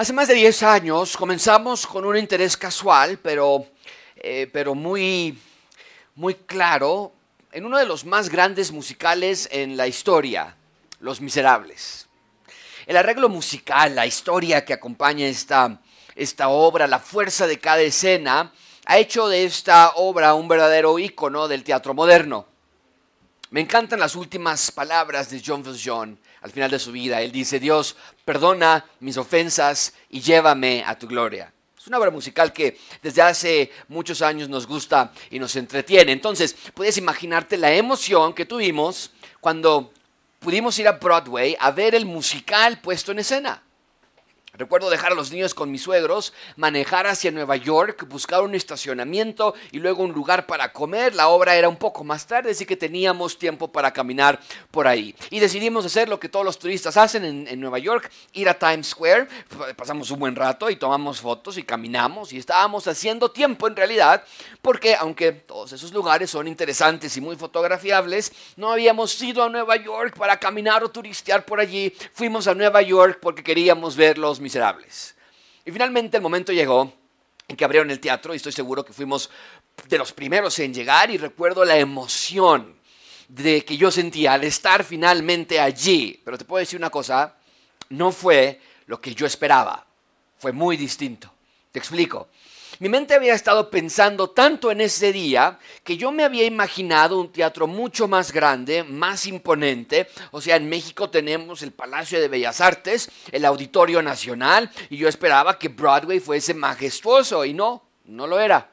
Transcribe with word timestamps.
Hace 0.00 0.14
más 0.14 0.28
de 0.28 0.34
10 0.34 0.62
años 0.62 1.14
comenzamos 1.14 1.86
con 1.86 2.06
un 2.06 2.16
interés 2.16 2.56
casual, 2.56 3.18
pero, 3.18 3.66
eh, 4.16 4.48
pero 4.50 4.74
muy, 4.74 5.38
muy 6.14 6.36
claro, 6.36 7.12
en 7.52 7.66
uno 7.66 7.76
de 7.76 7.84
los 7.84 8.06
más 8.06 8.30
grandes 8.30 8.72
musicales 8.72 9.46
en 9.52 9.76
la 9.76 9.86
historia, 9.86 10.56
Los 11.00 11.20
Miserables. 11.20 12.08
El 12.86 12.96
arreglo 12.96 13.28
musical, 13.28 13.94
la 13.94 14.06
historia 14.06 14.64
que 14.64 14.72
acompaña 14.72 15.26
esta, 15.26 15.78
esta 16.14 16.48
obra, 16.48 16.86
la 16.86 16.98
fuerza 16.98 17.46
de 17.46 17.58
cada 17.58 17.82
escena, 17.82 18.54
ha 18.86 18.96
hecho 18.96 19.28
de 19.28 19.44
esta 19.44 19.90
obra 19.96 20.32
un 20.32 20.48
verdadero 20.48 20.98
ícono 20.98 21.46
del 21.46 21.62
teatro 21.62 21.92
moderno. 21.92 22.46
Me 23.50 23.60
encantan 23.60 24.00
las 24.00 24.16
últimas 24.16 24.70
palabras 24.70 25.28
de 25.28 25.42
John 25.44 25.62
Valjean 25.62 26.18
al 26.42 26.50
final 26.50 26.70
de 26.70 26.78
su 26.78 26.92
vida. 26.92 27.20
Él 27.20 27.32
dice, 27.32 27.58
Dios, 27.58 27.96
perdona 28.24 28.84
mis 29.00 29.16
ofensas 29.16 29.94
y 30.08 30.20
llévame 30.20 30.84
a 30.86 30.98
tu 30.98 31.06
gloria. 31.06 31.52
Es 31.78 31.86
una 31.86 31.98
obra 31.98 32.10
musical 32.10 32.52
que 32.52 32.78
desde 33.02 33.22
hace 33.22 33.72
muchos 33.88 34.20
años 34.20 34.48
nos 34.48 34.66
gusta 34.66 35.12
y 35.30 35.38
nos 35.38 35.56
entretiene. 35.56 36.12
Entonces, 36.12 36.54
puedes 36.74 36.98
imaginarte 36.98 37.56
la 37.56 37.72
emoción 37.72 38.34
que 38.34 38.44
tuvimos 38.44 39.10
cuando 39.40 39.90
pudimos 40.40 40.78
ir 40.78 40.88
a 40.88 40.92
Broadway 40.92 41.56
a 41.58 41.70
ver 41.70 41.94
el 41.94 42.04
musical 42.04 42.80
puesto 42.80 43.12
en 43.12 43.20
escena. 43.20 43.62
Recuerdo 44.60 44.90
dejar 44.90 45.12
a 45.12 45.14
los 45.14 45.32
niños 45.32 45.54
con 45.54 45.70
mis 45.70 45.80
suegros, 45.80 46.34
manejar 46.56 47.06
hacia 47.06 47.30
Nueva 47.30 47.56
York, 47.56 48.06
buscar 48.06 48.42
un 48.42 48.54
estacionamiento 48.54 49.54
y 49.72 49.78
luego 49.78 50.02
un 50.02 50.12
lugar 50.12 50.44
para 50.44 50.70
comer. 50.70 51.14
La 51.14 51.28
obra 51.28 51.56
era 51.56 51.66
un 51.66 51.78
poco 51.78 52.04
más 52.04 52.26
tarde, 52.26 52.50
así 52.50 52.66
que 52.66 52.76
teníamos 52.76 53.38
tiempo 53.38 53.72
para 53.72 53.90
caminar 53.90 54.38
por 54.70 54.86
ahí. 54.86 55.14
Y 55.30 55.40
decidimos 55.40 55.86
hacer 55.86 56.10
lo 56.10 56.20
que 56.20 56.28
todos 56.28 56.44
los 56.44 56.58
turistas 56.58 56.98
hacen 56.98 57.24
en, 57.48 57.58
Nueva 57.58 57.78
York, 57.78 58.10
ir 58.34 58.50
a 58.50 58.58
Times 58.58 58.88
Square. 58.88 59.28
Pasamos 59.78 60.10
un 60.10 60.20
buen 60.20 60.36
rato 60.36 60.68
y 60.68 60.76
tomamos 60.76 61.22
fotos 61.22 61.56
y 61.56 61.62
caminamos 61.62 62.30
y 62.34 62.36
estábamos 62.36 62.86
haciendo 62.86 63.30
tiempo 63.30 63.66
en 63.66 63.76
realidad, 63.76 64.22
porque 64.60 64.94
aunque 64.94 65.32
todos 65.32 65.72
esos 65.72 65.90
lugares 65.94 66.28
son 66.28 66.46
interesantes 66.46 67.16
y 67.16 67.22
muy 67.22 67.36
fotografiables, 67.36 68.30
no 68.56 68.70
habíamos 68.70 69.18
ido 69.22 69.42
a 69.42 69.48
Nueva 69.48 69.76
York 69.76 70.18
para 70.18 70.38
caminar 70.38 70.84
o 70.84 70.90
turistear 70.90 71.46
por 71.46 71.60
allí. 71.60 71.94
Fuimos 72.12 72.46
a 72.46 72.54
Nueva 72.54 72.82
York 72.82 73.20
porque 73.22 73.42
queríamos 73.42 73.96
verlos 73.96 74.38
Y 75.64 75.72
finalmente 75.72 76.16
el 76.16 76.22
momento 76.22 76.52
llegó 76.52 76.92
en 77.46 77.56
que 77.56 77.64
abrieron 77.64 77.90
el 77.90 78.00
teatro 78.00 78.32
y 78.32 78.36
estoy 78.36 78.52
seguro 78.52 78.84
que 78.84 78.92
fuimos 78.92 79.30
de 79.88 79.98
los 79.98 80.12
primeros 80.12 80.58
en 80.58 80.74
llegar 80.74 81.10
y 81.10 81.18
recuerdo 81.18 81.64
la 81.64 81.76
emoción 81.76 82.76
de 83.28 83.64
que 83.64 83.76
yo 83.76 83.90
sentía 83.90 84.34
al 84.34 84.44
estar 84.44 84.84
finalmente 84.84 85.60
allí. 85.60 86.20
Pero 86.24 86.38
te 86.38 86.44
puedo 86.44 86.60
decir 86.60 86.78
una 86.78 86.90
cosa, 86.90 87.36
no 87.90 88.12
fue 88.12 88.60
lo 88.86 89.00
que 89.00 89.14
yo 89.14 89.26
esperaba, 89.26 89.86
fue 90.38 90.52
muy 90.52 90.76
distinto. 90.76 91.32
Te 91.70 91.78
explico. 91.78 92.28
Mi 92.80 92.88
mente 92.88 93.12
había 93.12 93.34
estado 93.34 93.68
pensando 93.68 94.30
tanto 94.30 94.70
en 94.70 94.80
ese 94.80 95.12
día 95.12 95.58
que 95.84 95.98
yo 95.98 96.10
me 96.10 96.24
había 96.24 96.46
imaginado 96.46 97.20
un 97.20 97.30
teatro 97.30 97.66
mucho 97.66 98.08
más 98.08 98.32
grande, 98.32 98.84
más 98.84 99.26
imponente. 99.26 100.08
O 100.30 100.40
sea, 100.40 100.56
en 100.56 100.66
México 100.66 101.10
tenemos 101.10 101.60
el 101.60 101.72
Palacio 101.72 102.18
de 102.18 102.28
Bellas 102.28 102.62
Artes, 102.62 103.10
el 103.32 103.44
Auditorio 103.44 104.02
Nacional, 104.02 104.70
y 104.88 104.96
yo 104.96 105.08
esperaba 105.08 105.58
que 105.58 105.68
Broadway 105.68 106.20
fuese 106.20 106.54
majestuoso, 106.54 107.44
y 107.44 107.52
no, 107.52 107.82
no 108.06 108.26
lo 108.26 108.40
era. 108.40 108.70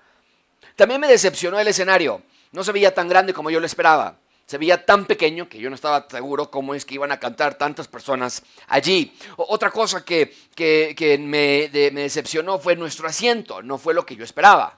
También 0.77 1.01
me 1.01 1.09
decepcionó 1.09 1.59
el 1.59 1.67
escenario. 1.67 2.21
No 2.53 2.63
se 2.63 2.71
veía 2.71 2.95
tan 2.95 3.09
grande 3.09 3.33
como 3.33 3.49
yo 3.49 3.59
lo 3.59 3.65
esperaba 3.65 4.17
se 4.47 4.57
veía 4.57 4.85
tan 4.85 5.05
pequeño 5.05 5.49
que 5.49 5.59
yo 5.59 5.69
no 5.69 5.75
estaba 5.75 6.07
seguro 6.09 6.49
cómo 6.49 6.73
es 6.73 6.85
que 6.85 6.95
iban 6.95 7.11
a 7.11 7.19
cantar 7.19 7.55
tantas 7.55 7.87
personas 7.89 8.41
allí. 8.67 9.13
otra 9.35 9.69
cosa 9.69 10.05
que, 10.05 10.33
me, 11.19 11.69
me 11.91 12.01
decepcionó 12.01 12.57
fue 12.57 12.77
nuestro 12.77 13.07
asiento, 13.07 13.61
no 13.61 13.77
fue 13.77 13.93
lo 13.93 14.05
que 14.05 14.15
yo 14.15 14.23
esperaba. 14.23 14.77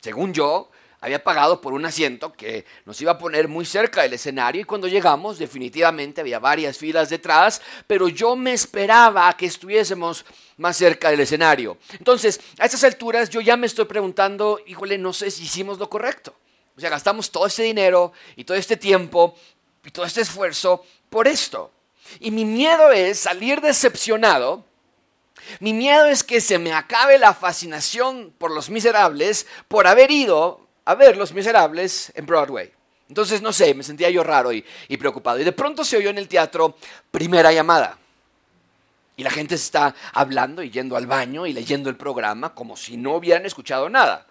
Según 0.00 0.32
yo, 0.32 0.70
había 1.00 1.24
pagado 1.24 1.60
por 1.60 1.72
un 1.72 1.84
asiento 1.84 2.32
que 2.32 2.64
nos 2.84 3.00
iba 3.00 3.12
a 3.12 3.18
poner 3.18 3.48
muy 3.48 3.64
cerca 3.64 4.02
del 4.02 4.12
escenario 4.12 4.62
y 4.62 4.64
cuando 4.64 4.86
llegamos 4.86 5.38
definitivamente 5.38 6.20
había 6.20 6.38
varias 6.38 6.78
filas 6.78 7.10
detrás, 7.10 7.60
pero 7.88 8.08
yo 8.08 8.36
me 8.36 8.52
esperaba 8.52 9.32
que 9.36 9.46
estuviésemos 9.46 10.24
más 10.58 10.76
cerca 10.76 11.10
del 11.10 11.20
escenario. 11.20 11.78
Entonces, 11.98 12.40
a 12.58 12.66
estas 12.66 12.84
alturas 12.84 13.28
yo 13.28 13.40
ya 13.40 13.56
me 13.56 13.66
estoy 13.66 13.86
preguntando, 13.86 14.60
híjole, 14.66 14.98
no 14.98 15.12
sé 15.12 15.32
si 15.32 15.44
hicimos 15.44 15.78
lo 15.78 15.90
correcto. 15.90 16.32
O 16.80 16.82
sea, 16.82 16.88
gastamos 16.88 17.30
todo 17.30 17.44
ese 17.44 17.62
dinero 17.62 18.14
y 18.36 18.44
todo 18.44 18.56
este 18.56 18.74
tiempo 18.74 19.36
y 19.84 19.90
todo 19.90 20.06
este 20.06 20.22
esfuerzo 20.22 20.82
por 21.10 21.28
esto. 21.28 21.70
Y 22.20 22.30
mi 22.30 22.46
miedo 22.46 22.90
es 22.90 23.18
salir 23.18 23.60
decepcionado. 23.60 24.64
Mi 25.58 25.74
miedo 25.74 26.06
es 26.06 26.24
que 26.24 26.40
se 26.40 26.58
me 26.58 26.72
acabe 26.72 27.18
la 27.18 27.34
fascinación 27.34 28.32
por 28.38 28.50
los 28.50 28.70
miserables 28.70 29.46
por 29.68 29.86
haber 29.86 30.10
ido 30.10 30.66
a 30.86 30.94
ver 30.94 31.18
los 31.18 31.34
miserables 31.34 32.12
en 32.14 32.24
Broadway. 32.24 32.72
Entonces, 33.10 33.42
no 33.42 33.52
sé, 33.52 33.74
me 33.74 33.82
sentía 33.82 34.08
yo 34.08 34.24
raro 34.24 34.50
y, 34.50 34.64
y 34.88 34.96
preocupado. 34.96 35.38
Y 35.38 35.44
de 35.44 35.52
pronto 35.52 35.84
se 35.84 35.98
oyó 35.98 36.08
en 36.08 36.16
el 36.16 36.28
teatro 36.28 36.78
primera 37.10 37.52
llamada. 37.52 37.98
Y 39.18 39.22
la 39.22 39.30
gente 39.30 39.54
está 39.54 39.94
hablando 40.14 40.62
y 40.62 40.70
yendo 40.70 40.96
al 40.96 41.06
baño 41.06 41.44
y 41.44 41.52
leyendo 41.52 41.90
el 41.90 41.96
programa 41.96 42.54
como 42.54 42.74
si 42.74 42.96
no 42.96 43.16
hubieran 43.16 43.44
escuchado 43.44 43.90
nada. 43.90 44.26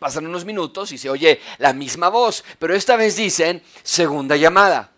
Pasan 0.00 0.26
unos 0.26 0.46
minutos 0.46 0.92
y 0.92 0.98
se 0.98 1.10
oye 1.10 1.42
la 1.58 1.74
misma 1.74 2.08
voz, 2.08 2.42
pero 2.58 2.74
esta 2.74 2.96
vez 2.96 3.16
dicen 3.16 3.62
segunda 3.82 4.34
llamada. 4.34 4.92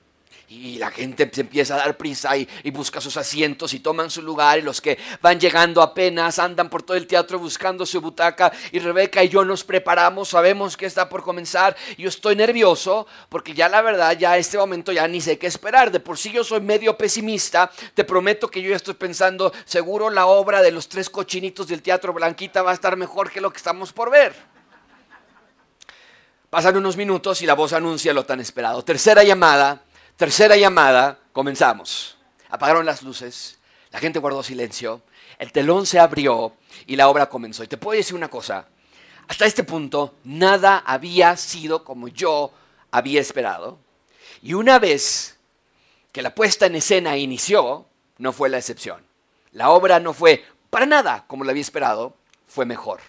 Y 0.49 0.79
la 0.79 0.93
gente 0.93 1.29
se 1.33 1.41
empieza 1.41 1.75
a 1.75 1.79
dar 1.79 1.97
prisa 1.97 2.37
y, 2.37 2.47
busca 2.71 3.01
sus 3.01 3.17
asientos 3.17 3.75
y 3.75 3.81
toman 3.81 4.11
su 4.11 4.23
lugar 4.23 4.61
y 4.61 4.63
los 4.63 4.81
que 4.81 4.97
van 5.21 5.41
llegando 5.41 5.83
apenas 5.83 6.39
andan 6.39 6.71
por 6.71 6.85
todo 6.85 6.97
el 6.97 7.09
teatro 7.09 7.41
buscando 7.41 7.85
su 7.85 8.01
butaca 8.01 8.53
y 8.71 8.79
Rebeca 8.79 9.25
y 9.25 9.29
yo 9.29 9.45
nos 9.45 9.65
preparamos, 9.65 10.29
sabemos 10.29 10.77
que 10.77 10.87
está 10.87 11.09
por 11.09 11.25
comenzar. 11.25 11.75
Yo 11.99 12.09
estoy 12.09 12.37
nervioso 12.37 13.09
porque 13.29 13.55
ya 13.55 13.69
la 13.69 13.83
verdad, 13.83 14.17
ya 14.17 14.39
este 14.39 14.57
momento 14.57 14.93
ya 14.93 15.09
ni 15.09 15.21
sé 15.21 15.37
qué 15.37 15.49
esperar. 15.49 15.91
De 15.91 15.99
por 15.99 16.17
sí 16.17 16.31
yo 16.31 16.45
soy 16.45 16.61
medio 16.61 16.97
pesimista. 16.97 17.73
Te 17.95 18.05
prometo 18.05 18.47
que 18.47 18.63
yo 18.63 18.71
ya 18.71 18.77
estoy 18.77 18.95
pensando, 18.95 19.53
seguro 19.65 20.11
la 20.11 20.27
obra 20.27 20.63
de 20.63 20.71
los 20.71 20.89
tres 20.89 21.11
cochinitos 21.11 21.67
del 21.67 21.83
teatro 21.83 22.13
Blanquita 22.13 22.63
va 22.63 22.71
a 22.71 22.75
estar 22.75 22.97
mejor 22.97 23.33
que 23.33 23.41
lo 23.41 23.51
que 23.51 23.57
estamos 23.57 23.93
por 23.93 24.09
ver. 24.09 24.62
Pasan 26.53 26.77
unos 26.77 26.99
minutos 26.99 27.41
y 27.41 27.47
la 27.47 27.55
voz 27.55 27.73
anuncia 27.73 28.13
lo 28.13 28.27
tan 28.27 28.39
esperado. 28.39 28.85
Tercera 28.85 29.25
llamada, 29.25 29.85
tercera 30.19 30.55
llamada, 30.55 31.19
comenzamos. 31.33 32.19
Apagaron 32.51 32.85
las 32.85 33.03
luces, 33.03 33.59
la 33.91 33.99
gente 33.99 34.19
guardó 34.19 34.43
silencio, 34.43 35.01
el 35.39 35.51
telón 35.51 35.87
se 35.87 35.99
abrió 35.99 36.53
y 36.87 36.97
la 36.97 37.09
obra 37.09 37.31
comenzó. 37.31 37.65
Y 37.65 37.69
te 37.69 37.79
puedo 37.79 37.97
decir 37.97 38.15
una 38.15 38.29
cosa, 38.29 38.67
hasta 39.29 39.47
este 39.47 39.65
punto 39.65 40.17
nada 40.25 40.83
había 40.85 41.39
sido 41.39 41.85
como 41.85 42.09
yo 42.09 42.53
había 42.91 43.23
esperado. 43.23 43.79
Y 44.43 44.53
una 44.53 44.79
vez 44.79 45.39
que 46.13 46.21
la 46.21 46.35
puesta 46.35 46.67
en 46.67 46.75
escena 46.75 47.17
inició, 47.17 47.87
no 48.19 48.31
fue 48.35 48.51
la 48.51 48.59
excepción. 48.59 49.03
La 49.53 49.71
obra 49.71 50.01
no 50.01 50.13
fue 50.13 50.45
para 50.69 50.85
nada 50.85 51.25
como 51.29 51.45
la 51.45 51.53
había 51.53 51.63
esperado, 51.63 52.15
fue 52.47 52.67
mejor. 52.67 53.01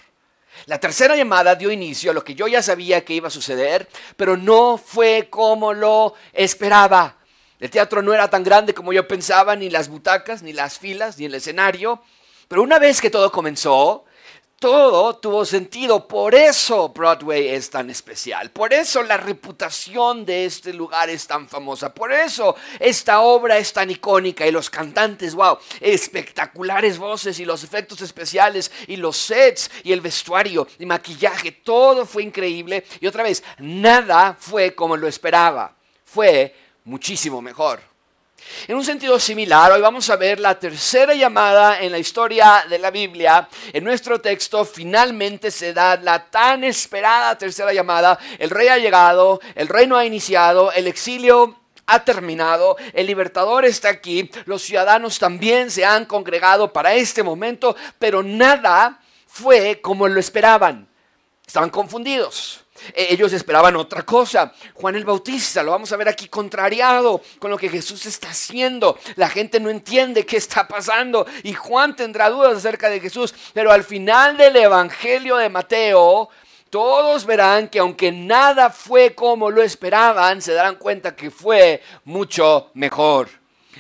La 0.66 0.80
tercera 0.80 1.16
llamada 1.16 1.56
dio 1.56 1.72
inicio 1.72 2.12
a 2.12 2.14
lo 2.14 2.24
que 2.24 2.36
yo 2.36 2.48
ya 2.48 2.62
sabía 2.62 3.04
que 3.04 3.14
iba 3.14 3.28
a 3.28 3.32
suceder, 3.32 3.88
pero 4.16 4.38
no 4.38 4.78
fue 4.78 5.28
como 5.30 5.74
lo 5.74 6.14
esperaba. 6.32 7.18
El 7.60 7.70
teatro 7.70 8.02
no 8.02 8.14
era 8.14 8.30
tan 8.30 8.44
grande 8.44 8.74
como 8.74 8.94
yo 8.94 9.08
pensaba, 9.08 9.56
ni 9.56 9.70
las 9.70 9.88
butacas, 9.88 10.44
ni 10.44 10.54
las 10.54 10.80
filas, 10.80 11.18
ni 11.18 11.26
el 11.26 11.36
escenario. 11.36 12.02
Pero 12.48 12.62
una 12.62 12.80
vez 12.80 13.02
que 13.02 13.10
todo 13.10 13.32
comenzó, 13.32 14.06
todo 14.64 15.18
tuvo 15.18 15.44
sentido. 15.44 16.08
Por 16.08 16.34
eso 16.34 16.88
Broadway 16.88 17.50
es 17.50 17.70
tan 17.70 17.90
especial. 17.90 18.50
Por 18.50 18.72
eso 18.72 19.04
la 19.04 19.18
reputación 19.18 20.24
de 20.24 20.46
este 20.46 20.72
lugar 20.72 21.10
es 21.10 21.28
tan 21.28 21.50
famosa. 21.50 21.94
Por 21.94 22.14
eso 22.14 22.56
esta 22.80 23.20
obra 23.20 23.58
es 23.58 23.74
tan 23.74 23.92
icónica. 23.92 24.48
Y 24.48 24.54
los 24.54 24.70
cantantes, 24.70 25.36
wow, 25.36 25.58
espectaculares 25.82 26.98
voces 26.98 27.42
y 27.42 27.46
los 27.46 27.66
efectos 27.66 28.00
especiales 28.00 28.72
y 28.88 28.96
los 28.96 29.18
sets 29.18 29.70
y 29.84 29.92
el 29.92 30.00
vestuario 30.00 30.66
y 30.80 30.86
maquillaje. 30.86 31.52
Todo 31.52 32.06
fue 32.06 32.24
increíble. 32.24 32.86
Y 33.02 33.08
otra 33.08 33.24
vez, 33.24 33.44
nada 33.58 34.38
fue 34.40 34.74
como 34.74 34.96
lo 34.96 35.10
esperaba. 35.10 35.76
Fue 36.06 36.56
muchísimo 36.86 37.42
mejor. 37.42 37.93
En 38.68 38.76
un 38.76 38.86
sentido 38.86 39.20
similar, 39.20 39.72
hoy 39.72 39.82
vamos 39.82 40.10
a 40.10 40.16
ver 40.16 40.40
la 40.40 40.58
tercera 40.58 41.14
llamada 41.14 41.82
en 41.82 41.92
la 41.92 41.98
historia 41.98 42.66
de 42.70 42.80
la 42.80 42.92
Biblia. 42.92 43.48
En 43.74 43.84
nuestro 43.84 44.22
texto 44.22 44.64
finalmente 44.64 45.52
se 45.52 45.74
da 45.74 45.98
la 45.98 46.30
tan 46.30 46.64
esperada 46.64 47.38
tercera 47.38 47.74
llamada. 47.74 48.18
El 48.40 48.50
rey 48.50 48.70
ha 48.70 48.78
llegado, 48.78 49.42
el 49.56 49.68
reino 49.68 49.98
ha 49.98 50.06
iniciado, 50.06 50.72
el 50.72 50.88
exilio 50.88 51.60
ha 51.86 52.06
terminado, 52.06 52.78
el 52.94 53.08
libertador 53.08 53.66
está 53.66 53.90
aquí, 53.90 54.32
los 54.46 54.62
ciudadanos 54.62 55.20
también 55.20 55.70
se 55.70 55.84
han 55.84 56.06
congregado 56.06 56.72
para 56.72 56.94
este 56.94 57.24
momento, 57.24 57.76
pero 58.00 58.24
nada 58.24 59.02
fue 59.28 59.82
como 59.82 60.08
lo 60.08 60.20
esperaban. 60.20 60.88
Estaban 61.46 61.70
confundidos. 61.70 62.63
E, 62.94 63.14
ellos 63.14 63.34
esperaban 63.34 63.76
otra 63.76 64.04
cosa. 64.04 64.54
Juan 64.74 64.96
el 64.96 65.06
Bautista, 65.06 65.64
lo 65.64 65.72
vamos 65.72 65.92
a 65.92 65.98
ver 65.98 66.10
aquí 66.10 66.28
contrariado 66.28 67.22
con 67.40 67.52
lo 67.52 67.58
que 67.58 67.70
Jesús 67.70 68.06
está 68.06 68.30
haciendo. 68.30 68.98
La 69.16 69.30
gente 69.30 69.60
no 69.60 69.70
entiende 69.70 70.26
qué 70.26 70.38
está 70.38 70.68
pasando 70.68 71.26
y 71.44 71.54
Juan 71.54 71.96
tendrá 71.96 72.30
dudas 72.30 72.58
acerca 72.58 72.90
de 72.90 73.00
Jesús. 73.00 73.34
Pero 73.54 73.72
al 73.72 73.84
final 73.84 74.38
del 74.38 74.56
Evangelio 74.56 75.38
de 75.38 75.50
Mateo, 75.50 76.30
todos 76.70 77.26
verán 77.26 77.68
que 77.68 77.80
aunque 77.80 78.12
nada 78.12 78.72
fue 78.72 79.14
como 79.14 79.52
lo 79.52 79.62
esperaban, 79.62 80.42
se 80.42 80.54
darán 80.54 80.76
cuenta 80.76 81.16
que 81.16 81.30
fue 81.30 81.84
mucho 82.04 82.72
mejor. 82.74 83.30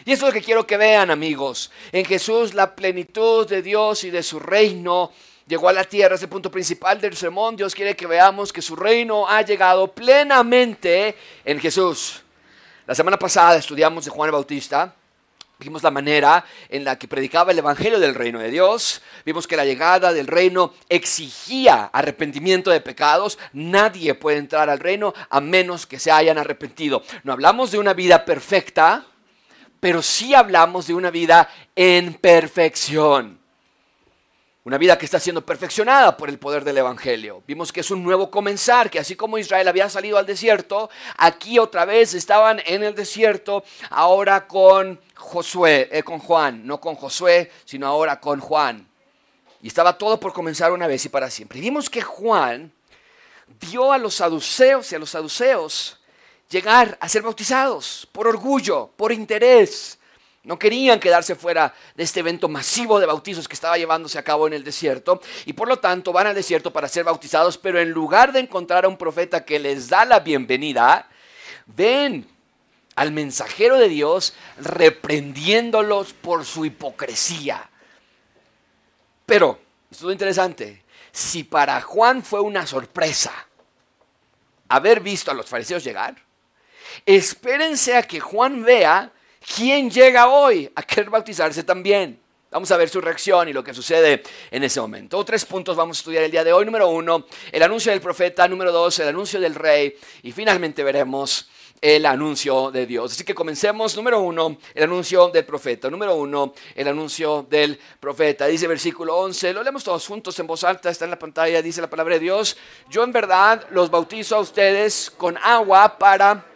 Y 0.06 0.12
eso 0.12 0.28
es 0.28 0.34
lo 0.34 0.40
que 0.40 0.46
quiero 0.46 0.68
que 0.68 0.78
vean 0.78 1.12
amigos. 1.12 1.72
En 1.92 2.06
Jesús 2.06 2.54
la 2.54 2.76
plenitud 2.76 3.48
de 3.48 3.62
Dios 3.62 4.04
y 4.04 4.10
de 4.10 4.22
su 4.22 4.40
reino 4.40 5.12
llegó 5.48 5.70
a 5.70 5.74
la 5.74 5.84
tierra, 5.84 6.16
es 6.16 6.22
el 6.22 6.30
punto 6.30 6.52
principal 6.52 7.00
del 7.00 7.16
sermón. 7.16 7.56
Dios 7.56 7.76
quiere 7.76 7.96
que 7.96 8.08
veamos 8.08 8.54
que 8.54 8.62
su 8.62 8.76
reino 8.76 9.28
ha 9.28 9.42
llegado 9.42 9.92
plenamente 9.92 11.16
en 11.44 11.60
Jesús. 11.60 12.22
La 12.86 12.96
semana 12.96 13.18
pasada 13.18 13.58
estudiamos 13.58 14.06
de 14.06 14.12
Juan 14.12 14.28
el 14.28 14.34
Bautista. 14.34 14.94
Vimos 15.60 15.84
la 15.84 15.92
manera 15.92 16.44
en 16.68 16.84
la 16.84 16.98
que 16.98 17.08
predicaba 17.08 17.52
el 17.52 17.60
Evangelio 17.60 18.00
del 18.00 18.16
reino 18.16 18.40
de 18.40 18.50
Dios. 18.50 19.02
Vimos 19.26 19.48
que 19.48 19.56
la 19.56 19.64
llegada 19.64 20.12
del 20.12 20.28
reino 20.28 20.74
exigía 20.90 21.86
arrepentimiento 21.94 22.70
de 22.70 22.82
pecados. 22.82 23.40
Nadie 23.54 24.14
puede 24.16 24.40
entrar 24.40 24.70
al 24.70 24.80
reino 24.80 25.14
a 25.30 25.40
menos 25.40 25.86
que 25.86 26.00
se 26.00 26.12
hayan 26.12 26.38
arrepentido. 26.38 27.04
No 27.24 27.32
hablamos 27.32 27.72
de 27.72 27.80
una 27.80 27.94
vida 27.94 28.26
perfecta, 28.26 29.06
pero 29.80 30.02
sí 30.02 30.34
hablamos 30.34 30.88
de 30.88 30.96
una 30.96 31.12
vida 31.12 31.50
en 31.76 32.16
perfección. 32.16 33.43
Una 34.66 34.78
vida 34.78 34.98
que 34.98 35.04
está 35.04 35.20
siendo 35.20 35.46
perfeccionada 35.46 36.16
por 36.16 36.30
el 36.30 36.40
poder 36.40 36.64
del 36.64 36.78
Evangelio. 36.78 37.44
Vimos 37.46 37.74
que 37.74 37.82
es 37.82 37.92
un 37.92 38.02
nuevo 38.02 38.32
comenzar, 38.32 38.90
que 38.90 38.98
así 38.98 39.14
como 39.14 39.38
Israel 39.38 39.68
había 39.68 39.90
salido 39.90 40.18
al 40.18 40.26
desierto, 40.26 40.90
aquí 41.18 41.60
otra 41.60 41.84
vez 41.84 42.14
estaban 42.14 42.62
en 42.66 42.82
el 42.82 42.96
desierto, 42.96 43.66
ahora 43.90 44.48
con 44.48 45.02
Josué, 45.16 45.90
eh, 45.92 46.02
con 46.02 46.20
Juan, 46.20 46.66
no 46.66 46.80
con 46.80 46.96
Josué, 46.96 47.52
sino 47.66 47.88
ahora 47.88 48.22
con 48.22 48.40
Juan. 48.40 48.88
Y 49.62 49.68
estaba 49.68 49.98
todo 49.98 50.18
por 50.18 50.32
comenzar 50.32 50.72
una 50.72 50.88
vez 50.88 51.04
y 51.04 51.10
para 51.10 51.30
siempre. 51.30 51.60
Y 51.60 51.62
vimos 51.62 51.90
que 51.90 52.02
Juan 52.02 52.72
vio 53.60 53.92
a 53.92 53.98
los 53.98 54.16
saduceos 54.16 54.90
y 54.94 54.96
a 54.96 55.00
los 55.00 55.10
saduceos 55.10 56.00
llegar 56.50 56.98
a 57.02 57.10
ser 57.10 57.22
bautizados 57.22 58.08
por 58.14 58.28
orgullo, 58.28 58.92
por 58.96 59.12
interés, 59.12 60.00
no 60.44 60.60
querían 60.60 61.00
quedarse 61.00 61.36
fuera 61.36 61.74
de 61.96 62.04
este 62.04 62.20
evento 62.20 62.50
masivo 62.50 63.00
de 63.00 63.06
bautizos 63.06 63.48
que 63.48 63.54
estaba 63.54 63.78
llevándose 63.78 64.20
a 64.20 64.24
cabo 64.24 64.46
en 64.46 64.54
el 64.54 64.64
desierto 64.64 65.22
y 65.46 65.54
por 65.54 65.70
lo 65.70 65.80
tanto 65.80 66.12
van 66.12 66.28
al 66.28 66.36
desierto 66.36 66.72
para 66.72 66.90
ser 66.90 67.06
bautizados, 67.06 67.58
pero 67.58 67.80
en 67.80 67.92
lugar 67.92 68.34
de 68.34 68.42
encontrar 68.42 68.84
a 68.84 68.90
un 68.90 68.98
profeta 68.98 69.46
que 69.46 69.58
les 69.58 69.88
da 69.88 70.04
la 70.04 70.20
bienvenida, 70.20 71.08
ven 71.66 72.28
al 72.96 73.12
mensajero 73.14 73.78
de 73.78 73.88
Dios 73.88 74.34
reprendiéndolos 74.58 76.14
por 76.14 76.46
su 76.46 76.66
hipocresía. 76.66 77.70
Pero, 79.26 79.60
esto 79.90 80.10
es 80.10 80.14
interesante, 80.14 80.84
si 81.14 81.46
para 81.46 81.80
Juan 81.80 82.22
fue 82.22 82.42
una 82.42 82.68
sorpresa 82.68 83.32
haber 84.68 85.00
visto 85.00 85.32
a 85.32 85.34
los 85.34 85.46
fariseos 85.46 85.86
llegar, 85.86 86.16
espérense 87.06 87.96
a 87.96 88.04
que 88.04 88.20
Juan 88.20 88.64
vea 88.64 89.12
¿Quién 89.56 89.90
llega 89.90 90.30
hoy 90.30 90.72
a 90.74 90.84
querer 90.84 91.10
bautizarse 91.10 91.64
también? 91.64 92.20
Vamos 92.54 92.70
a 92.70 92.78
ver 92.78 92.88
su 92.88 93.02
reacción 93.02 93.50
y 93.50 93.54
lo 93.54 93.64
que 93.64 93.74
sucede 93.74 94.22
en 94.52 94.64
ese 94.64 94.80
momento. 94.80 95.26
Tres 95.26 95.44
puntos 95.44 95.76
vamos 95.76 95.98
a 95.98 96.00
estudiar 96.02 96.24
el 96.24 96.30
día 96.30 96.44
de 96.44 96.54
hoy. 96.54 96.66
Número 96.66 96.88
uno, 96.88 97.26
el 97.52 97.64
anuncio 97.64 97.92
del 97.92 98.00
profeta. 98.00 98.48
Número 98.48 98.72
dos, 98.72 99.00
el 99.00 99.08
anuncio 99.08 99.40
del 99.40 99.56
rey. 99.56 99.98
Y 100.22 100.32
finalmente 100.32 100.84
veremos 100.84 101.50
el 101.82 102.06
anuncio 102.06 102.70
de 102.70 102.86
Dios. 102.86 103.12
Así 103.12 103.24
que 103.24 103.34
comencemos. 103.34 103.96
Número 103.96 104.20
uno, 104.22 104.58
el 104.76 104.84
anuncio 104.84 105.30
del 105.30 105.46
profeta. 105.46 105.90
Número 105.90 106.16
uno, 106.16 106.54
el 106.76 106.88
anuncio 106.88 107.48
del 107.50 107.80
profeta. 108.00 108.46
Dice 108.46 108.68
versículo 108.68 109.18
11, 109.18 109.52
lo 109.52 109.64
leemos 109.64 109.84
todos 109.84 110.06
juntos 110.06 110.38
en 110.38 110.46
voz 110.46 110.64
alta, 110.64 110.92
está 110.92 111.06
en 111.06 111.12
la 111.12 111.20
pantalla, 111.20 111.60
dice 111.60 111.82
la 111.82 111.90
palabra 111.90 112.14
de 112.14 112.20
Dios. 112.20 112.56
Yo 112.88 113.04
en 113.04 113.12
verdad 113.12 113.66
los 113.72 113.90
bautizo 113.90 114.36
a 114.36 114.40
ustedes 114.40 115.12
con 115.18 115.38
agua 115.40 115.98
para 115.98 116.53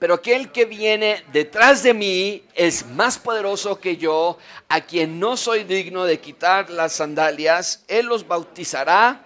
pero 0.00 0.14
aquel 0.14 0.50
que 0.50 0.64
viene 0.64 1.22
detrás 1.30 1.84
de 1.84 1.94
mí 1.94 2.42
es 2.54 2.86
más 2.86 3.18
poderoso 3.18 3.78
que 3.78 3.98
yo, 3.98 4.38
a 4.68 4.80
quien 4.80 5.20
no 5.20 5.36
soy 5.36 5.62
digno 5.62 6.04
de 6.06 6.18
quitar 6.18 6.70
las 6.70 6.94
sandalias, 6.94 7.84
él 7.86 8.06
los 8.06 8.26
bautizará. 8.26 9.24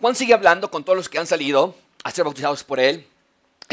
Juan 0.00 0.16
sigue 0.16 0.34
hablando 0.34 0.70
con 0.70 0.84
todos 0.84 0.96
los 0.96 1.08
que 1.08 1.18
han 1.18 1.26
salido 1.26 1.74
a 2.02 2.10
ser 2.10 2.24
bautizados 2.24 2.64
por 2.64 2.80
él 2.80 3.07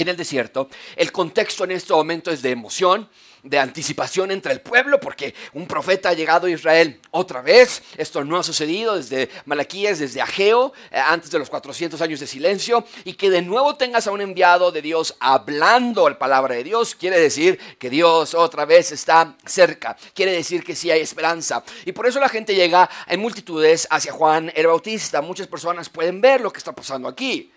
en 0.02 0.10
el 0.10 0.18
desierto. 0.18 0.70
El 0.96 1.12
contexto 1.12 1.64
en 1.64 1.72
este 1.72 1.94
momento 1.94 2.32
es 2.32 2.42
de 2.42 2.52
emoción, 2.52 3.10
de 3.44 3.60
anticipación 3.60 4.32
entre 4.32 4.52
el 4.52 4.60
pueblo, 4.60 5.00
porque 5.00 5.34
un 5.54 5.68
profeta 5.68 6.10
ha 6.10 6.14
llegado 6.14 6.48
a 6.48 6.50
Israel 6.50 7.00
otra 7.12 7.42
vez. 7.42 7.82
Esto 7.96 8.24
no 8.24 8.38
ha 8.38 8.44
sucedido 8.44 8.98
desde 8.98 9.30
Malaquías, 9.46 10.00
desde 10.00 10.22
Ageo, 10.22 10.74
eh, 10.92 10.98
antes 10.98 11.30
de 11.32 11.40
los 11.40 11.50
400 11.50 12.02
años 12.02 12.20
de 12.20 12.28
silencio. 12.28 12.84
Y 13.04 13.14
que 13.14 13.30
de 13.30 13.42
nuevo 13.42 13.76
tengas 13.76 14.08
a 14.08 14.12
un 14.12 14.22
enviado 14.22 14.72
de 14.72 14.82
Dios 14.82 15.16
hablando 15.20 16.10
la 16.10 16.18
palabra 16.18 16.56
de 16.56 16.64
Dios, 16.64 16.96
quiere 16.96 17.20
decir 17.20 17.60
que 17.78 17.90
Dios 17.90 18.34
otra 18.34 18.66
vez 18.66 18.92
está 18.92 19.38
cerca. 19.46 19.96
Quiere 20.14 20.32
decir 20.32 20.64
que 20.64 20.76
sí 20.76 20.90
hay 20.90 21.02
esperanza. 21.02 21.64
Y 21.86 21.92
por 21.92 22.08
eso 22.08 22.20
la 22.20 22.30
gente 22.30 22.56
llega 22.56 22.90
en 23.08 23.20
multitudes 23.20 23.88
hacia 23.92 24.12
Juan 24.12 24.52
el 24.56 24.68
Bautista. 24.68 25.22
Muchas 25.22 25.48
personas 25.48 25.88
pueden 25.88 26.20
ver 26.20 26.42
lo 26.42 26.52
que 26.52 26.58
está 26.58 26.74
pasando 26.74 27.08
aquí. 27.08 27.52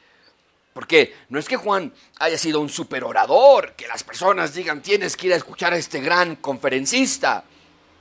Porque 0.72 1.14
no 1.28 1.38
es 1.38 1.48
que 1.48 1.56
Juan 1.56 1.92
haya 2.18 2.38
sido 2.38 2.60
un 2.60 2.68
super 2.68 3.04
orador, 3.04 3.74
que 3.74 3.88
las 3.88 4.04
personas 4.04 4.54
digan 4.54 4.80
tienes 4.80 5.16
que 5.16 5.26
ir 5.26 5.32
a 5.32 5.36
escuchar 5.36 5.72
a 5.72 5.76
este 5.76 6.00
gran 6.00 6.36
conferencista. 6.36 7.44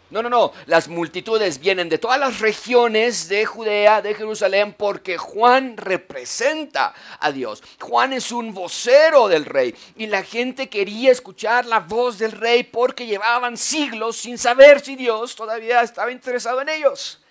No, 0.10 0.22
no, 0.22 0.30
no. 0.30 0.54
Las 0.68 0.88
multitudes 0.88 1.60
vienen 1.60 1.90
de 1.90 1.98
todas 1.98 2.18
las 2.18 2.40
regiones 2.40 3.28
de 3.28 3.46
Judea, 3.46 4.02
de 4.02 4.16
Jerusalén, 4.16 4.74
porque 4.78 5.18
Juan 5.18 5.76
representa 5.76 6.94
a 7.20 7.32
Dios. 7.32 7.62
Juan 7.82 8.14
es 8.14 8.32
un 8.32 8.54
vocero 8.54 9.28
del 9.28 9.44
rey. 9.44 9.76
Y 9.98 10.08
la 10.08 10.24
gente 10.24 10.70
quería 10.70 11.12
escuchar 11.12 11.66
la 11.66 11.82
voz 11.82 12.20
del 12.20 12.32
rey 12.32 12.64
porque 12.64 13.06
llevaban 13.06 13.58
siglos 13.58 14.16
sin 14.16 14.38
saber 14.38 14.80
si 14.80 14.96
Dios 14.96 15.36
todavía 15.36 15.82
estaba 15.82 16.12
interesado 16.12 16.62
en 16.62 16.70
ellos. 16.70 17.22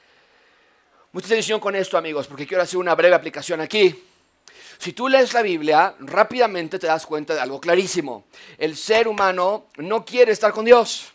Mucha 1.12 1.29
atención 1.29 1.59
con 1.61 1.75
esto, 1.75 1.97
amigos, 1.97 2.27
porque 2.27 2.47
quiero 2.47 2.62
hacer 2.62 2.79
una 2.79 2.94
breve 2.94 3.15
aplicación 3.15 3.62
aquí. 3.62 4.06
Si 4.78 4.93
tú 4.93 5.08
lees 5.08 5.32
la 5.32 5.43
Biblia, 5.43 5.94
rápidamente 6.00 6.78
te 6.78 6.87
das 6.87 7.06
cuenta 7.06 7.35
de 7.35 7.40
algo 7.40 7.61
clarísimo. 7.61 8.25
El 8.59 8.76
ser 8.76 9.09
humano 9.09 9.66
no 9.76 10.04
quiere 10.04 10.33
estar 10.33 10.52
con 10.52 10.64
Dios. 10.64 11.12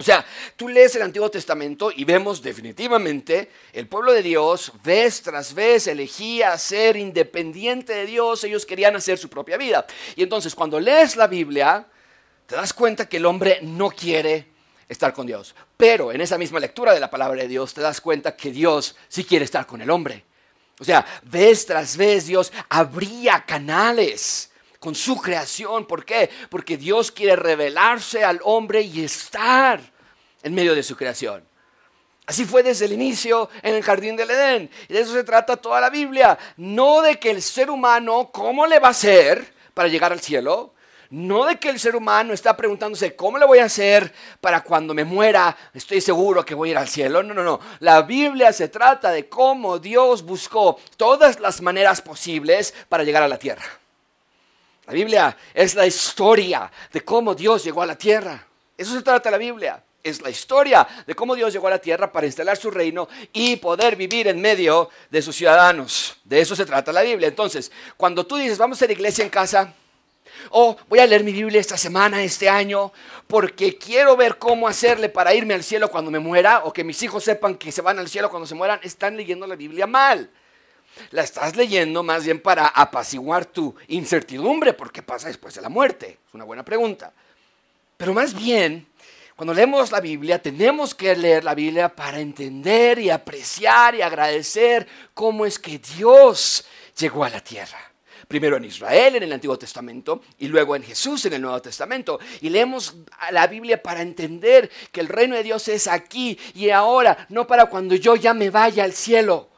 O 0.00 0.04
sea, 0.04 0.24
tú 0.56 0.68
lees 0.68 0.94
el 0.94 1.02
Antiguo 1.02 1.28
Testamento 1.28 1.90
y 1.94 2.04
vemos 2.04 2.40
definitivamente 2.40 3.50
el 3.72 3.88
pueblo 3.88 4.12
de 4.12 4.22
Dios, 4.22 4.72
vez 4.84 5.22
tras 5.22 5.52
vez, 5.52 5.88
elegía 5.88 6.56
ser 6.56 6.96
independiente 6.96 7.92
de 7.92 8.06
Dios, 8.06 8.44
ellos 8.44 8.64
querían 8.64 8.94
hacer 8.94 9.18
su 9.18 9.28
propia 9.28 9.56
vida. 9.56 9.84
Y 10.14 10.22
entonces 10.22 10.54
cuando 10.54 10.78
lees 10.78 11.16
la 11.16 11.26
Biblia, 11.26 11.84
te 12.46 12.54
das 12.54 12.72
cuenta 12.72 13.08
que 13.08 13.16
el 13.16 13.26
hombre 13.26 13.58
no 13.62 13.90
quiere 13.90 14.46
estar 14.88 15.12
con 15.12 15.26
Dios. 15.26 15.56
Pero 15.76 16.12
en 16.12 16.20
esa 16.20 16.38
misma 16.38 16.60
lectura 16.60 16.94
de 16.94 17.00
la 17.00 17.10
palabra 17.10 17.42
de 17.42 17.48
Dios, 17.48 17.74
te 17.74 17.80
das 17.80 18.00
cuenta 18.00 18.36
que 18.36 18.52
Dios 18.52 18.94
sí 19.08 19.24
quiere 19.24 19.44
estar 19.44 19.66
con 19.66 19.82
el 19.82 19.90
hombre. 19.90 20.24
O 20.80 20.84
sea, 20.84 21.04
vez 21.24 21.66
tras 21.66 21.96
vez 21.96 22.26
Dios 22.26 22.52
abría 22.68 23.44
canales 23.44 24.50
con 24.78 24.94
su 24.94 25.20
creación. 25.20 25.86
¿Por 25.86 26.04
qué? 26.04 26.30
Porque 26.50 26.76
Dios 26.76 27.10
quiere 27.10 27.36
revelarse 27.36 28.24
al 28.24 28.40
hombre 28.44 28.82
y 28.82 29.04
estar 29.04 29.80
en 30.42 30.54
medio 30.54 30.74
de 30.74 30.82
su 30.82 30.96
creación. 30.96 31.44
Así 32.26 32.44
fue 32.44 32.62
desde 32.62 32.84
el 32.84 32.92
inicio 32.92 33.48
en 33.62 33.74
el 33.74 33.82
jardín 33.82 34.14
del 34.14 34.30
Edén. 34.30 34.70
Y 34.88 34.92
de 34.92 35.00
eso 35.00 35.14
se 35.14 35.24
trata 35.24 35.56
toda 35.56 35.80
la 35.80 35.88
Biblia. 35.88 36.38
No 36.58 37.00
de 37.00 37.18
que 37.18 37.30
el 37.30 37.42
ser 37.42 37.70
humano, 37.70 38.30
¿cómo 38.32 38.66
le 38.66 38.78
va 38.78 38.88
a 38.88 38.90
hacer 38.90 39.54
para 39.72 39.88
llegar 39.88 40.12
al 40.12 40.20
cielo? 40.20 40.74
No 41.10 41.46
de 41.46 41.58
que 41.58 41.70
el 41.70 41.80
ser 41.80 41.96
humano 41.96 42.34
está 42.34 42.54
preguntándose 42.54 43.16
cómo 43.16 43.38
le 43.38 43.46
voy 43.46 43.60
a 43.60 43.64
hacer 43.64 44.12
para 44.40 44.60
cuando 44.62 44.92
me 44.92 45.04
muera, 45.04 45.56
estoy 45.72 46.02
seguro 46.02 46.44
que 46.44 46.54
voy 46.54 46.68
a 46.68 46.72
ir 46.72 46.78
al 46.78 46.88
cielo. 46.88 47.22
No, 47.22 47.32
no, 47.32 47.42
no. 47.42 47.60
La 47.80 48.02
Biblia 48.02 48.52
se 48.52 48.68
trata 48.68 49.10
de 49.10 49.26
cómo 49.28 49.78
Dios 49.78 50.22
buscó 50.22 50.78
todas 50.98 51.40
las 51.40 51.62
maneras 51.62 52.02
posibles 52.02 52.74
para 52.90 53.04
llegar 53.04 53.22
a 53.22 53.28
la 53.28 53.38
tierra. 53.38 53.64
La 54.86 54.92
Biblia 54.92 55.36
es 55.54 55.74
la 55.74 55.86
historia 55.86 56.70
de 56.92 57.02
cómo 57.02 57.34
Dios 57.34 57.64
llegó 57.64 57.80
a 57.82 57.86
la 57.86 57.96
tierra. 57.96 58.46
Eso 58.76 58.92
se 58.92 59.02
trata 59.02 59.30
la 59.30 59.38
Biblia. 59.38 59.82
Es 60.02 60.20
la 60.22 60.30
historia 60.30 60.86
de 61.06 61.14
cómo 61.14 61.34
Dios 61.34 61.52
llegó 61.52 61.66
a 61.66 61.70
la 61.70 61.78
tierra 61.78 62.12
para 62.12 62.26
instalar 62.26 62.56
su 62.56 62.70
reino 62.70 63.08
y 63.32 63.56
poder 63.56 63.96
vivir 63.96 64.28
en 64.28 64.40
medio 64.40 64.90
de 65.10 65.22
sus 65.22 65.36
ciudadanos. 65.36 66.16
De 66.22 66.40
eso 66.40 66.54
se 66.54 66.64
trata 66.66 66.92
la 66.92 67.02
Biblia. 67.02 67.28
Entonces, 67.28 67.72
cuando 67.96 68.26
tú 68.26 68.36
dices, 68.36 68.58
vamos 68.58 68.76
a 68.76 68.78
hacer 68.78 68.90
iglesia 68.90 69.24
en 69.24 69.30
casa, 69.30 69.74
O 70.50 70.76
voy 70.88 70.98
a 70.98 71.06
leer 71.06 71.24
mi 71.24 71.32
Biblia 71.32 71.60
esta 71.60 71.76
semana, 71.76 72.22
este 72.22 72.48
año, 72.48 72.92
porque 73.26 73.76
quiero 73.76 74.16
ver 74.16 74.38
cómo 74.38 74.68
hacerle 74.68 75.08
para 75.08 75.34
irme 75.34 75.54
al 75.54 75.62
cielo 75.62 75.90
cuando 75.90 76.10
me 76.10 76.18
muera, 76.18 76.64
o 76.64 76.72
que 76.72 76.84
mis 76.84 77.02
hijos 77.02 77.24
sepan 77.24 77.56
que 77.56 77.72
se 77.72 77.82
van 77.82 77.98
al 77.98 78.08
cielo 78.08 78.30
cuando 78.30 78.46
se 78.46 78.54
mueran. 78.54 78.80
Están 78.82 79.16
leyendo 79.16 79.46
la 79.46 79.56
Biblia 79.56 79.86
mal. 79.86 80.30
La 81.10 81.22
estás 81.22 81.56
leyendo 81.56 82.02
más 82.02 82.24
bien 82.24 82.40
para 82.40 82.68
apaciguar 82.68 83.44
tu 83.46 83.74
incertidumbre 83.88 84.72
por 84.72 84.90
qué 84.90 85.02
pasa 85.02 85.28
después 85.28 85.54
de 85.54 85.60
la 85.60 85.68
muerte. 85.68 86.18
Es 86.26 86.34
una 86.34 86.44
buena 86.44 86.64
pregunta. 86.64 87.12
Pero 87.96 88.14
más 88.14 88.34
bien, 88.34 88.86
cuando 89.36 89.54
leemos 89.54 89.92
la 89.92 90.00
Biblia, 90.00 90.40
tenemos 90.40 90.94
que 90.94 91.14
leer 91.14 91.44
la 91.44 91.54
Biblia 91.54 91.88
para 91.88 92.18
entender 92.18 92.98
y 92.98 93.10
apreciar 93.10 93.94
y 93.94 94.02
agradecer 94.02 94.88
cómo 95.14 95.46
es 95.46 95.58
que 95.58 95.78
Dios 95.78 96.64
llegó 96.96 97.24
a 97.24 97.30
la 97.30 97.40
tierra 97.40 97.87
primero 98.28 98.58
en 98.58 98.64
Israel 98.66 99.16
en 99.16 99.22
el 99.22 99.32
Antiguo 99.32 99.58
Testamento 99.58 100.20
y 100.38 100.48
luego 100.48 100.76
en 100.76 100.82
Jesús 100.82 101.24
en 101.24 101.32
el 101.32 101.42
Nuevo 101.42 101.60
Testamento. 101.62 102.20
Y 102.42 102.50
leemos 102.50 102.94
la 103.32 103.46
Biblia 103.46 103.82
para 103.82 104.02
entender 104.02 104.70
que 104.92 105.00
el 105.00 105.08
reino 105.08 105.34
de 105.34 105.42
Dios 105.42 105.66
es 105.68 105.88
aquí 105.88 106.38
y 106.54 106.68
ahora, 106.70 107.26
no 107.30 107.46
para 107.46 107.66
cuando 107.66 107.94
yo 107.94 108.14
ya 108.14 108.34
me 108.34 108.50
vaya 108.50 108.84
al 108.84 108.92
cielo. 108.92 109.48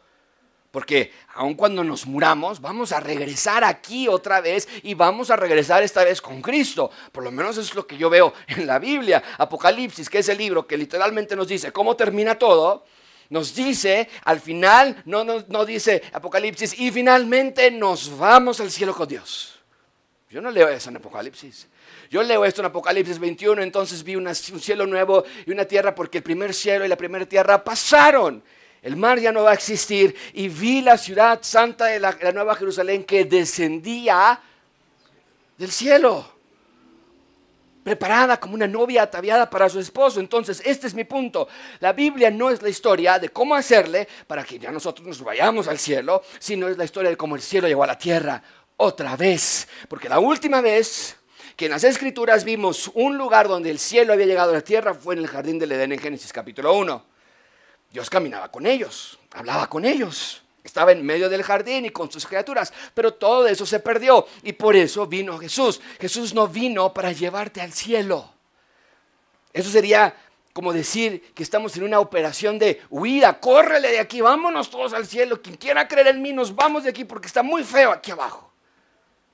Porque 0.71 1.13
aun 1.35 1.55
cuando 1.55 1.83
nos 1.83 2.07
muramos, 2.07 2.61
vamos 2.61 2.93
a 2.93 3.01
regresar 3.01 3.65
aquí 3.65 4.07
otra 4.07 4.41
vez 4.41 4.69
y 4.85 4.95
vamos 4.95 5.31
a 5.31 5.37
regresar 5.37 5.83
esta 5.83 6.05
vez 6.05 6.23
con 6.23 6.41
Cristo. 6.41 6.93
Por 7.11 7.25
lo 7.25 7.33
menos 7.33 7.57
es 7.57 7.75
lo 7.75 7.89
que 7.89 7.97
yo 7.97 8.09
veo 8.09 8.33
en 8.47 8.69
la 8.69 8.79
Biblia. 8.79 9.21
Apocalipsis, 9.37 10.09
que 10.09 10.19
es 10.19 10.29
el 10.29 10.39
libro 10.39 10.69
que 10.69 10.77
literalmente 10.77 11.35
nos 11.35 11.49
dice 11.49 11.73
cómo 11.73 11.97
termina 11.97 12.39
todo 12.39 12.85
nos 13.31 13.55
dice, 13.55 14.09
al 14.25 14.41
final, 14.41 15.03
no, 15.07 15.25
no, 15.25 15.65
dice 15.65 16.03
Apocalipsis, 16.13 16.79
y 16.79 16.91
finalmente 16.91 17.71
nos 17.71 18.19
vamos 18.19 18.61
al 18.61 18.71
cielo 18.71 18.93
con 18.95 19.09
Dios. 19.09 19.61
Yo 20.29 20.41
no 20.41 20.51
leo 20.51 20.69
eso 20.69 20.91
en 20.91 20.97
Apocalipsis. 20.97 21.69
Yo 22.11 22.23
leo 22.23 22.45
esto 22.45 22.61
en 22.61 22.67
Apocalipsis 22.67 23.19
21, 23.21 23.63
entonces 23.63 24.03
vi 24.03 24.17
un 24.17 24.35
cielo 24.35 24.85
nuevo 24.85 25.25
y 25.47 25.53
una 25.53 25.65
tierra 25.65 25.95
porque 25.95 26.19
el 26.19 26.25
primer 26.25 26.53
cielo 26.53 26.85
y 26.85 26.89
la 26.89 26.97
primera 26.97 27.25
tierra 27.25 27.63
pasaron. 27.63 28.43
El 28.83 28.97
mar 28.97 29.19
ya 29.21 29.31
no 29.31 29.45
va 29.45 29.53
a 29.53 29.55
existir 29.55 30.17
y 30.33 30.49
vi 30.49 30.81
la 30.81 30.99
ciudad 30.99 31.41
santa 31.43 31.87
de 31.87 32.01
la 32.01 32.13
Nueva 32.33 32.57
Jerusalén 32.57 33.05
que 33.05 33.25
descendía 33.25 34.41
del 35.57 35.71
cielo 35.71 36.40
preparada 37.91 38.39
como 38.39 38.55
una 38.55 38.69
novia 38.69 39.03
ataviada 39.03 39.51
para 39.51 39.69
su 39.69 39.81
esposo. 39.81 40.21
Entonces, 40.21 40.63
este 40.65 40.87
es 40.87 40.95
mi 40.95 41.03
punto. 41.03 41.49
La 41.81 41.93
Biblia 41.93 42.31
no 42.31 42.49
es 42.49 42.63
la 42.63 42.69
historia 42.69 43.19
de 43.19 43.31
cómo 43.31 43.57
hacerle 43.57 44.07
para 44.29 44.45
que 44.45 44.61
ya 44.61 44.71
nosotros 44.71 45.09
nos 45.09 45.21
vayamos 45.25 45.67
al 45.67 45.77
cielo, 45.77 46.23
sino 46.39 46.69
es 46.69 46.79
la 46.79 46.85
historia 46.85 47.11
de 47.11 47.17
cómo 47.17 47.35
el 47.35 47.43
cielo 47.43 47.67
llegó 47.67 47.83
a 47.83 47.89
la 47.89 47.99
tierra 47.99 48.41
otra 48.77 49.17
vez. 49.17 49.67
Porque 49.89 50.09
la 50.09 50.21
última 50.21 50.61
vez 50.61 51.17
que 51.57 51.65
en 51.65 51.73
las 51.73 51.83
escrituras 51.83 52.45
vimos 52.45 52.93
un 52.95 53.19
lugar 53.19 53.49
donde 53.49 53.71
el 53.71 53.81
cielo 53.81 54.13
había 54.13 54.27
llegado 54.27 54.51
a 54.51 54.55
la 54.55 54.61
tierra 54.61 54.95
fue 54.95 55.15
en 55.15 55.23
el 55.23 55.27
jardín 55.27 55.59
del 55.59 55.73
Edén 55.73 55.91
en 55.91 55.99
Génesis 55.99 56.33
capítulo 56.33 56.73
1. 56.75 57.05
Dios 57.91 58.09
caminaba 58.09 58.53
con 58.53 58.67
ellos, 58.67 59.19
hablaba 59.33 59.69
con 59.69 59.85
ellos. 59.85 60.43
Estaba 60.63 60.93
en 60.93 61.05
medio 61.05 61.29
del 61.29 61.43
jardín 61.43 61.87
y 61.87 61.91
con 61.91 62.11
sus 62.11 62.27
criaturas, 62.27 62.73
pero 62.95 63.15
todo 63.15 63.47
eso 63.47 63.65
se 63.65 63.81
perdió 63.81 64.27
y 64.43 64.53
por 64.53 64.77
eso 64.77 65.07
vino 65.07 65.39
Jesús. 65.39 65.81
Jesús 65.99 66.35
no 66.35 66.47
vino 66.49 66.93
para 66.93 67.13
llevarte 67.13 67.61
al 67.61 67.73
cielo. 67.73 68.31
Eso 69.53 69.71
sería 69.71 70.15
como 70.53 70.73
decir 70.73 71.33
que 71.35 71.43
estamos 71.43 71.77
en 71.77 71.85
una 71.85 72.01
operación 72.01 72.59
de 72.59 72.83
huida, 72.91 73.39
córrele 73.39 73.89
de 73.89 74.01
aquí, 74.01 74.21
vámonos 74.21 74.69
todos 74.69 74.93
al 74.93 75.07
cielo, 75.07 75.41
quien 75.41 75.57
quiera 75.57 75.87
creer 75.87 76.09
en 76.09 76.23
mí, 76.23 76.33
nos 76.33 76.55
vamos 76.55 76.85
de 76.85 76.91
aquí 76.91 77.05
porque 77.05 77.29
está 77.29 77.43
muy 77.43 77.63
feo 77.63 77.93
aquí 77.93 78.11
abajo. 78.11 78.51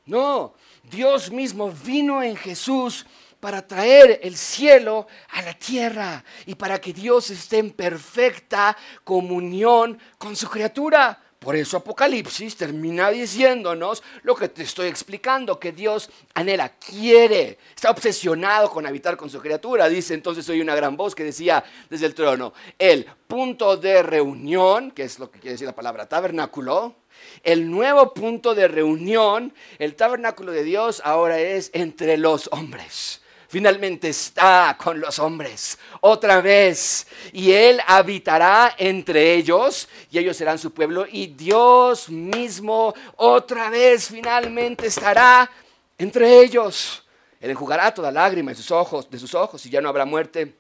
No, 0.04 0.54
Dios 0.85 1.33
mismo 1.33 1.73
vino 1.73 2.23
en 2.23 2.37
Jesús 2.37 3.06
para 3.40 3.66
traer 3.66 4.20
el 4.22 4.36
cielo 4.36 5.06
a 5.30 5.42
la 5.42 5.54
tierra 5.54 6.24
y 6.46 6.54
para 6.54 6.80
que 6.80 6.92
Dios 6.92 7.30
esté 7.30 7.58
en 7.58 7.70
perfecta 7.70 8.76
comunión 9.04 9.98
con 10.18 10.34
su 10.34 10.48
criatura. 10.48 11.20
Por 11.38 11.54
eso 11.54 11.76
Apocalipsis 11.76 12.56
termina 12.56 13.10
diciéndonos 13.10 14.02
lo 14.22 14.34
que 14.34 14.48
te 14.48 14.62
estoy 14.62 14.88
explicando, 14.88 15.60
que 15.60 15.70
Dios 15.70 16.10
anhela, 16.34 16.70
quiere, 16.70 17.58
está 17.74 17.90
obsesionado 17.90 18.70
con 18.70 18.86
habitar 18.86 19.16
con 19.16 19.28
su 19.28 19.38
criatura. 19.40 19.88
Dice 19.88 20.14
entonces 20.14 20.48
oí 20.48 20.60
una 20.60 20.74
gran 20.74 20.96
voz 20.96 21.14
que 21.14 21.24
decía 21.24 21.62
desde 21.90 22.06
el 22.06 22.14
trono, 22.14 22.54
el 22.78 23.06
punto 23.28 23.76
de 23.76 24.02
reunión, 24.02 24.90
que 24.90 25.04
es 25.04 25.18
lo 25.18 25.30
que 25.30 25.38
quiere 25.38 25.52
decir 25.52 25.66
la 25.66 25.74
palabra 25.74 26.08
tabernáculo, 26.08 26.96
el 27.44 27.70
nuevo 27.70 28.12
punto 28.14 28.54
de 28.54 28.66
reunión, 28.66 29.54
el 29.78 29.94
tabernáculo 29.94 30.52
de 30.52 30.64
Dios 30.64 31.02
ahora 31.04 31.38
es 31.38 31.70
entre 31.74 32.16
los 32.16 32.48
hombres 32.50 33.20
finalmente 33.56 34.10
está 34.10 34.76
con 34.78 35.00
los 35.00 35.18
hombres 35.18 35.78
otra 36.02 36.42
vez 36.42 37.06
y 37.32 37.52
Él 37.52 37.80
habitará 37.86 38.75
entre 38.76 39.32
ellos 39.32 39.88
y 40.10 40.18
ellos 40.18 40.36
serán 40.36 40.58
su 40.58 40.75
pueblo 40.75 41.06
y 41.10 41.28
Dios 41.28 42.10
mismo 42.10 42.92
otra 43.16 43.70
vez 43.70 44.08
finalmente 44.08 44.88
estará 44.88 45.50
entre 45.96 46.42
ellos. 46.42 47.02
Él 47.40 47.48
enjugará 47.48 47.94
toda 47.94 48.10
lágrima 48.10 48.50
de 48.50 48.56
sus 48.58 48.70
ojos, 48.70 49.08
de 49.08 49.18
sus 49.18 49.34
ojos 49.34 49.64
y 49.64 49.70
ya 49.70 49.80
no 49.80 49.88
habrá 49.88 50.04
muerte 50.04 50.54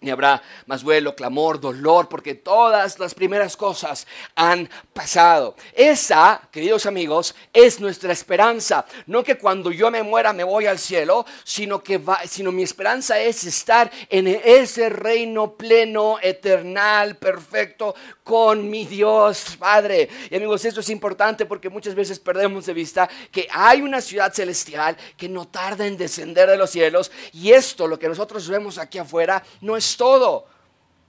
ni 0.00 0.10
habrá 0.10 0.40
más 0.66 0.82
duelo, 0.82 1.16
clamor, 1.16 1.60
dolor, 1.60 2.08
porque 2.08 2.34
todas 2.34 2.98
las 2.98 3.14
primeras 3.14 3.56
cosas 3.56 4.06
han 4.36 4.68
pasado. 4.92 5.56
Esa, 5.74 6.40
queridos 6.52 6.86
amigos, 6.86 7.34
es 7.52 7.80
nuestra 7.80 8.12
esperanza. 8.12 8.86
No 9.06 9.24
que 9.24 9.38
cuando 9.38 9.72
yo 9.72 9.90
me 9.90 10.02
muera 10.02 10.32
me 10.32 10.44
voy 10.44 10.66
al 10.66 10.78
cielo, 10.78 11.26
sino 11.42 11.82
que 11.82 11.98
va, 11.98 12.20
sino 12.26 12.52
mi 12.52 12.62
esperanza 12.62 13.18
es 13.18 13.44
estar 13.44 13.90
en 14.08 14.28
ese 14.28 14.88
reino 14.88 15.54
pleno, 15.54 16.18
eternal, 16.22 17.16
perfecto, 17.16 17.94
con 18.22 18.68
mi 18.70 18.84
Dios 18.84 19.56
Padre. 19.58 20.08
Y 20.30 20.36
amigos, 20.36 20.64
esto 20.64 20.80
es 20.80 20.90
importante 20.90 21.46
porque 21.46 21.70
muchas 21.70 21.94
veces 21.94 22.20
perdemos 22.20 22.66
de 22.66 22.74
vista 22.74 23.08
que 23.32 23.48
hay 23.50 23.82
una 23.82 24.00
ciudad 24.00 24.32
celestial 24.32 24.96
que 25.16 25.28
no 25.28 25.48
tarda 25.48 25.86
en 25.86 25.96
descender 25.96 26.48
de 26.48 26.56
los 26.56 26.70
cielos. 26.70 27.10
Y 27.32 27.52
esto, 27.52 27.86
lo 27.86 27.98
que 27.98 28.08
nosotros 28.08 28.48
vemos 28.48 28.78
aquí 28.78 28.98
afuera, 28.98 29.42
no 29.60 29.76
es 29.76 29.87
todo. 29.96 30.46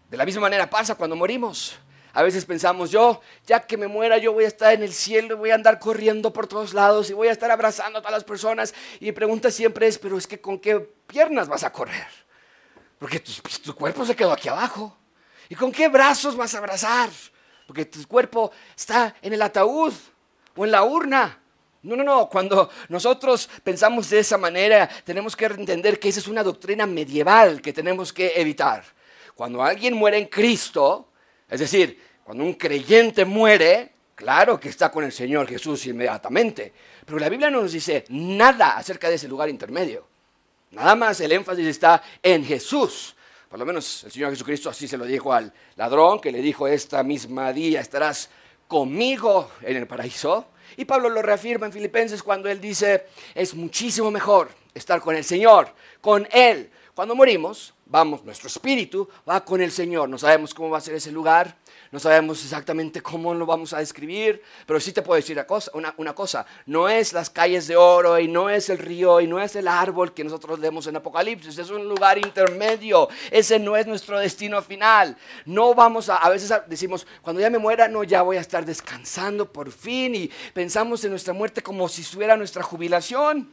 De 0.10 0.18
la 0.18 0.26
misma 0.26 0.42
manera 0.42 0.70
pasa 0.70 0.96
cuando 0.96 1.16
morimos. 1.16 1.78
A 2.14 2.24
veces 2.24 2.44
pensamos, 2.46 2.90
yo, 2.90 3.22
ya 3.46 3.60
que 3.60 3.78
me 3.78 3.88
muera, 3.88 4.18
yo 4.18 4.34
voy 4.34 4.46
a 4.46 4.48
estar 4.48 4.74
en 4.74 4.82
el 4.82 4.94
cielo 4.94 5.36
y 5.36 5.38
voy 5.38 5.52
a 5.52 5.56
andar 5.56 5.78
corriendo 5.78 6.34
por 6.34 6.48
todos 6.48 6.74
lados 6.74 7.10
y 7.10 7.14
voy 7.14 7.28
a 7.28 7.32
estar 7.32 7.52
abrazando 7.52 8.00
a 8.00 8.02
todas 8.02 8.14
las 8.14 8.24
personas. 8.24 8.74
Y 9.00 9.12
pregunta 9.12 9.52
siempre 9.52 9.88
es, 9.88 10.00
pero 10.00 10.18
es 10.18 10.26
que 10.26 10.42
¿con 10.42 10.60
qué 10.60 10.80
piernas 10.80 11.48
vas 11.48 11.64
a 11.64 11.72
correr? 11.72 12.08
Porque 12.98 13.20
tu, 13.20 13.32
pues, 13.42 13.62
tu 13.62 13.76
cuerpo 13.76 14.06
se 14.06 14.16
quedó 14.16 14.32
aquí 14.32 14.50
abajo. 14.50 14.98
¿Y 15.50 15.56
con 15.56 15.72
qué 15.72 15.88
brazos 15.88 16.36
vas 16.36 16.54
a 16.56 16.58
abrazar? 16.58 17.10
Porque 17.68 17.86
tu 17.86 18.06
cuerpo 18.08 18.52
está 18.76 19.16
en 19.22 19.34
el 19.34 19.42
ataúd 19.42 19.94
o 20.56 20.66
en 20.66 20.72
la 20.72 20.84
urna. 20.84 21.40
No, 21.84 21.96
no, 21.96 22.04
no. 22.04 22.30
Cuando 22.30 22.70
nosotros 22.90 23.50
pensamos 23.64 24.10
de 24.10 24.20
esa 24.20 24.38
manera, 24.38 24.90
tenemos 25.04 25.36
que 25.36 25.46
entender 25.46 26.00
que 26.00 26.10
esa 26.10 26.20
es 26.20 26.28
una 26.28 26.44
doctrina 26.44 26.86
medieval 26.86 27.62
que 27.62 27.72
tenemos 27.72 28.12
que 28.12 28.34
evitar. 28.36 28.84
Cuando 29.36 29.64
alguien 29.64 29.94
muere 29.94 30.18
en 30.18 30.26
Cristo, 30.26 31.10
es 31.50 31.62
decir, 31.62 32.00
cuando 32.24 32.44
un 32.44 32.54
creyente 32.56 33.24
muere, 33.24 33.94
claro 34.14 34.60
que 34.60 34.70
está 34.70 34.92
con 34.92 35.06
el 35.06 35.12
Señor 35.12 35.48
Jesús 35.48 35.86
inmediatamente. 35.86 36.74
Pero 37.06 37.18
la 37.18 37.30
Biblia 37.30 37.50
no 37.50 37.62
nos 37.62 37.72
dice 37.72 38.04
nada 38.10 38.78
acerca 38.78 39.10
de 39.10 39.16
ese 39.16 39.28
lugar 39.28 39.50
intermedio. 39.50 40.06
Nada 40.72 40.96
más 40.96 41.20
el 41.22 41.32
énfasis 41.32 41.66
está 41.66 42.04
en 42.22 42.46
Jesús. 42.46 43.16
Por 43.50 43.58
lo 43.58 43.66
menos 43.66 44.04
el 44.04 44.12
Señor 44.12 44.30
Jesucristo 44.30 44.70
así 44.70 44.88
se 44.88 44.98
lo 44.98 45.06
dijo 45.06 45.34
al 45.34 45.52
ladrón, 45.76 46.20
que 46.20 46.32
le 46.32 46.42
dijo, 46.42 46.68
esta 46.68 47.02
misma 47.02 47.52
día 47.52 47.82
estarás 47.82 48.30
conmigo 48.68 49.50
en 49.62 49.78
el 49.78 49.88
paraíso. 49.88 50.50
Y 50.78 50.86
Pablo 50.86 51.10
lo 51.10 51.22
reafirma 51.22 51.66
en 51.66 51.74
Filipenses 51.74 52.24
cuando 52.24 52.50
él 52.50 52.60
dice, 52.62 53.06
es 53.36 53.54
muchísimo 53.54 54.12
mejor 54.12 54.50
estar 54.74 55.02
con 55.02 55.16
el 55.16 55.24
Señor, 55.24 55.74
con 56.02 56.28
Él. 56.32 56.70
Cuando 56.94 57.16
morimos, 57.16 57.74
vamos, 57.86 58.24
nuestro 58.24 58.48
espíritu 58.48 59.08
va 59.28 59.44
con 59.44 59.62
el 59.62 59.72
Señor. 59.72 60.10
No 60.10 60.18
sabemos 60.18 60.54
cómo 60.54 60.70
va 60.70 60.80
a 60.80 60.82
ser 60.82 60.96
ese 60.96 61.12
lugar, 61.12 61.56
no 61.92 62.00
sabemos 62.00 62.44
exactamente 62.44 63.02
cómo 63.02 63.34
lo 63.34 63.46
vamos 63.46 63.74
a 63.74 63.80
describir, 63.80 64.44
pero 64.68 64.80
sí 64.80 64.92
te 64.92 65.02
puedo 65.02 65.16
decir 65.16 65.44
una 65.98 66.14
cosa, 66.14 66.46
no 66.68 66.88
es 66.88 67.14
las 67.14 67.30
calles 67.30 67.68
de 67.68 67.76
oro 67.76 68.20
y 68.20 68.28
no 68.28 68.50
es 68.50 68.70
el 68.70 68.78
río 68.78 69.20
y 69.22 69.28
no 69.28 69.40
es 69.42 69.56
el 69.56 69.68
árbol 69.68 70.14
que 70.14 70.24
nosotros 70.24 70.60
leemos 70.60 70.86
en 70.88 70.98
Apocalipsis, 70.98 71.58
es 71.58 71.70
un 71.72 71.90
lugar 71.90 72.20
intermedio, 72.20 73.10
ese 73.32 73.58
no 73.58 73.76
es 73.76 73.88
nuestro 73.88 74.20
destino 74.20 74.62
final. 74.62 75.18
No 75.46 75.74
vamos 75.74 76.10
a, 76.10 76.18
a 76.18 76.30
veces 76.30 76.54
decimos, 76.68 77.08
cuando 77.22 77.42
ya 77.42 77.50
me 77.50 77.58
muera, 77.58 77.88
no, 77.88 78.04
ya 78.04 78.22
voy 78.22 78.38
a 78.38 78.42
estar 78.42 78.66
descansando 78.66 79.52
por 79.52 79.72
fin 79.72 80.14
y 80.16 80.30
pensamos 80.54 81.04
en 81.04 81.12
nuestra 81.12 81.34
muerte 81.34 81.62
como 81.62 81.90
si 81.90 82.04
fuera 82.04 82.38
nuestra 82.38 82.64
jubilación. 82.64 83.50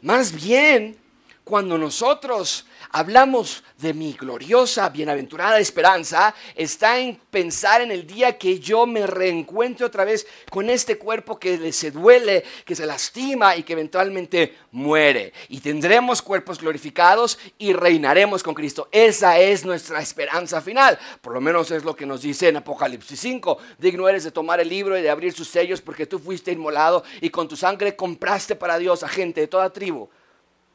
Más 0.00 0.32
bien, 0.32 0.98
cuando 1.44 1.76
nosotros 1.76 2.66
hablamos 2.90 3.62
de 3.78 3.92
mi 3.92 4.14
gloriosa, 4.14 4.88
bienaventurada 4.88 5.58
esperanza, 5.58 6.34
está 6.54 6.98
en 6.98 7.16
pensar 7.16 7.82
en 7.82 7.90
el 7.90 8.06
día 8.06 8.38
que 8.38 8.58
yo 8.58 8.86
me 8.86 9.06
reencuentre 9.06 9.84
otra 9.84 10.06
vez 10.06 10.26
con 10.50 10.70
este 10.70 10.96
cuerpo 10.96 11.38
que 11.38 11.70
se 11.72 11.90
duele, 11.90 12.44
que 12.64 12.74
se 12.74 12.86
lastima 12.86 13.56
y 13.56 13.62
que 13.62 13.74
eventualmente 13.74 14.56
muere. 14.72 15.34
Y 15.50 15.60
tendremos 15.60 16.22
cuerpos 16.22 16.58
glorificados 16.58 17.38
y 17.58 17.74
reinaremos 17.74 18.42
con 18.42 18.54
Cristo. 18.54 18.88
Esa 18.90 19.38
es 19.38 19.66
nuestra 19.66 20.00
esperanza 20.00 20.62
final. 20.62 20.98
Por 21.20 21.34
lo 21.34 21.42
menos 21.42 21.70
es 21.70 21.84
lo 21.84 21.94
que 21.94 22.06
nos 22.06 22.22
dice 22.22 22.48
en 22.48 22.56
Apocalipsis 22.56 23.20
5. 23.20 23.58
Digno 23.78 24.08
eres 24.08 24.24
de 24.24 24.30
tomar 24.30 24.60
el 24.60 24.68
libro 24.70 24.98
y 24.98 25.02
de 25.02 25.10
abrir 25.10 25.34
sus 25.34 25.48
sellos 25.48 25.82
porque 25.82 26.06
tú 26.06 26.18
fuiste 26.18 26.52
inmolado 26.52 27.04
y 27.20 27.28
con 27.28 27.48
tu 27.48 27.56
sangre 27.56 27.96
compraste 27.96 28.56
para 28.56 28.78
Dios 28.78 29.02
a 29.02 29.08
gente 29.08 29.42
de 29.42 29.48
toda 29.48 29.72
tribu, 29.72 30.08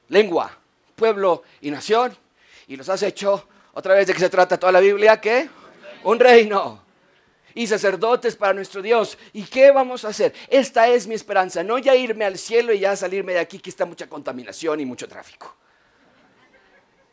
lengua, 0.10 0.58
pueblo 0.96 1.44
y 1.62 1.72
nación. 1.72 2.16
Y 2.68 2.76
los 2.76 2.90
has 2.90 3.02
hecho, 3.04 3.48
otra 3.74 3.96
vez 3.96 4.08
de 4.08 4.14
que 4.14 4.20
se 4.20 4.30
trata 4.30 4.60
toda 4.60 4.72
la 4.72 4.80
Biblia, 4.80 5.20
¿qué? 5.20 5.50
Un 6.04 6.20
reino. 6.20 6.84
Y 7.56 7.66
sacerdotes 7.66 8.36
para 8.36 8.54
nuestro 8.54 8.82
Dios. 8.82 9.18
¿Y 9.34 9.44
qué 9.44 9.72
vamos 9.72 10.06
a 10.06 10.10
hacer? 10.10 10.34
Esta 10.50 10.88
es 10.88 11.08
mi 11.08 11.16
esperanza. 11.16 11.64
No 11.64 11.78
ya 11.78 11.96
irme 11.96 12.26
al 12.26 12.38
cielo 12.38 12.74
y 12.74 12.80
ya 12.80 12.96
salirme 12.96 13.34
de 13.34 13.40
aquí 13.40 13.60
que 13.60 13.70
está 13.70 13.86
mucha 13.86 14.08
contaminación 14.08 14.80
y 14.80 14.86
mucho 14.86 15.08
tráfico. 15.08 15.56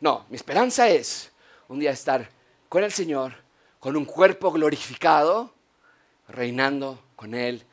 No, 0.00 0.26
mi 0.28 0.36
esperanza 0.36 0.88
es 0.88 1.32
un 1.68 1.78
día 1.78 1.90
estar 1.90 2.28
con 2.68 2.84
el 2.84 2.92
Señor, 2.92 3.34
con 3.80 3.96
un 3.96 4.04
cuerpo 4.04 4.52
glorificado, 4.52 5.54
reinando 6.28 7.02
con 7.16 7.34
Él 7.34 7.64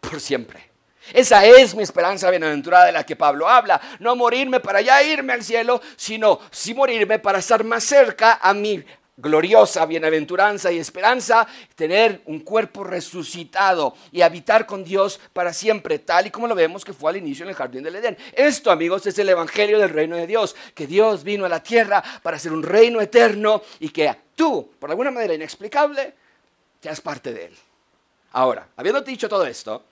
por 0.00 0.20
siempre. 0.20 0.69
Esa 1.12 1.44
es 1.44 1.74
mi 1.74 1.82
esperanza 1.82 2.30
bienaventurada 2.30 2.86
de 2.86 2.92
la 2.92 3.04
que 3.04 3.16
Pablo 3.16 3.48
habla. 3.48 3.80
No 3.98 4.16
morirme 4.16 4.60
para 4.60 4.80
ya 4.80 5.02
irme 5.02 5.32
al 5.32 5.42
cielo, 5.42 5.80
sino 5.96 6.40
sí 6.50 6.74
morirme 6.74 7.18
para 7.18 7.38
estar 7.38 7.64
más 7.64 7.84
cerca 7.84 8.38
a 8.40 8.54
mi 8.54 8.84
gloriosa 9.20 9.84
bienaventuranza 9.86 10.72
y 10.72 10.78
esperanza, 10.78 11.46
tener 11.74 12.22
un 12.26 12.40
cuerpo 12.40 12.84
resucitado 12.84 13.94
y 14.12 14.22
habitar 14.22 14.66
con 14.66 14.82
Dios 14.84 15.20
para 15.32 15.52
siempre, 15.52 15.98
tal 15.98 16.26
y 16.26 16.30
como 16.30 16.46
lo 16.46 16.54
vemos 16.54 16.84
que 16.84 16.92
fue 16.92 17.10
al 17.10 17.18
inicio 17.18 17.44
en 17.44 17.50
el 17.50 17.54
jardín 17.54 17.82
del 17.82 17.96
Edén. 17.96 18.16
Esto, 18.32 18.70
amigos, 18.70 19.06
es 19.06 19.18
el 19.18 19.28
evangelio 19.28 19.78
del 19.78 19.90
reino 19.90 20.16
de 20.16 20.26
Dios, 20.26 20.56
que 20.74 20.86
Dios 20.86 21.22
vino 21.22 21.44
a 21.44 21.48
la 21.48 21.62
tierra 21.62 22.02
para 22.22 22.38
ser 22.38 22.52
un 22.52 22.62
reino 22.62 23.00
eterno 23.00 23.62
y 23.78 23.90
que 23.90 24.14
tú, 24.34 24.70
por 24.78 24.90
alguna 24.90 25.10
manera 25.10 25.34
inexplicable, 25.34 26.14
seas 26.80 27.00
parte 27.00 27.32
de 27.32 27.46
él. 27.46 27.56
Ahora, 28.32 28.68
habiendo 28.76 29.00
dicho 29.02 29.28
todo 29.28 29.44
esto, 29.44 29.84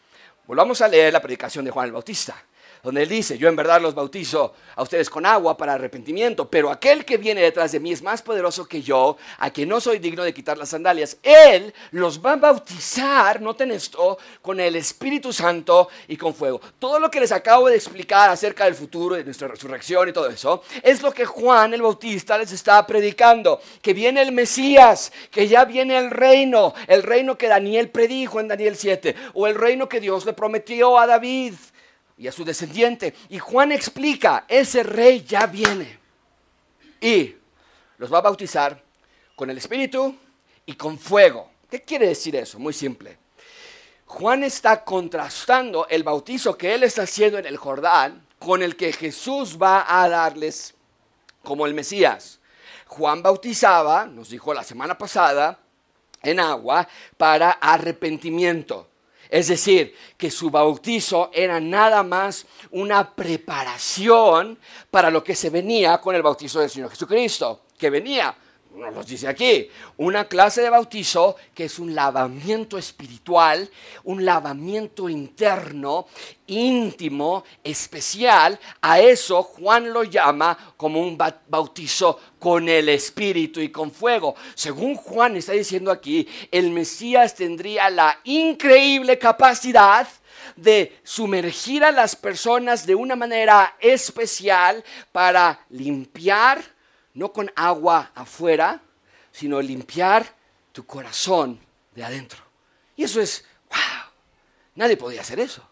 Volvamos 0.49 0.81
a 0.81 0.89
leer 0.89 1.13
la 1.13 1.21
predicación 1.21 1.63
de 1.67 1.71
Juan 1.71 1.89
el 1.89 1.93
Bautista 1.93 2.35
donde 2.83 3.03
él 3.03 3.09
dice, 3.09 3.39
yo 3.39 3.49
en 3.49 3.57
verdad 3.57 3.81
los 3.81 3.95
bautizo 3.95 4.55
a 4.77 4.83
ustedes 4.83 5.11
con 5.11 5.27
agua 5.27 5.57
para 5.57 5.75
arrepentimiento, 5.75 6.49
pero 6.49 6.71
aquel 6.71 7.05
que 7.05 7.17
viene 7.17 7.41
detrás 7.41 7.73
de 7.73 7.81
mí 7.81 7.93
es 7.93 8.03
más 8.03 8.23
poderoso 8.23 8.67
que 8.67 8.83
yo, 8.83 9.17
a 9.39 9.51
quien 9.51 9.69
no 9.69 9.81
soy 9.81 9.99
digno 9.99 10.23
de 10.23 10.35
quitar 10.35 10.59
las 10.59 10.71
sandalias. 10.71 11.19
Él 11.23 11.73
los 11.91 12.25
va 12.25 12.33
a 12.33 12.37
bautizar, 12.37 13.41
noten 13.41 13.73
esto, 13.73 14.19
con 14.43 14.61
el 14.61 14.77
Espíritu 14.77 15.33
Santo 15.33 15.89
y 16.07 16.17
con 16.17 16.35
fuego. 16.35 16.61
Todo 16.79 16.99
lo 16.99 17.11
que 17.11 17.21
les 17.21 17.33
acabo 17.33 17.69
de 17.69 17.77
explicar 17.77 18.31
acerca 18.31 18.65
del 18.65 18.75
futuro, 18.75 19.17
de 19.17 19.25
nuestra 19.25 19.49
resurrección 19.49 20.09
y 20.09 20.13
todo 20.13 20.29
eso, 20.29 20.63
es 20.83 21.03
lo 21.03 21.13
que 21.13 21.25
Juan 21.25 21.75
el 21.75 21.83
Bautista 21.83 22.39
les 22.39 22.53
está 22.53 22.87
predicando, 22.87 23.61
que 23.83 23.93
viene 23.93 24.23
el 24.23 24.33
Mesías, 24.33 25.13
que 25.31 25.49
ya 25.49 25.65
viene 25.65 25.99
el 25.99 26.11
reino, 26.11 26.75
el 26.87 27.03
reino 27.03 27.37
que 27.37 27.49
Daniel 27.49 27.91
predijo 27.91 28.41
en 28.41 28.49
Daniel 28.49 28.77
7, 28.77 29.15
o 29.35 29.47
el 29.47 29.55
reino 29.55 29.89
que 29.89 30.01
Dios 30.01 30.25
le 30.25 30.33
prometió 30.33 30.99
a 30.99 31.07
David 31.07 31.55
y 32.19 32.27
a 32.27 32.33
su 32.33 32.45
descendiente. 32.45 33.15
Y 33.29 33.39
Juan 33.39 33.73
explica, 33.73 34.45
ese 34.49 34.83
rey 34.83 35.25
ya 35.25 35.47
viene. 35.47 35.99
Y 37.01 37.37
los 37.99 38.13
va 38.13 38.19
a 38.19 38.23
bautizar 38.23 38.83
con 39.37 39.49
el 39.51 39.59
Espíritu 39.59 40.17
y 40.67 40.75
con 40.75 40.99
fuego. 40.99 41.51
¿Qué 41.71 41.83
quiere 41.83 42.09
decir 42.09 42.35
eso? 42.37 42.59
Muy 42.59 42.73
simple. 42.73 43.19
Juan 44.07 44.43
está 44.43 44.85
contrastando 44.85 45.87
el 45.89 46.03
bautizo 46.03 46.57
que 46.57 46.75
él 46.75 46.83
está 46.83 47.03
haciendo 47.03 47.39
en 47.39 47.47
el 47.47 47.57
Jordán 47.57 48.27
con 48.39 48.63
el 48.63 48.77
que 48.77 48.93
Jesús 48.93 49.59
va 49.61 49.85
a 49.87 50.09
darles 50.09 50.75
como 51.43 51.67
el 51.67 51.75
Mesías. 51.75 52.41
Juan 52.87 53.23
bautizaba, 53.23 54.07
nos 54.07 54.31
dijo 54.31 54.55
la 54.55 54.65
semana 54.65 54.97
pasada, 54.97 55.59
en 56.23 56.41
agua 56.41 56.89
para 57.17 57.51
arrepentimiento. 57.53 58.89
Es 59.29 59.49
decir, 59.49 59.95
que 60.17 60.31
su 60.31 60.51
bautizo 60.51 61.31
era 61.33 61.61
nada 61.61 62.03
más 62.03 62.47
una 62.71 63.15
preparación 63.15 64.59
para 64.91 65.11
lo 65.11 65.23
que 65.23 65.35
se 65.35 65.51
venía 65.51 66.01
con 66.01 66.15
el 66.15 66.23
bautizo 66.23 66.61
del 66.61 66.71
Señor 66.71 66.91
Jesucristo, 66.91 67.63
que 67.79 67.91
venía 67.91 68.35
nos 68.79 68.95
lo 68.95 69.05
dice 69.05 69.29
aquí, 69.29 69.69
una 69.97 70.27
clase 70.27 70.63
de 70.63 70.71
bautizo 70.71 71.37
que 71.55 71.65
es 71.65 71.79
un 71.79 71.95
lavamiento 71.95 72.79
espiritual, 72.79 73.69
un 74.05 74.25
lavamiento 74.25 75.09
interno, 75.09 76.07
íntimo, 76.47 77.45
especial. 77.63 78.59
A 78.81 79.01
eso 79.01 79.43
Juan 79.43 79.93
lo 79.93 80.05
llama 80.05 80.75
como 80.77 81.01
un 81.01 81.19
bautizo 81.49 82.21
con 82.39 82.69
el 82.69 82.89
Espíritu 82.89 83.61
y 83.61 83.71
con 83.71 83.91
fuego. 83.91 84.35
Según 84.55 84.95
Juan 84.95 85.37
está 85.37 85.53
diciendo 85.53 85.91
aquí, 85.91 86.27
el 86.51 86.71
Mesías 86.71 87.35
tendría 87.35 87.91
la 87.91 88.21
increíble 88.25 89.19
capacidad 89.19 90.07
de 90.57 90.99
sumergir 91.03 91.85
a 91.85 91.93
las 91.93 92.17
personas 92.17 92.87
de 92.87 92.95
una 92.95 93.17
manera 93.17 93.77
especial 93.81 94.85
para 95.13 95.61
limpiar, 95.71 96.78
no 97.19 97.33
con 97.33 97.51
agua 97.57 98.13
afuera, 98.15 98.81
sino 99.33 99.61
limpiar 99.61 100.25
tu 100.71 100.87
corazón 100.87 101.59
de 101.93 102.05
adentro. 102.05 102.41
Y 102.95 103.03
eso 103.03 103.21
es, 103.21 103.45
wow, 103.69 104.13
nadie 104.77 104.97
podía 104.97 105.23
hacer 105.23 105.41
eso. 105.41 105.69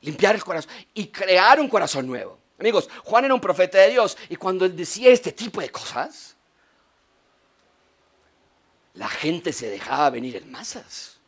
Limpiar 0.00 0.34
el 0.34 0.42
corazón 0.42 0.72
y 0.92 1.06
crear 1.06 1.60
un 1.60 1.68
corazón 1.68 2.08
nuevo. 2.08 2.38
Amigos, 2.58 2.88
Juan 3.04 3.24
era 3.24 3.34
un 3.34 3.40
profeta 3.40 3.78
de 3.78 3.90
Dios 3.90 4.18
y 4.28 4.34
cuando 4.34 4.64
él 4.64 4.76
decía 4.76 5.10
este 5.10 5.30
tipo 5.30 5.60
de 5.60 5.70
cosas, 5.70 6.34
la 8.94 9.08
gente 9.08 9.52
se 9.52 9.70
dejaba 9.70 10.10
venir 10.10 10.36
en 10.36 10.50
masas. 10.50 11.18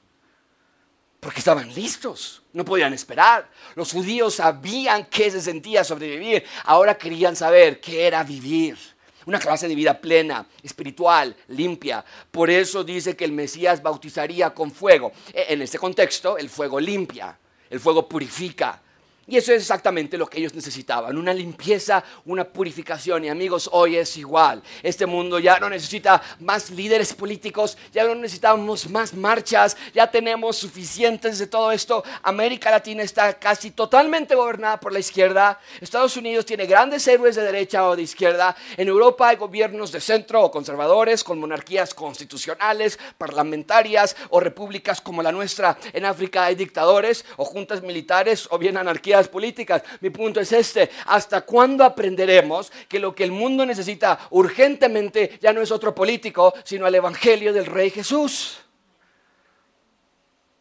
Porque 1.20 1.38
estaban 1.38 1.72
listos, 1.72 2.42
no 2.52 2.64
podían 2.64 2.92
esperar. 2.92 3.48
Los 3.76 3.92
judíos 3.92 4.34
sabían 4.34 5.06
qué 5.06 5.30
se 5.30 5.40
sentía 5.40 5.84
sobrevivir, 5.84 6.44
ahora 6.64 6.98
querían 6.98 7.36
saber 7.36 7.80
qué 7.80 8.08
era 8.08 8.24
vivir 8.24 8.95
una 9.26 9.38
clase 9.38 9.68
de 9.68 9.74
vida 9.74 10.00
plena, 10.00 10.46
espiritual, 10.62 11.36
limpia. 11.48 12.04
Por 12.30 12.48
eso 12.48 12.82
dice 12.82 13.16
que 13.16 13.24
el 13.24 13.32
Mesías 13.32 13.82
bautizaría 13.82 14.54
con 14.54 14.72
fuego. 14.72 15.12
E, 15.32 15.52
en 15.52 15.62
este 15.62 15.78
contexto, 15.78 16.38
el 16.38 16.48
fuego 16.48 16.80
limpia, 16.80 17.38
el 17.68 17.80
fuego 17.80 18.08
purifica, 18.08 18.80
y 19.28 19.36
eso 19.36 19.52
es 19.52 19.62
exactamente 19.62 20.16
lo 20.16 20.28
que 20.28 20.38
ellos 20.38 20.54
necesitaban, 20.54 21.18
una 21.18 21.34
limpieza, 21.34 22.04
una 22.26 22.44
purificación. 22.44 23.24
Y 23.24 23.28
amigos, 23.28 23.68
hoy 23.72 23.96
es 23.96 24.16
igual. 24.16 24.62
Este 24.84 25.04
mundo 25.04 25.40
ya 25.40 25.58
no 25.58 25.68
necesita 25.68 26.22
más 26.38 26.70
líderes 26.70 27.12
políticos, 27.12 27.76
ya 27.92 28.04
no 28.04 28.14
necesitamos 28.14 28.88
más 28.88 29.14
marchas, 29.14 29.76
ya 29.92 30.08
tenemos 30.08 30.56
suficientes 30.56 31.40
de 31.40 31.48
todo 31.48 31.72
esto. 31.72 32.04
América 32.22 32.70
Latina 32.70 33.02
está 33.02 33.36
casi 33.36 33.72
totalmente 33.72 34.36
gobernada 34.36 34.78
por 34.78 34.92
la 34.92 35.00
izquierda. 35.00 35.58
Estados 35.80 36.16
Unidos 36.16 36.46
tiene 36.46 36.66
grandes 36.66 37.06
héroes 37.08 37.34
de 37.34 37.42
derecha 37.42 37.84
o 37.84 37.96
de 37.96 38.02
izquierda. 38.02 38.54
En 38.76 38.86
Europa 38.86 39.28
hay 39.28 39.36
gobiernos 39.36 39.90
de 39.90 40.00
centro 40.00 40.42
o 40.42 40.52
conservadores 40.52 41.24
con 41.24 41.40
monarquías 41.40 41.94
constitucionales, 41.94 42.96
parlamentarias 43.18 44.14
o 44.30 44.38
repúblicas 44.38 45.00
como 45.00 45.20
la 45.20 45.32
nuestra. 45.32 45.76
En 45.92 46.04
África 46.04 46.44
hay 46.44 46.54
dictadores 46.54 47.24
o 47.36 47.44
juntas 47.44 47.82
militares 47.82 48.46
o 48.52 48.58
bien 48.58 48.76
anarquías 48.76 49.15
políticas. 49.28 49.82
Mi 50.00 50.10
punto 50.10 50.40
es 50.40 50.52
este, 50.52 50.90
¿hasta 51.06 51.40
cuándo 51.42 51.84
aprenderemos 51.84 52.72
que 52.88 52.98
lo 52.98 53.14
que 53.14 53.24
el 53.24 53.32
mundo 53.32 53.64
necesita 53.64 54.18
urgentemente 54.30 55.38
ya 55.40 55.52
no 55.52 55.60
es 55.60 55.70
otro 55.70 55.94
político, 55.94 56.54
sino 56.64 56.86
el 56.86 56.94
Evangelio 56.94 57.52
del 57.52 57.66
Rey 57.66 57.90
Jesús? 57.90 58.58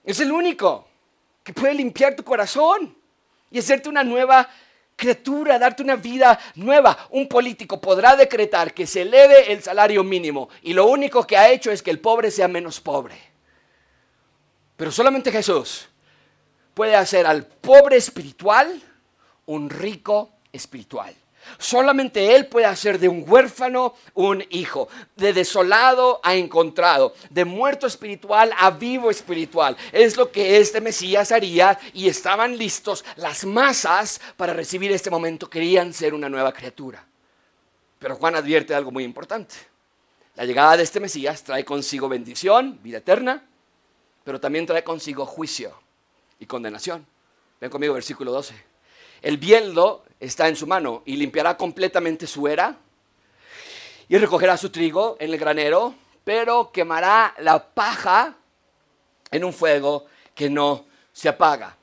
Es 0.03 0.19
el 0.19 0.31
único 0.31 0.87
que 1.43 1.53
puede 1.53 1.73
limpiar 1.73 2.15
tu 2.15 2.23
corazón 2.23 2.95
y 3.51 3.59
hacerte 3.59 3.89
una 3.89 4.03
nueva 4.03 4.49
criatura, 4.95 5.59
darte 5.59 5.83
una 5.83 5.95
vida 5.95 6.39
nueva. 6.55 7.07
Un 7.11 7.27
político 7.27 7.79
podrá 7.79 8.15
decretar 8.15 8.73
que 8.73 8.87
se 8.87 9.01
eleve 9.01 9.51
el 9.51 9.61
salario 9.61 10.03
mínimo 10.03 10.49
y 10.61 10.73
lo 10.73 10.85
único 10.85 11.25
que 11.25 11.37
ha 11.37 11.49
hecho 11.49 11.71
es 11.71 11.81
que 11.81 11.91
el 11.91 11.99
pobre 11.99 12.31
sea 12.31 12.47
menos 12.47 12.79
pobre. 12.79 13.15
Pero 14.77 14.91
solamente 14.91 15.31
Jesús 15.31 15.87
puede 16.75 16.95
hacer 16.95 17.25
al 17.25 17.47
pobre 17.47 17.95
espiritual 17.95 18.79
un 19.47 19.69
rico 19.71 20.33
espiritual. 20.51 21.15
Solamente 21.57 22.35
Él 22.35 22.47
puede 22.47 22.65
hacer 22.65 22.99
de 22.99 23.07
un 23.07 23.23
huérfano 23.27 23.93
un 24.15 24.43
hijo, 24.49 24.89
de 25.15 25.31
desolado 25.31 26.19
a 26.23 26.35
encontrado, 26.35 27.13
de 27.29 27.45
muerto 27.45 27.87
espiritual 27.87 28.51
a 28.57 28.71
vivo 28.71 29.09
espiritual. 29.09 29.77
Es 29.91 30.17
lo 30.17 30.31
que 30.31 30.57
este 30.57 30.81
Mesías 30.81 31.31
haría 31.31 31.79
y 31.93 32.09
estaban 32.09 32.57
listos 32.57 33.05
las 33.15 33.45
masas 33.45 34.19
para 34.35 34.53
recibir 34.53 34.91
este 34.91 35.11
momento. 35.11 35.49
Querían 35.49 35.93
ser 35.93 36.13
una 36.13 36.29
nueva 36.29 36.51
criatura. 36.51 37.05
Pero 37.99 38.15
Juan 38.15 38.35
advierte 38.35 38.73
algo 38.73 38.91
muy 38.91 39.03
importante. 39.03 39.55
La 40.35 40.45
llegada 40.45 40.75
de 40.75 40.83
este 40.83 40.99
Mesías 40.99 41.43
trae 41.43 41.63
consigo 41.63 42.09
bendición, 42.09 42.79
vida 42.83 42.97
eterna, 42.97 43.45
pero 44.23 44.39
también 44.39 44.65
trae 44.65 44.83
consigo 44.83 45.25
juicio 45.25 45.84
condenación. 46.45 47.05
Ven 47.59 47.69
conmigo, 47.69 47.93
versículo 47.93 48.31
12. 48.31 48.53
El 49.21 49.37
bieldo 49.37 50.03
está 50.19 50.47
en 50.47 50.55
su 50.55 50.67
mano 50.67 51.01
y 51.05 51.15
limpiará 51.15 51.57
completamente 51.57 52.27
su 52.27 52.47
era 52.47 52.77
y 54.07 54.17
recogerá 54.17 54.57
su 54.57 54.69
trigo 54.69 55.17
en 55.19 55.31
el 55.31 55.39
granero, 55.39 55.95
pero 56.23 56.71
quemará 56.71 57.33
la 57.39 57.73
paja 57.73 58.35
en 59.31 59.43
un 59.43 59.53
fuego 59.53 60.05
que 60.33 60.49
no 60.49 60.85
se 61.11 61.29
apaga. 61.29 61.77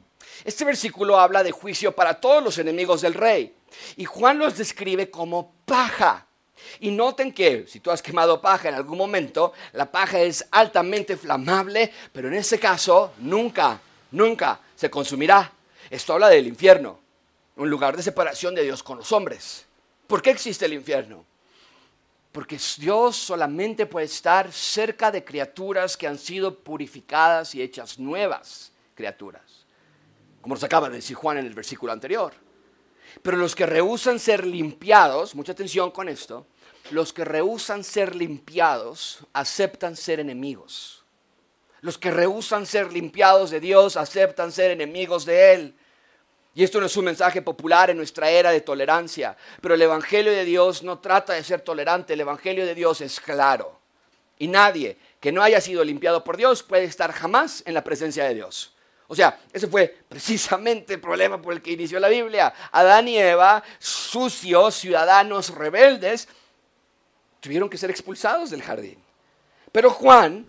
Este 0.45 0.65
versículo 0.65 1.19
habla 1.19 1.43
de 1.43 1.53
juicio 1.53 1.93
para 1.95 2.21
todos 2.21 2.43
los 2.43 2.59
enemigos 2.59 3.01
del 3.01 3.15
rey 3.15 3.55
y 3.97 4.05
Juan 4.05 4.39
los 4.39 4.57
describe 4.57 5.11
como 5.11 5.53
paja. 5.65 6.27
Y 6.81 6.91
noten 6.91 7.33
que 7.33 7.67
si 7.67 7.81
tú 7.81 7.91
has 7.91 8.03
quemado 8.03 8.41
paja 8.41 8.69
en 8.69 8.77
algún 8.77 8.99
momento, 8.99 9.53
la 9.73 9.91
paja 9.91 10.21
es 10.21 10.47
altamente 10.51 11.17
flamable, 11.17 11.93
pero 12.13 12.29
en 12.29 12.35
ese 12.35 12.59
caso 12.59 13.13
nunca, 13.19 13.81
nunca 14.13 14.61
se 14.75 14.91
consumirá. 14.91 15.53
Esto 15.91 16.15
habla 16.15 16.29
del 16.29 16.47
infierno, 16.47 16.99
un 17.57 17.69
lugar 17.69 17.97
de 17.97 18.03
separación 18.03 18.55
de 18.55 18.63
Dios 18.63 18.83
con 18.83 18.99
los 18.99 19.13
hombres. 19.13 19.67
¿Por 20.07 20.23
qué 20.23 20.31
existe 20.31 20.67
el 20.67 20.75
infierno? 20.75 21.25
Porque 22.31 22.59
Dios 22.79 23.17
solamente 23.17 23.87
puede 23.87 24.07
estar 24.07 24.51
cerca 24.53 25.11
de 25.11 25.25
criaturas 25.25 25.97
que 25.97 26.07
han 26.07 26.19
sido 26.19 26.55
purificadas 26.55 27.55
y 27.55 27.61
hechas 27.63 27.99
nuevas 27.99 28.73
criaturas, 28.95 29.67
como 30.41 30.55
nos 30.55 30.65
acaba 30.65 30.89
de 30.89 30.97
decir 30.97 31.17
Juan 31.17 31.39
en 31.39 31.47
el 31.47 31.55
versículo 31.55 31.93
anterior. 31.93 32.33
Pero 33.21 33.37
los 33.37 33.55
que 33.55 33.67
rehusan 33.67 34.19
ser 34.19 34.47
limpiados, 34.47 35.35
mucha 35.35 35.53
atención 35.53 35.91
con 35.91 36.09
esto, 36.09 36.47
los 36.91 37.13
que 37.13 37.25
rehusan 37.25 37.85
ser 37.85 38.17
limpiados 38.17 39.27
aceptan 39.33 39.97
ser 39.97 40.19
enemigos. 40.21 41.02
Los 41.83 41.99
que 41.99 42.11
rehusan 42.11 42.65
ser 42.65 42.93
limpiados 42.93 43.51
de 43.51 43.61
Dios 43.61 43.97
aceptan 43.97 44.51
ser 44.51 44.71
enemigos 44.71 45.27
de 45.27 45.53
Él. 45.53 45.75
Y 46.55 46.63
esto 46.63 46.81
no 46.81 46.87
es 46.87 46.97
un 46.97 47.05
mensaje 47.05 47.43
popular 47.43 47.91
en 47.91 47.97
nuestra 47.97 48.31
era 48.31 48.51
de 48.51 48.61
tolerancia, 48.61 49.37
pero 49.61 49.75
el 49.75 49.83
Evangelio 49.83 50.33
de 50.33 50.45
Dios 50.45 50.83
no 50.83 50.99
trata 51.01 51.33
de 51.33 51.43
ser 51.43 51.63
tolerante, 51.63 52.13
el 52.13 52.21
Evangelio 52.21 52.65
de 52.67 52.75
Dios 52.75 53.01
es 53.01 53.21
claro. 53.21 53.81
Y 54.39 54.49
nadie 54.49 54.97
que 55.19 55.33
no 55.33 55.43
haya 55.43 55.61
sido 55.61 55.83
limpiado 55.83 56.23
por 56.23 56.37
Dios 56.37 56.63
puede 56.63 56.85
estar 56.85 57.11
jamás 57.13 57.63
en 57.67 57.75
la 57.75 57.83
presencia 57.83 58.25
de 58.25 58.35
Dios. 58.35 58.75
O 59.09 59.15
sea, 59.15 59.41
ese 59.53 59.67
fue 59.67 59.89
precisamente 60.09 60.95
el 60.95 61.01
problema 61.01 61.41
por 61.41 61.53
el 61.53 61.63
que 61.63 61.73
inició 61.73 61.99
la 61.99 62.09
Biblia. 62.09 62.53
Adán 62.71 63.09
y 63.09 63.19
Eva, 63.19 63.63
sucios, 63.79 64.77
ciudadanos 64.77 65.51
rebeldes, 65.51 66.29
tuvieron 67.41 67.69
que 67.69 67.79
ser 67.79 67.91
expulsados 67.91 68.51
del 68.51 68.63
jardín. 68.63 69.03
Pero 69.71 69.91
Juan 69.91 70.49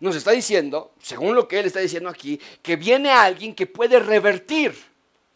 nos 0.00 0.16
está 0.16 0.30
diciendo, 0.32 0.92
según 1.00 1.34
lo 1.34 1.46
que 1.46 1.60
él 1.60 1.66
está 1.66 1.80
diciendo 1.80 2.08
aquí, 2.08 2.40
que 2.62 2.76
viene 2.76 3.10
alguien 3.10 3.54
que 3.54 3.66
puede 3.66 3.98
revertir 4.00 4.74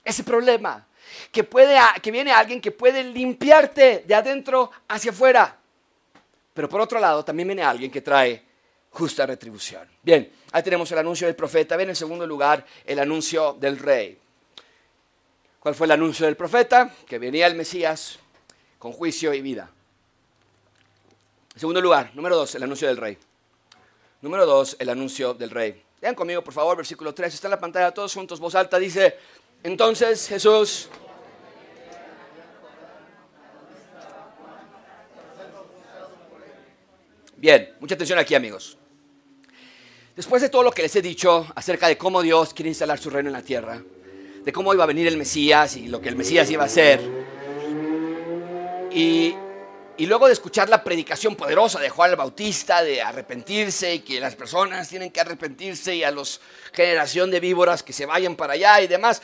ese 0.03 0.24
problema, 0.24 0.87
que, 1.31 1.44
puede, 1.44 1.79
que 2.03 2.11
viene 2.11 2.33
alguien 2.33 2.61
que 2.61 2.70
puede 2.70 3.05
limpiarte 3.05 4.05
de 4.07 4.14
adentro 4.14 4.70
hacia 4.88 5.11
afuera. 5.11 5.59
Pero 6.55 6.68
por 6.68 6.81
otro 6.81 6.98
lado, 6.98 7.24
también 7.24 7.48
viene 7.48 7.62
alguien 7.62 7.90
que 7.90 8.00
trae 8.00 8.42
justa 8.90 9.27
retribución. 9.27 9.88
Bien, 10.03 10.33
ahí 10.53 10.62
tenemos 10.62 10.90
el 10.92 10.98
anuncio 10.98 11.27
del 11.27 11.37
profeta. 11.37 11.77
Ven 11.77 11.90
en 11.90 11.96
segundo 11.96 12.27
lugar 12.27 12.64
el 12.87 12.98
anuncio 12.98 13.55
del 13.55 13.79
rey. 13.79 14.18
¿Cuál 15.61 15.74
fue 15.74 15.87
el 15.87 15.92
anuncio 15.92 16.27
del 16.27 16.37
profeta? 16.37 16.94
Que 17.07 17.18
venía 17.18 17.46
el 17.46 17.55
Mesías 17.55 18.18
con 18.79 18.92
juicio 18.92 19.35
y 19.35 19.40
vida. 19.40 19.70
En 21.55 21.61
segundo 21.61 21.81
lugar, 21.81 22.12
número 22.14 22.37
dos, 22.37 22.55
el 22.55 22.62
anuncio 22.62 22.87
del 22.88 22.96
rey. 22.96 23.18
Número 24.24 24.46
dos, 24.46 24.74
el 24.78 24.88
anuncio 24.88 25.34
del 25.34 25.50
rey. 25.50 25.82
Vean 26.00 26.14
conmigo, 26.14 26.42
por 26.42 26.54
favor, 26.54 26.78
versículo 26.78 27.12
3. 27.12 27.34
Está 27.34 27.46
en 27.48 27.50
la 27.50 27.60
pantalla 27.60 27.92
todos 27.92 28.14
juntos, 28.14 28.40
voz 28.40 28.54
alta. 28.54 28.78
Dice, 28.78 29.18
entonces 29.62 30.26
Jesús... 30.26 30.88
Bien, 37.37 37.74
mucha 37.80 37.96
atención 37.96 38.18
aquí, 38.18 38.34
amigos. 38.34 38.78
Después 40.16 40.40
de 40.40 40.48
todo 40.48 40.62
lo 40.62 40.72
que 40.72 40.80
les 40.80 40.96
he 40.96 41.02
dicho 41.02 41.46
acerca 41.54 41.87
de 41.88 41.98
cómo 41.98 42.22
Dios 42.22 42.54
quiere 42.54 42.70
instalar 42.70 42.98
su 42.98 43.10
reino 43.10 43.28
en 43.28 43.34
la 43.34 43.42
tierra, 43.42 43.82
de 44.42 44.52
cómo 44.54 44.72
iba 44.72 44.84
a 44.84 44.87
venir 44.87 45.06
el 45.06 45.18
Mesías 45.18 45.76
y 45.76 45.88
lo 45.88 46.00
que 46.00 46.08
el 46.08 46.16
Mesías 46.16 46.50
iba 46.50 46.62
a 46.62 46.66
hacer, 46.66 46.98
y 48.90 49.34
y 49.96 50.07
luego 50.07 50.26
de 50.26 50.33
escuchar 50.33 50.68
la 50.68 50.83
predicación 50.83 51.37
poderosa 51.37 51.78
de 51.78 51.88
Juan 51.88 52.11
el 52.11 52.16
Bautista 52.16 52.83
de 52.83 53.00
arrepentirse 53.00 53.94
y 53.94 54.00
que 54.00 54.20
las 54.20 54.35
personas 54.35 54.88
tienen 54.88 55.11
que 55.11 55.20
arrepentirse 55.20 55.94
y 55.94 56.04
a 56.04 56.11
los 56.11 56.40
generación 56.72 57.30
de 57.30 57.40
víboras 57.40 57.83
que 57.83 57.92
se 57.92 58.07
vayan 58.07 58.35
para 58.35 58.54
allá 58.54 58.80
y 58.80 58.87
demás, 58.87 59.22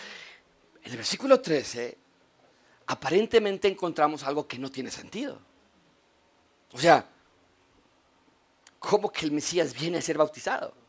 en 0.82 0.90
el 0.90 0.96
versículo 0.96 1.40
13 1.40 1.98
aparentemente 2.86 3.68
encontramos 3.68 4.24
algo 4.24 4.48
que 4.48 4.58
no 4.58 4.70
tiene 4.70 4.90
sentido. 4.90 5.40
O 6.72 6.78
sea, 6.78 7.06
¿cómo 8.78 9.10
que 9.10 9.26
el 9.26 9.32
Mesías 9.32 9.72
viene 9.72 9.98
a 9.98 10.02
ser 10.02 10.18
bautizado? 10.18 10.79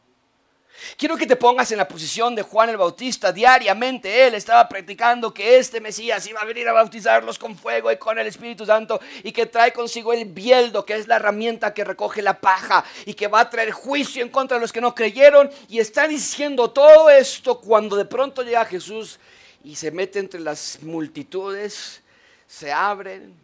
Quiero 0.97 1.17
que 1.17 1.27
te 1.27 1.35
pongas 1.35 1.71
en 1.71 1.77
la 1.77 1.87
posición 1.87 2.35
de 2.35 2.41
Juan 2.41 2.69
el 2.69 2.77
Bautista. 2.77 3.31
Diariamente 3.31 4.27
él 4.27 4.35
estaba 4.35 4.67
practicando 4.67 5.33
que 5.33 5.57
este 5.57 5.79
Mesías 5.79 6.25
iba 6.27 6.41
a 6.41 6.45
venir 6.45 6.67
a 6.67 6.73
bautizarlos 6.73 7.37
con 7.37 7.57
fuego 7.57 7.91
y 7.91 7.97
con 7.97 8.17
el 8.17 8.27
Espíritu 8.27 8.65
Santo 8.65 8.99
y 9.23 9.31
que 9.31 9.45
trae 9.45 9.73
consigo 9.73 10.13
el 10.13 10.25
bieldo, 10.25 10.85
que 10.85 10.95
es 10.95 11.07
la 11.07 11.17
herramienta 11.17 11.73
que 11.73 11.83
recoge 11.83 12.21
la 12.21 12.39
paja 12.39 12.83
y 13.05 13.13
que 13.13 13.27
va 13.27 13.41
a 13.41 13.49
traer 13.49 13.71
juicio 13.71 14.21
en 14.23 14.29
contra 14.29 14.57
de 14.57 14.61
los 14.61 14.71
que 14.71 14.81
no 14.81 14.95
creyeron. 14.95 15.49
Y 15.69 15.79
está 15.79 16.07
diciendo 16.07 16.71
todo 16.71 17.09
esto 17.09 17.59
cuando 17.59 17.95
de 17.95 18.05
pronto 18.05 18.43
llega 18.43 18.65
Jesús 18.65 19.19
y 19.63 19.75
se 19.75 19.91
mete 19.91 20.19
entre 20.19 20.39
las 20.39 20.79
multitudes, 20.81 22.01
se 22.47 22.71
abren 22.71 23.35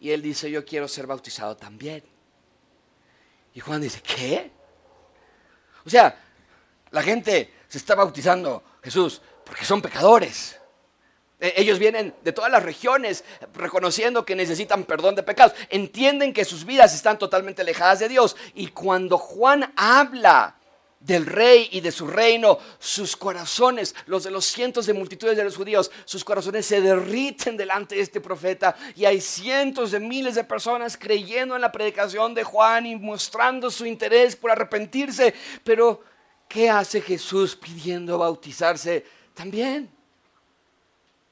y 0.00 0.10
él 0.10 0.20
dice, 0.20 0.50
yo 0.50 0.64
quiero 0.64 0.88
ser 0.88 1.06
bautizado 1.06 1.56
también. 1.56 2.02
Y 3.54 3.60
Juan 3.60 3.80
dice, 3.80 4.00
¿qué? 4.02 4.50
O 5.84 5.90
sea, 5.90 6.16
la 6.92 7.02
gente 7.02 7.52
se 7.68 7.78
está 7.78 7.94
bautizando, 7.94 8.62
Jesús, 8.82 9.20
porque 9.44 9.64
son 9.64 9.82
pecadores. 9.82 10.58
E, 11.40 11.54
ellos 11.56 11.78
vienen 11.78 12.14
de 12.22 12.32
todas 12.32 12.52
las 12.52 12.62
regiones 12.62 13.24
reconociendo 13.54 14.24
que 14.24 14.36
necesitan 14.36 14.84
perdón 14.84 15.14
de 15.16 15.22
pecados. 15.22 15.54
Entienden 15.70 16.32
que 16.32 16.44
sus 16.44 16.64
vidas 16.64 16.94
están 16.94 17.18
totalmente 17.18 17.62
alejadas 17.62 17.98
de 17.98 18.08
Dios. 18.08 18.36
Y 18.54 18.68
cuando 18.68 19.18
Juan 19.18 19.72
habla 19.74 20.56
del 21.00 21.26
rey 21.26 21.68
y 21.72 21.80
de 21.80 21.90
su 21.90 22.06
reino, 22.06 22.58
sus 22.78 23.16
corazones, 23.16 23.94
los 24.06 24.22
de 24.22 24.30
los 24.30 24.44
cientos 24.44 24.86
de 24.86 24.92
multitudes 24.92 25.36
de 25.36 25.44
los 25.44 25.56
judíos, 25.56 25.90
sus 26.04 26.24
corazones 26.24 26.66
se 26.66 26.80
derriten 26.80 27.56
delante 27.56 27.96
de 27.96 28.02
este 28.02 28.20
profeta 28.20 28.76
y 28.94 29.04
hay 29.04 29.20
cientos 29.20 29.90
de 29.90 29.98
miles 29.98 30.36
de 30.36 30.44
personas 30.44 30.96
creyendo 30.96 31.56
en 31.56 31.62
la 31.62 31.72
predicación 31.72 32.34
de 32.34 32.44
Juan 32.44 32.86
y 32.86 32.96
mostrando 32.96 33.70
su 33.70 33.84
interés 33.84 34.36
por 34.36 34.50
arrepentirse, 34.50 35.34
pero 35.64 36.02
¿qué 36.52 36.68
hace 36.68 37.00
Jesús 37.00 37.56
pidiendo 37.56 38.18
bautizarse 38.18 39.06
también? 39.32 39.88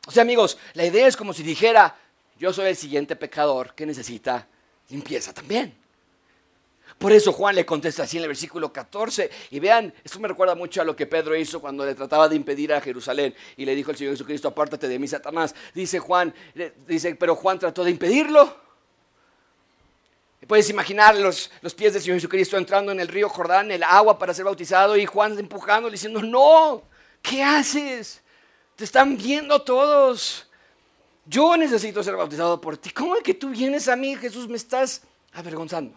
O 0.06 0.10
sea, 0.10 0.22
amigos, 0.22 0.56
la 0.72 0.86
idea 0.86 1.06
es 1.06 1.14
como 1.14 1.34
si 1.34 1.42
dijera, 1.42 1.94
yo 2.38 2.54
soy 2.54 2.68
el 2.68 2.76
siguiente 2.76 3.16
pecador 3.16 3.74
que 3.74 3.84
necesita 3.84 4.48
limpieza 4.88 5.34
también. 5.34 5.74
Por 6.96 7.12
eso 7.12 7.32
Juan 7.32 7.54
le 7.54 7.66
contesta 7.66 8.04
así 8.04 8.16
en 8.16 8.22
el 8.22 8.28
versículo 8.28 8.72
14. 8.72 9.30
Y 9.50 9.60
vean, 9.60 9.92
esto 10.02 10.18
me 10.20 10.28
recuerda 10.28 10.54
mucho 10.54 10.80
a 10.80 10.84
lo 10.84 10.96
que 10.96 11.06
Pedro 11.06 11.36
hizo 11.36 11.60
cuando 11.60 11.84
le 11.84 11.94
trataba 11.94 12.26
de 12.26 12.36
impedir 12.36 12.72
a 12.72 12.80
Jerusalén. 12.80 13.34
Y 13.58 13.66
le 13.66 13.74
dijo 13.74 13.90
al 13.90 13.98
Señor 13.98 14.14
Jesucristo, 14.14 14.48
apártate 14.48 14.88
de 14.88 14.98
mí, 14.98 15.06
Satanás. 15.06 15.54
Dice 15.74 15.98
Juan, 15.98 16.34
dice, 16.86 17.14
pero 17.14 17.36
Juan 17.36 17.58
trató 17.58 17.84
de 17.84 17.90
impedirlo. 17.90 18.69
Puedes 20.50 20.68
imaginar 20.68 21.14
los, 21.14 21.48
los 21.60 21.76
pies 21.76 21.92
del 21.92 22.02
Señor 22.02 22.16
Jesucristo 22.16 22.56
entrando 22.56 22.90
en 22.90 22.98
el 22.98 23.06
río 23.06 23.28
Jordán, 23.28 23.70
el 23.70 23.84
agua 23.84 24.18
para 24.18 24.34
ser 24.34 24.46
bautizado 24.46 24.96
y 24.96 25.06
Juan 25.06 25.38
empujando, 25.38 25.88
diciendo, 25.88 26.20
no, 26.20 26.82
¿qué 27.22 27.40
haces? 27.40 28.20
Te 28.74 28.82
están 28.82 29.16
viendo 29.16 29.62
todos. 29.62 30.50
Yo 31.24 31.56
necesito 31.56 32.02
ser 32.02 32.16
bautizado 32.16 32.60
por 32.60 32.76
ti. 32.76 32.90
¿Cómo 32.90 33.14
es 33.14 33.22
que 33.22 33.32
tú 33.32 33.50
vienes 33.50 33.86
a 33.86 33.94
mí, 33.94 34.16
Jesús? 34.16 34.48
Me 34.48 34.56
estás 34.56 35.02
avergonzando. 35.34 35.94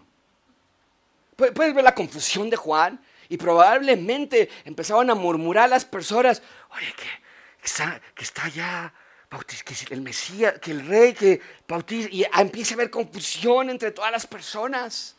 Puedes 1.35 1.73
ver 1.73 1.83
la 1.83 1.95
confusión 1.95 2.47
de 2.51 2.55
Juan 2.55 3.03
y 3.29 3.37
probablemente 3.37 4.51
empezaban 4.65 5.09
a 5.09 5.15
murmurar 5.15 5.67
las 5.67 5.83
personas, 5.83 6.43
oye, 6.77 6.93
que, 6.95 7.65
está, 7.65 7.99
que 8.13 8.23
está 8.23 8.43
allá 8.43 8.93
que 9.41 9.93
el 9.93 10.01
Mesías, 10.01 10.59
que 10.59 10.71
el 10.71 10.85
rey 10.85 11.13
que 11.13 11.41
bautiza, 11.67 12.09
y 12.11 12.25
empieza 12.39 12.73
a 12.73 12.75
haber 12.75 12.89
confusión 12.89 13.69
entre 13.69 13.91
todas 13.91 14.11
las 14.11 14.27
personas. 14.27 15.15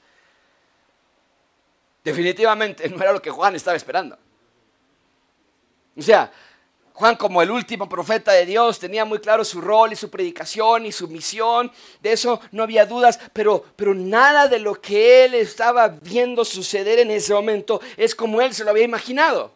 Definitivamente 2.03 2.89
no 2.91 2.97
era 3.03 3.13
lo 3.13 3.23
que 3.23 3.31
Juan 3.31 3.55
estaba 3.55 3.77
esperando. 3.77 4.19
O 5.97 6.03
sea, 6.03 6.31
Juan 6.93 7.17
como 7.17 7.43
el 7.43 7.51
último 7.51 7.89
profeta 7.89 8.31
de 8.33 8.47
Dios 8.47 8.79
tenía 8.79 9.05
muy 9.05 9.19
claro 9.19 9.45
su 9.45 9.61
rol 9.61 9.93
y 9.93 9.97
su 9.97 10.11
predicación 10.11 10.87
y 10.87 10.93
su 10.93 11.09
misión, 11.09 11.73
de 12.01 12.13
eso 12.13 12.41
no 12.53 12.63
había 12.63 12.87
dudas, 12.87 13.19
pero, 13.33 13.65
pero 13.75 13.95
nada 13.95 14.47
de 14.47 14.61
lo 14.61 14.81
que 14.81 15.25
él 15.25 15.35
estaba 15.35 15.89
viendo 15.89 16.45
suceder 16.45 17.01
en 17.01 17.11
ese 17.11 17.35
momento 17.35 17.81
es 17.97 18.15
como 18.15 18.41
él 18.41 18.55
se 18.55 18.63
lo 18.63 18.71
había 18.71 18.85
imaginado. 18.85 19.53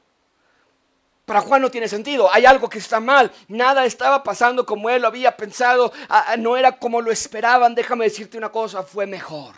Para 1.28 1.42
Juan 1.42 1.62
no 1.62 1.70
tiene 1.70 1.86
sentido, 1.86 2.28
hay 2.32 2.44
algo 2.46 2.68
que 2.68 2.78
está 2.78 2.98
mal, 2.98 3.30
nada 3.46 3.84
estaba 3.84 4.24
pasando 4.24 4.66
como 4.66 4.90
él 4.90 5.02
lo 5.02 5.08
había 5.08 5.36
pensado, 5.36 5.92
no 6.38 6.56
era 6.56 6.78
como 6.78 7.00
lo 7.00 7.12
esperaban, 7.12 7.76
déjame 7.76 8.06
decirte 8.06 8.36
una 8.36 8.50
cosa, 8.50 8.82
fue 8.82 9.06
mejor. 9.06 9.54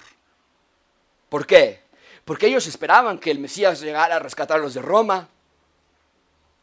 ¿Por 1.29 1.47
qué? 1.47 1.81
Porque 2.25 2.49
ellos 2.49 2.67
esperaban 2.67 3.19
que 3.19 3.31
el 3.31 3.39
Mesías 3.39 3.81
llegara 3.81 4.17
a 4.17 4.19
rescatarlos 4.19 4.75
de 4.75 4.83
Roma 4.83 5.29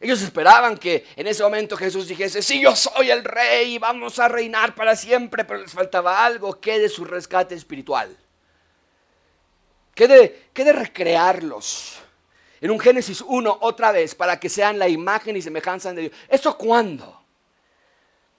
ellos 0.00 0.22
esperaban 0.22 0.78
que 0.78 1.06
en 1.16 1.26
ese 1.26 1.42
momento 1.42 1.76
Jesús 1.76 2.06
dijese, 2.06 2.40
sí, 2.40 2.60
yo 2.60 2.76
soy 2.76 3.10
el 3.10 3.24
rey 3.24 3.74
y 3.74 3.78
vamos 3.78 4.18
a 4.20 4.28
reinar 4.28 4.74
para 4.74 4.94
siempre, 4.94 5.44
pero 5.44 5.60
les 5.60 5.72
faltaba 5.72 6.24
algo, 6.24 6.60
que 6.60 6.78
de 6.78 6.88
su 6.88 7.04
rescate 7.04 7.56
espiritual. 7.56 8.16
¿Qué 9.94 10.06
de, 10.06 10.50
de 10.54 10.72
recrearlos? 10.72 11.98
En 12.60 12.70
un 12.70 12.80
Génesis 12.80 13.20
1 13.20 13.58
otra 13.60 13.92
vez, 13.92 14.14
para 14.14 14.40
que 14.40 14.48
sean 14.48 14.78
la 14.78 14.88
imagen 14.88 15.36
y 15.36 15.42
semejanza 15.42 15.92
de 15.92 16.02
Dios. 16.02 16.12
¿Eso 16.28 16.56
cuándo? 16.56 17.22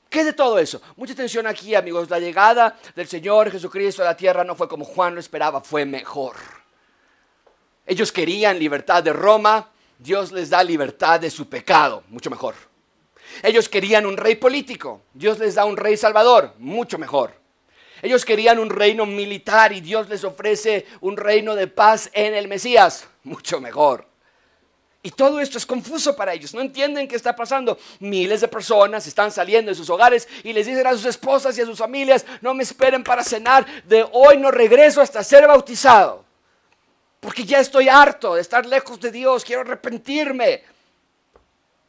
¿Qué 0.09 0.23
de 0.23 0.33
todo 0.33 0.57
eso? 0.57 0.81
Mucha 0.95 1.13
atención 1.13 1.45
aquí, 1.45 1.75
amigos. 1.75 2.09
La 2.09 2.19
llegada 2.19 2.77
del 2.95 3.07
Señor 3.07 3.51
Jesucristo 3.51 4.01
a 4.01 4.05
la 4.05 4.17
tierra 4.17 4.43
no 4.43 4.55
fue 4.55 4.67
como 4.67 4.83
Juan 4.83 5.13
lo 5.13 5.19
esperaba, 5.19 5.61
fue 5.61 5.85
mejor. 5.85 6.35
Ellos 7.85 8.11
querían 8.11 8.57
libertad 8.57 9.03
de 9.03 9.13
Roma, 9.13 9.69
Dios 9.97 10.31
les 10.31 10.49
da 10.49 10.63
libertad 10.63 11.19
de 11.19 11.29
su 11.29 11.47
pecado, 11.47 12.03
mucho 12.09 12.29
mejor. 12.29 12.55
Ellos 13.43 13.69
querían 13.69 14.05
un 14.05 14.17
rey 14.17 14.35
político, 14.35 15.01
Dios 15.13 15.37
les 15.39 15.55
da 15.55 15.65
un 15.65 15.77
rey 15.77 15.95
salvador, 15.95 16.55
mucho 16.57 16.97
mejor. 16.97 17.33
Ellos 18.01 18.25
querían 18.25 18.59
un 18.59 18.69
reino 18.69 19.05
militar 19.05 19.73
y 19.73 19.81
Dios 19.81 20.09
les 20.09 20.23
ofrece 20.23 20.87
un 21.01 21.17
reino 21.17 21.53
de 21.53 21.67
paz 21.67 22.09
en 22.13 22.33
el 22.33 22.47
Mesías, 22.47 23.07
mucho 23.23 23.59
mejor. 23.59 24.08
Y 25.01 25.11
todo 25.11 25.39
esto 25.39 25.57
es 25.57 25.65
confuso 25.65 26.15
para 26.15 26.33
ellos, 26.33 26.53
no 26.53 26.61
entienden 26.61 27.07
qué 27.07 27.15
está 27.15 27.35
pasando. 27.35 27.77
Miles 27.99 28.41
de 28.41 28.47
personas 28.47 29.07
están 29.07 29.31
saliendo 29.31 29.69
de 29.69 29.75
sus 29.75 29.89
hogares 29.89 30.27
y 30.43 30.51
les 30.51 30.65
dicen 30.65 30.85
a 30.85 30.91
sus 30.91 31.05
esposas 31.05 31.57
y 31.57 31.61
a 31.61 31.65
sus 31.65 31.77
familias, 31.77 32.25
no 32.41 32.53
me 32.53 32.63
esperen 32.63 33.03
para 33.03 33.23
cenar, 33.23 33.65
de 33.85 34.05
hoy 34.11 34.37
no 34.37 34.51
regreso 34.51 35.01
hasta 35.01 35.23
ser 35.23 35.47
bautizado 35.47 36.29
porque 37.19 37.43
ya 37.43 37.59
estoy 37.59 37.89
harto 37.89 38.35
de 38.35 38.41
estar 38.41 38.65
lejos 38.65 38.99
de 38.99 39.11
Dios, 39.11 39.43
quiero 39.43 39.61
arrepentirme. 39.61 40.63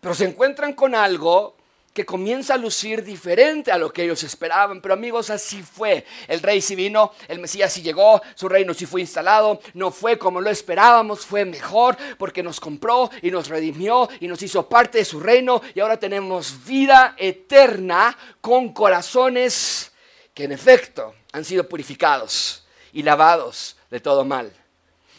Pero 0.00 0.14
se 0.14 0.24
encuentran 0.24 0.72
con 0.72 0.94
algo 0.94 1.56
comienza 2.04 2.54
a 2.54 2.56
lucir 2.56 3.02
diferente 3.02 3.72
a 3.72 3.78
lo 3.78 3.92
que 3.92 4.04
ellos 4.04 4.22
esperaban. 4.22 4.80
Pero 4.80 4.94
amigos, 4.94 5.30
así 5.30 5.62
fue. 5.62 6.04
El 6.28 6.40
rey 6.40 6.60
sí 6.60 6.74
vino, 6.74 7.12
el 7.28 7.38
Mesías 7.40 7.72
sí 7.72 7.82
llegó, 7.82 8.20
su 8.34 8.48
reino 8.48 8.74
sí 8.74 8.86
fue 8.86 9.00
instalado. 9.00 9.60
No 9.74 9.90
fue 9.90 10.18
como 10.18 10.40
lo 10.40 10.50
esperábamos, 10.50 11.26
fue 11.26 11.44
mejor 11.44 11.96
porque 12.18 12.42
nos 12.42 12.60
compró 12.60 13.10
y 13.22 13.30
nos 13.30 13.48
redimió 13.48 14.08
y 14.20 14.28
nos 14.28 14.42
hizo 14.42 14.68
parte 14.68 14.98
de 14.98 15.04
su 15.04 15.20
reino. 15.20 15.60
Y 15.74 15.80
ahora 15.80 15.98
tenemos 15.98 16.64
vida 16.64 17.14
eterna 17.18 18.16
con 18.40 18.72
corazones 18.72 19.92
que 20.34 20.44
en 20.44 20.52
efecto 20.52 21.14
han 21.32 21.44
sido 21.44 21.68
purificados 21.68 22.64
y 22.92 23.02
lavados 23.02 23.76
de 23.90 24.00
todo 24.00 24.24
mal. 24.24 24.52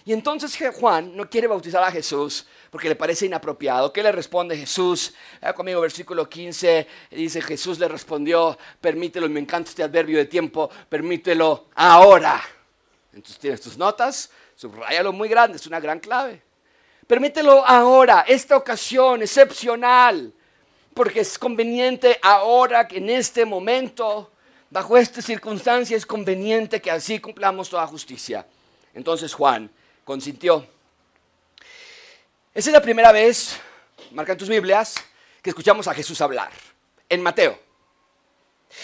Y 0.06 0.14
entonces 0.14 0.58
Juan 0.80 1.16
no 1.16 1.30
quiere 1.30 1.48
bautizar 1.48 1.84
a 1.84 1.92
Jesús 1.92 2.48
porque 2.72 2.88
le 2.88 2.96
parece 2.96 3.26
inapropiado. 3.26 3.92
¿Qué 3.94 4.02
le 4.02 4.12
responde 4.12 4.58
Jesús? 4.58 5.14
conmigo, 5.56 5.82
versículo 5.82 6.28
15, 6.28 6.88
dice 7.12 7.42
Jesús 7.42 7.78
le 7.78 7.88
respondió, 7.88 8.58
permítelo, 8.80 9.30
me 9.30 9.42
encanta 9.42 9.70
este 9.70 9.84
adverbio 9.84 10.18
de 10.18 10.26
tiempo, 10.26 10.70
permítelo 10.90 11.68
ahora. 11.76 12.42
Entonces 13.14 13.38
tienes 13.40 13.60
tus 13.60 13.78
notas, 13.78 14.32
subrayalo 14.56 15.12
muy 15.12 15.28
grande, 15.28 15.58
es 15.58 15.68
una 15.68 15.82
gran 15.82 16.00
clave. 16.00 16.42
Permítelo 17.06 17.68
ahora, 17.68 18.24
esta 18.26 18.56
ocasión 18.56 19.22
excepcional, 19.22 20.34
porque 20.94 21.20
es 21.20 21.38
conveniente 21.38 22.18
ahora, 22.22 22.88
en 22.90 23.10
este 23.10 23.44
momento, 23.44 24.32
bajo 24.70 24.96
estas 24.96 25.26
circunstancias, 25.26 25.98
es 25.98 26.06
conveniente 26.06 26.82
que 26.82 26.90
así 26.90 27.20
cumplamos 27.20 27.70
toda 27.70 27.86
justicia. 27.86 28.48
Entonces 28.94 29.34
Juan 29.34 29.70
consintió. 30.06 30.66
Esa 32.54 32.70
es 32.70 32.74
la 32.74 32.82
primera 32.82 33.14
vez, 33.14 33.58
marcan 34.12 34.38
tus 34.38 34.50
Biblias, 34.50 34.96
que 35.42 35.52
escuchamos 35.52 35.88
a 35.88 35.94
Jesús 35.94 36.20
hablar, 36.20 36.52
en 37.08 37.22
Mateo. 37.22 37.58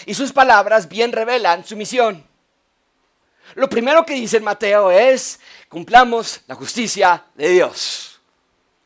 Y 0.06 0.14
sus 0.14 0.32
palabras 0.32 0.88
bien 0.88 1.12
revelan 1.12 1.66
su 1.66 1.76
misión. 1.76 2.26
Lo 3.56 3.68
primero 3.68 4.06
que 4.06 4.14
dice 4.14 4.38
en 4.38 4.44
Mateo 4.44 4.90
es, 4.90 5.38
cumplamos 5.68 6.40
la 6.46 6.54
justicia 6.54 7.26
de 7.34 7.50
Dios. 7.50 8.18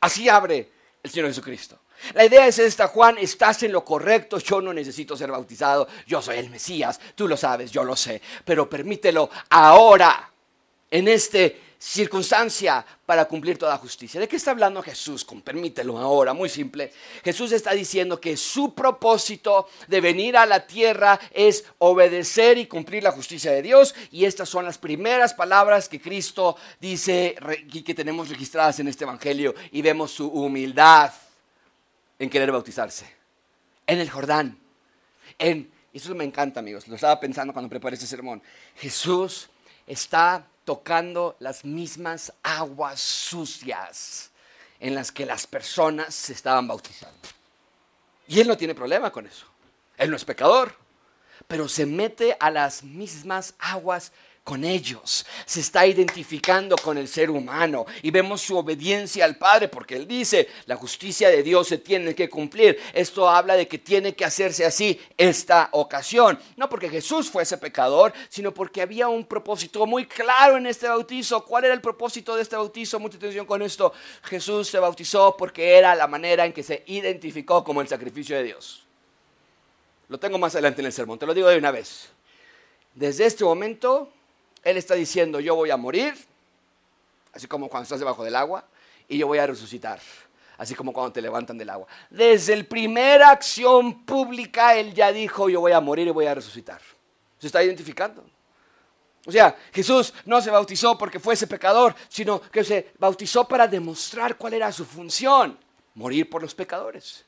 Así 0.00 0.28
abre 0.28 0.68
el 1.00 1.10
Señor 1.10 1.28
Jesucristo. 1.28 1.78
La 2.14 2.24
idea 2.24 2.48
es 2.48 2.58
esta, 2.58 2.88
Juan, 2.88 3.18
estás 3.18 3.62
en 3.62 3.70
lo 3.70 3.84
correcto, 3.84 4.38
yo 4.38 4.60
no 4.60 4.74
necesito 4.74 5.16
ser 5.16 5.30
bautizado, 5.30 5.86
yo 6.08 6.20
soy 6.20 6.38
el 6.38 6.50
Mesías, 6.50 6.98
tú 7.14 7.28
lo 7.28 7.36
sabes, 7.36 7.70
yo 7.70 7.84
lo 7.84 7.94
sé, 7.94 8.20
pero 8.44 8.68
permítelo 8.68 9.30
ahora, 9.50 10.28
en 10.90 11.06
este 11.06 11.71
circunstancia 11.84 12.86
para 13.04 13.24
cumplir 13.24 13.58
toda 13.58 13.76
justicia. 13.76 14.20
¿De 14.20 14.28
qué 14.28 14.36
está 14.36 14.52
hablando 14.52 14.80
Jesús? 14.84 15.26
Permítelo 15.42 15.98
ahora, 15.98 16.32
muy 16.32 16.48
simple. 16.48 16.92
Jesús 17.24 17.50
está 17.50 17.72
diciendo 17.72 18.20
que 18.20 18.36
su 18.36 18.72
propósito 18.72 19.68
de 19.88 20.00
venir 20.00 20.36
a 20.36 20.46
la 20.46 20.64
tierra 20.64 21.18
es 21.32 21.64
obedecer 21.78 22.56
y 22.56 22.66
cumplir 22.66 23.02
la 23.02 23.10
justicia 23.10 23.50
de 23.50 23.62
Dios. 23.62 23.96
Y 24.12 24.26
estas 24.26 24.48
son 24.48 24.64
las 24.64 24.78
primeras 24.78 25.34
palabras 25.34 25.88
que 25.88 26.00
Cristo 26.00 26.56
dice 26.80 27.34
y 27.72 27.82
que 27.82 27.94
tenemos 27.94 28.28
registradas 28.28 28.78
en 28.78 28.86
este 28.86 29.02
Evangelio. 29.02 29.52
Y 29.72 29.82
vemos 29.82 30.12
su 30.12 30.28
humildad 30.28 31.12
en 32.16 32.30
querer 32.30 32.52
bautizarse. 32.52 33.12
En 33.88 33.98
el 33.98 34.08
Jordán. 34.08 34.56
En, 35.36 35.68
eso 35.92 36.14
me 36.14 36.22
encanta, 36.22 36.60
amigos. 36.60 36.86
Lo 36.86 36.94
estaba 36.94 37.18
pensando 37.18 37.52
cuando 37.52 37.68
preparé 37.68 37.94
este 37.94 38.06
sermón. 38.06 38.40
Jesús 38.76 39.50
está 39.84 40.46
tocando 40.64 41.36
las 41.40 41.64
mismas 41.64 42.32
aguas 42.42 43.00
sucias 43.00 44.30
en 44.80 44.94
las 44.94 45.12
que 45.12 45.26
las 45.26 45.46
personas 45.46 46.14
se 46.14 46.32
estaban 46.32 46.66
bautizando. 46.66 47.28
Y 48.28 48.40
él 48.40 48.48
no 48.48 48.56
tiene 48.56 48.74
problema 48.74 49.10
con 49.10 49.26
eso. 49.26 49.46
Él 49.96 50.10
no 50.10 50.16
es 50.16 50.24
pecador, 50.24 50.74
pero 51.46 51.68
se 51.68 51.86
mete 51.86 52.36
a 52.40 52.50
las 52.50 52.82
mismas 52.82 53.54
aguas 53.58 54.12
con 54.44 54.64
ellos, 54.64 55.24
se 55.46 55.60
está 55.60 55.86
identificando 55.86 56.76
con 56.76 56.98
el 56.98 57.06
ser 57.06 57.30
humano 57.30 57.86
y 58.02 58.10
vemos 58.10 58.40
su 58.40 58.56
obediencia 58.56 59.24
al 59.24 59.36
Padre 59.36 59.68
porque 59.68 59.94
Él 59.94 60.08
dice, 60.08 60.48
la 60.66 60.74
justicia 60.74 61.28
de 61.28 61.44
Dios 61.44 61.68
se 61.68 61.78
tiene 61.78 62.12
que 62.14 62.28
cumplir. 62.28 62.76
Esto 62.92 63.30
habla 63.30 63.54
de 63.54 63.68
que 63.68 63.78
tiene 63.78 64.14
que 64.14 64.24
hacerse 64.24 64.64
así 64.64 65.00
esta 65.16 65.68
ocasión. 65.72 66.40
No 66.56 66.68
porque 66.68 66.88
Jesús 66.88 67.30
fuese 67.30 67.56
pecador, 67.56 68.12
sino 68.28 68.52
porque 68.52 68.82
había 68.82 69.06
un 69.06 69.24
propósito 69.24 69.86
muy 69.86 70.06
claro 70.06 70.56
en 70.56 70.66
este 70.66 70.88
bautizo. 70.88 71.44
¿Cuál 71.44 71.66
era 71.66 71.74
el 71.74 71.80
propósito 71.80 72.34
de 72.34 72.42
este 72.42 72.56
bautizo? 72.56 72.98
Mucha 72.98 73.18
atención 73.18 73.46
con 73.46 73.62
esto. 73.62 73.92
Jesús 74.24 74.66
se 74.66 74.80
bautizó 74.80 75.36
porque 75.36 75.78
era 75.78 75.94
la 75.94 76.08
manera 76.08 76.44
en 76.44 76.52
que 76.52 76.64
se 76.64 76.82
identificó 76.86 77.62
como 77.62 77.80
el 77.80 77.86
sacrificio 77.86 78.36
de 78.36 78.42
Dios. 78.42 78.84
Lo 80.08 80.18
tengo 80.18 80.36
más 80.36 80.54
adelante 80.56 80.80
en 80.82 80.86
el 80.86 80.92
sermón, 80.92 81.18
te 81.18 81.26
lo 81.26 81.32
digo 81.32 81.48
de 81.48 81.58
una 81.58 81.70
vez. 81.70 82.10
Desde 82.94 83.24
este 83.24 83.44
momento 83.44 84.12
él 84.62 84.76
está 84.76 84.94
diciendo, 84.94 85.40
yo 85.40 85.54
voy 85.54 85.70
a 85.70 85.76
morir, 85.76 86.14
así 87.32 87.46
como 87.46 87.68
cuando 87.68 87.84
estás 87.84 87.98
debajo 87.98 88.24
del 88.24 88.36
agua, 88.36 88.64
y 89.08 89.18
yo 89.18 89.26
voy 89.26 89.38
a 89.38 89.46
resucitar, 89.46 90.00
así 90.56 90.74
como 90.74 90.92
cuando 90.92 91.12
te 91.12 91.20
levantan 91.20 91.58
del 91.58 91.70
agua. 91.70 91.86
Desde 92.10 92.56
la 92.56 92.64
primera 92.64 93.30
acción 93.30 94.04
pública, 94.04 94.76
Él 94.76 94.94
ya 94.94 95.12
dijo, 95.12 95.48
yo 95.48 95.60
voy 95.60 95.72
a 95.72 95.80
morir 95.80 96.06
y 96.06 96.10
voy 96.10 96.26
a 96.26 96.34
resucitar. 96.34 96.80
Se 97.38 97.48
está 97.48 97.62
identificando. 97.62 98.24
O 99.26 99.30
sea, 99.30 99.56
Jesús 99.72 100.12
no 100.24 100.40
se 100.40 100.50
bautizó 100.50 100.98
porque 100.98 101.20
fuese 101.20 101.46
pecador, 101.46 101.94
sino 102.08 102.40
que 102.40 102.64
se 102.64 102.92
bautizó 102.98 103.46
para 103.46 103.68
demostrar 103.68 104.36
cuál 104.36 104.54
era 104.54 104.72
su 104.72 104.84
función, 104.84 105.58
morir 105.94 106.28
por 106.28 106.42
los 106.42 106.54
pecadores. 106.54 107.24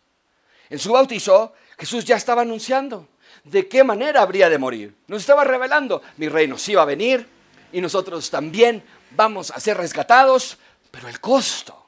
En 0.71 0.79
su 0.79 0.93
bautizo, 0.93 1.53
Jesús 1.79 2.05
ya 2.05 2.17
estaba 2.17 2.43
anunciando, 2.43 3.09
de 3.43 3.69
qué 3.69 3.83
manera 3.83 4.23
habría 4.23 4.49
de 4.49 4.59
morir. 4.59 4.95
Nos 5.09 5.23
estaba 5.23 5.45
revelando, 5.45 6.03
mi 6.17 6.29
reino 6.29 6.57
sí 6.57 6.75
va 6.75 6.83
a 6.83 6.87
venir 6.87 7.27
y 7.73 7.81
nosotros 7.81 8.31
también 8.31 8.83
vamos 9.11 9.51
a 9.51 9.61
ser 9.61 9.77
rescatados, 9.77 10.59
pero 10.91 11.09
el 11.09 11.21
costo 11.21 11.85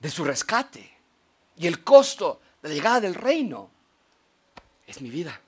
de 0.00 0.10
su 0.10 0.24
rescate 0.24 0.90
y 1.56 1.66
el 1.66 1.84
costo 1.84 2.40
de 2.62 2.70
la 2.70 2.74
llegada 2.74 3.00
del 3.00 3.14
reino 3.14 3.70
es 4.86 5.00
mi 5.00 5.10
vida. 5.10 5.40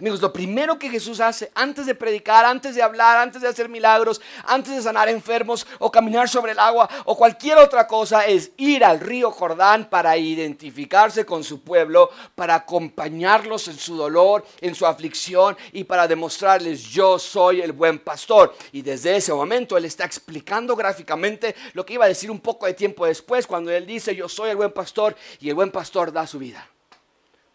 Amigos, 0.00 0.20
lo 0.20 0.32
primero 0.32 0.78
que 0.78 0.90
Jesús 0.90 1.18
hace 1.18 1.50
antes 1.56 1.84
de 1.84 1.92
predicar, 1.92 2.44
antes 2.44 2.76
de 2.76 2.82
hablar, 2.82 3.16
antes 3.16 3.42
de 3.42 3.48
hacer 3.48 3.68
milagros, 3.68 4.20
antes 4.44 4.72
de 4.72 4.80
sanar 4.80 5.08
enfermos 5.08 5.66
o 5.80 5.90
caminar 5.90 6.28
sobre 6.28 6.52
el 6.52 6.60
agua 6.60 6.88
o 7.04 7.16
cualquier 7.16 7.58
otra 7.58 7.88
cosa 7.88 8.24
es 8.24 8.52
ir 8.58 8.84
al 8.84 9.00
río 9.00 9.32
Jordán 9.32 9.90
para 9.90 10.16
identificarse 10.16 11.26
con 11.26 11.42
su 11.42 11.62
pueblo, 11.62 12.10
para 12.36 12.54
acompañarlos 12.54 13.66
en 13.66 13.76
su 13.76 13.96
dolor, 13.96 14.46
en 14.60 14.76
su 14.76 14.86
aflicción 14.86 15.56
y 15.72 15.82
para 15.82 16.06
demostrarles 16.06 16.84
yo 16.84 17.18
soy 17.18 17.60
el 17.60 17.72
buen 17.72 17.98
pastor. 17.98 18.54
Y 18.70 18.82
desde 18.82 19.16
ese 19.16 19.34
momento 19.34 19.76
él 19.76 19.84
está 19.84 20.04
explicando 20.04 20.76
gráficamente 20.76 21.56
lo 21.72 21.84
que 21.84 21.94
iba 21.94 22.04
a 22.04 22.08
decir 22.08 22.30
un 22.30 22.38
poco 22.38 22.66
de 22.66 22.74
tiempo 22.74 23.04
después 23.04 23.48
cuando 23.48 23.72
él 23.72 23.84
dice 23.84 24.14
yo 24.14 24.28
soy 24.28 24.50
el 24.50 24.56
buen 24.56 24.70
pastor 24.70 25.16
y 25.40 25.48
el 25.48 25.56
buen 25.56 25.72
pastor 25.72 26.12
da 26.12 26.24
su 26.24 26.38
vida 26.38 26.68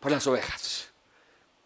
por 0.01 0.11
las 0.11 0.27
ovejas. 0.27 0.92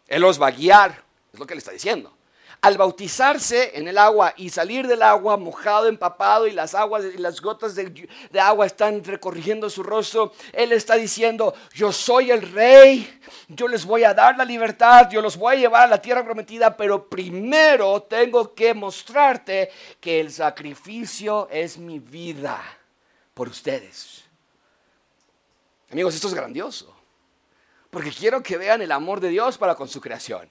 Él 0.08 0.22
los 0.22 0.40
va 0.40 0.48
a 0.48 0.52
guiar, 0.52 1.04
es 1.32 1.38
lo 1.38 1.46
que 1.46 1.54
le 1.54 1.58
está 1.58 1.70
diciendo. 1.70 2.14
Al 2.60 2.76
bautizarse 2.76 3.78
en 3.78 3.86
el 3.86 3.98
agua 3.98 4.34
y 4.36 4.50
salir 4.50 4.88
del 4.88 5.02
agua 5.02 5.36
mojado, 5.36 5.86
empapado 5.86 6.48
y 6.48 6.50
las 6.50 6.74
aguas 6.74 7.04
y 7.04 7.18
las 7.18 7.40
gotas 7.40 7.76
de, 7.76 8.08
de, 8.32 8.40
agua 8.40 8.66
están 8.66 9.04
recorriendo 9.04 9.70
su 9.70 9.84
rostro, 9.84 10.32
él 10.52 10.72
está 10.72 10.96
diciendo, 10.96 11.54
yo 11.72 11.92
soy 11.92 12.32
el 12.32 12.50
rey, 12.50 13.20
yo 13.46 13.68
les 13.68 13.84
voy 13.84 14.02
a 14.02 14.12
dar 14.12 14.36
la 14.36 14.44
libertad, 14.44 15.08
yo 15.08 15.22
los 15.22 15.36
voy 15.36 15.54
a 15.54 15.58
llevar 15.60 15.82
a 15.82 15.90
la 15.90 16.02
tierra 16.02 16.24
prometida, 16.24 16.76
pero 16.76 17.08
primero 17.08 18.02
tengo 18.02 18.52
que 18.54 18.74
mostrarte 18.74 19.70
que 20.00 20.18
el 20.18 20.32
sacrificio 20.32 21.48
es 21.52 21.78
mi 21.78 22.00
vida 22.00 22.60
por 23.34 23.48
ustedes. 23.48 24.24
Amigos, 25.92 26.16
esto 26.16 26.26
es 26.26 26.34
grandioso 26.34 26.97
porque 27.90 28.10
quiero 28.10 28.42
que 28.42 28.58
vean 28.58 28.82
el 28.82 28.92
amor 28.92 29.20
de 29.20 29.30
Dios 29.30 29.56
para 29.56 29.74
con 29.74 29.88
su 29.88 30.00
creación. 30.00 30.50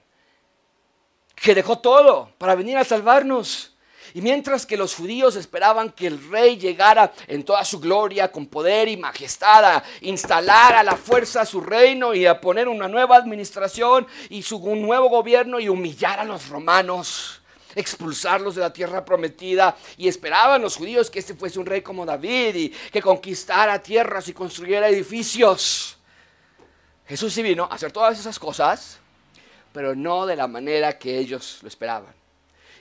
Que 1.34 1.54
dejó 1.54 1.78
todo 1.78 2.32
para 2.38 2.54
venir 2.54 2.76
a 2.76 2.84
salvarnos. 2.84 3.76
Y 4.14 4.22
mientras 4.22 4.64
que 4.64 4.76
los 4.76 4.94
judíos 4.94 5.36
esperaban 5.36 5.92
que 5.92 6.06
el 6.06 6.30
rey 6.30 6.56
llegara 6.56 7.12
en 7.26 7.44
toda 7.44 7.64
su 7.64 7.78
gloria, 7.78 8.32
con 8.32 8.46
poder 8.46 8.88
y 8.88 8.96
majestad, 8.96 9.64
a 9.64 9.84
instalar 10.00 10.74
a 10.74 10.82
la 10.82 10.96
fuerza 10.96 11.44
su 11.44 11.60
reino 11.60 12.14
y 12.14 12.24
a 12.26 12.40
poner 12.40 12.68
una 12.68 12.88
nueva 12.88 13.16
administración 13.16 14.06
y 14.30 14.42
su, 14.42 14.56
un 14.56 14.82
nuevo 14.82 15.08
gobierno 15.08 15.60
y 15.60 15.68
humillar 15.68 16.20
a 16.20 16.24
los 16.24 16.48
romanos, 16.48 17.42
expulsarlos 17.74 18.54
de 18.54 18.62
la 18.62 18.72
tierra 18.72 19.04
prometida. 19.04 19.76
Y 19.98 20.08
esperaban 20.08 20.62
los 20.62 20.76
judíos 20.76 21.10
que 21.10 21.18
este 21.18 21.34
fuese 21.34 21.58
un 21.58 21.66
rey 21.66 21.82
como 21.82 22.06
David 22.06 22.54
y 22.54 22.68
que 22.70 23.02
conquistara 23.02 23.82
tierras 23.82 24.26
y 24.28 24.32
construyera 24.32 24.88
edificios. 24.88 25.97
Jesús 27.08 27.32
sí 27.32 27.42
vino 27.42 27.64
a 27.64 27.74
hacer 27.74 27.90
todas 27.90 28.18
esas 28.18 28.38
cosas, 28.38 28.98
pero 29.72 29.94
no 29.94 30.26
de 30.26 30.36
la 30.36 30.46
manera 30.46 30.98
que 30.98 31.18
ellos 31.18 31.58
lo 31.62 31.68
esperaban. 31.68 32.14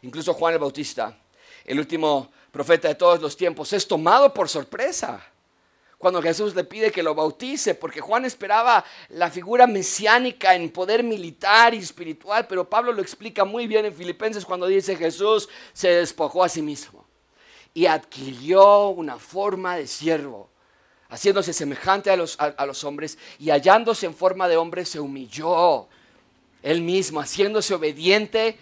Incluso 0.01 0.33
Juan 0.33 0.53
el 0.53 0.59
Bautista, 0.59 1.17
el 1.63 1.79
último 1.79 2.29
profeta 2.51 2.89
de 2.89 2.95
todos 2.95 3.21
los 3.21 3.37
tiempos, 3.37 3.71
es 3.71 3.87
tomado 3.87 4.33
por 4.33 4.49
sorpresa 4.49 5.25
cuando 5.97 6.21
Jesús 6.21 6.53
le 6.53 6.65
pide 6.65 6.91
que 6.91 7.01
lo 7.01 7.15
bautice, 7.15 7.73
porque 7.73 8.01
Juan 8.01 8.25
esperaba 8.25 8.83
la 9.09 9.31
figura 9.31 9.65
mesiánica 9.65 10.53
en 10.53 10.71
poder 10.71 11.03
militar 11.03 11.73
y 11.73 11.77
espiritual, 11.77 12.47
pero 12.47 12.69
Pablo 12.69 12.91
lo 12.91 13.01
explica 13.01 13.45
muy 13.45 13.65
bien 13.65 13.85
en 13.85 13.95
Filipenses 13.95 14.45
cuando 14.45 14.67
dice 14.67 14.97
Jesús 14.97 15.47
se 15.71 15.87
despojó 15.87 16.43
a 16.43 16.49
sí 16.49 16.61
mismo 16.61 17.05
y 17.73 17.85
adquirió 17.85 18.89
una 18.89 19.17
forma 19.17 19.77
de 19.77 19.87
siervo 19.87 20.49
haciéndose 21.10 21.54
semejante 21.54 22.10
a 22.10 22.15
los, 22.15 22.38
a, 22.39 22.65
los, 22.65 22.84
hombres 22.84 23.17
y 23.39 23.50
hallándose 23.50 24.06
en 24.06 24.13
forma 24.13 24.48
de 24.48 24.58
hombre, 24.58 24.86
se 24.86 25.00
humilló 25.00 25.88
él 26.63 26.82
mismo, 26.82 27.20
haciéndose 27.20 27.74
obediente 27.74 28.58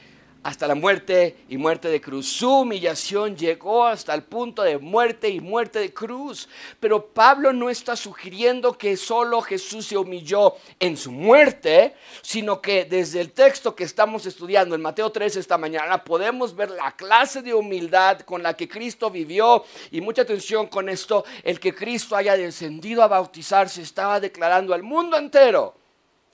hasta 0.45 0.67
la 0.67 0.75
muerte 0.75 1.37
y 1.49 1.57
muerte 1.57 1.87
de 1.87 1.99
cruz. 1.99 2.27
Su 2.27 2.59
humillación 2.59 3.35
llegó 3.35 3.83
hasta 3.83 4.13
el 4.13 4.21
punto 4.21 4.61
de 4.61 4.77
muerte 4.77 5.27
y 5.27 5.39
muerte 5.39 5.79
de 5.79 5.91
cruz. 5.91 6.47
Pero 6.79 7.03
Pablo 7.03 7.51
no 7.51 7.67
está 7.67 7.95
sugiriendo 7.95 8.77
que 8.77 8.95
solo 8.95 9.41
Jesús 9.41 9.87
se 9.87 9.97
humilló 9.97 10.53
en 10.79 10.97
su 10.97 11.11
muerte, 11.11 11.95
sino 12.21 12.61
que 12.61 12.85
desde 12.85 13.21
el 13.21 13.31
texto 13.31 13.75
que 13.75 13.85
estamos 13.85 14.27
estudiando 14.27 14.75
en 14.75 14.83
Mateo 14.83 15.11
3 15.11 15.35
esta 15.35 15.57
mañana 15.57 16.03
podemos 16.03 16.55
ver 16.55 16.69
la 16.69 16.91
clase 16.91 17.41
de 17.41 17.55
humildad 17.55 18.19
con 18.19 18.43
la 18.43 18.53
que 18.53 18.69
Cristo 18.69 19.09
vivió. 19.09 19.65
Y 19.89 19.99
mucha 19.99 20.21
atención 20.21 20.67
con 20.67 20.89
esto, 20.89 21.25
el 21.41 21.59
que 21.59 21.73
Cristo 21.73 22.15
haya 22.15 22.37
descendido 22.37 23.01
a 23.01 23.07
bautizarse 23.07 23.81
estaba 23.81 24.19
declarando 24.19 24.75
al 24.75 24.83
mundo 24.83 25.17
entero 25.17 25.84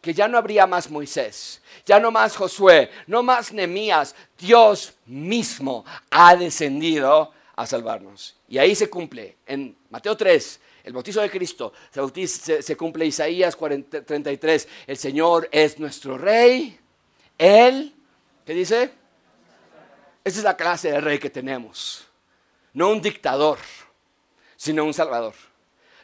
que 0.02 0.14
ya 0.14 0.28
no 0.28 0.38
habría 0.38 0.66
más 0.66 0.90
Moisés, 0.90 1.62
ya 1.86 2.00
no 2.00 2.12
más 2.12 2.36
Josué, 2.36 2.90
no 3.06 3.22
más 3.22 3.54
Nemías, 3.54 4.16
Dios 4.38 4.94
mismo 5.06 5.86
ha 6.10 6.36
descendido 6.36 7.32
a 7.56 7.68
salvarnos. 7.68 8.36
Y 8.50 8.58
ahí 8.58 8.74
se 8.76 8.90
cumple, 8.90 9.38
en 9.46 9.78
Mateo 9.92 10.18
3, 10.18 10.60
el 10.86 10.94
bautizo 10.94 11.22
de 11.22 11.30
Cristo, 11.30 11.72
se, 11.92 12.76
cumple 12.76 13.06
Isaías 13.06 13.56
33, 13.56 14.68
el 14.88 14.98
Señor 14.98 15.48
es 15.52 15.78
nuestro 15.78 16.18
rey, 16.18 16.80
Él, 17.38 17.94
¿qué 18.44 18.54
dice? 18.56 18.92
Esa 20.24 20.38
es 20.40 20.44
la 20.44 20.58
clase 20.58 20.92
de 20.92 21.00
rey 21.00 21.20
que 21.20 21.30
tenemos, 21.30 22.08
no 22.74 22.90
un 22.90 23.02
dictador, 23.02 23.60
sino 24.58 24.84
un 24.84 24.94
salvador. 24.96 25.36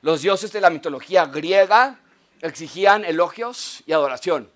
Los 0.02 0.22
dioses 0.22 0.52
de 0.52 0.62
la 0.62 0.70
mitología 0.70 1.26
griega 1.26 2.00
exigían 2.42 3.06
elogios 3.06 3.84
y 3.86 3.94
adoración. 3.94 4.50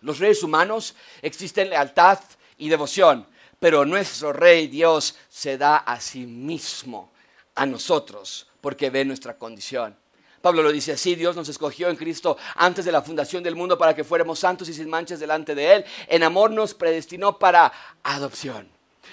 Los 0.00 0.18
reyes 0.18 0.42
humanos 0.42 0.94
existen 1.22 1.70
lealtad 1.70 2.20
y 2.56 2.68
devoción, 2.68 3.26
pero 3.58 3.84
nuestro 3.84 4.32
rey 4.32 4.68
Dios 4.68 5.16
se 5.28 5.58
da 5.58 5.78
a 5.78 6.00
sí 6.00 6.26
mismo, 6.26 7.12
a 7.54 7.66
nosotros, 7.66 8.48
porque 8.60 8.90
ve 8.90 9.04
nuestra 9.04 9.36
condición. 9.36 9.96
Pablo 10.40 10.62
lo 10.62 10.70
dice 10.70 10.92
así, 10.92 11.16
Dios 11.16 11.34
nos 11.34 11.48
escogió 11.48 11.88
en 11.88 11.96
Cristo 11.96 12.36
antes 12.54 12.84
de 12.84 12.92
la 12.92 13.02
fundación 13.02 13.42
del 13.42 13.56
mundo 13.56 13.76
para 13.76 13.94
que 13.94 14.04
fuéramos 14.04 14.38
santos 14.38 14.68
y 14.68 14.74
sin 14.74 14.88
manchas 14.88 15.18
delante 15.18 15.54
de 15.54 15.74
Él. 15.74 15.84
En 16.06 16.22
amor 16.22 16.52
nos 16.52 16.74
predestinó 16.74 17.38
para 17.40 17.72
adopción, 18.04 18.68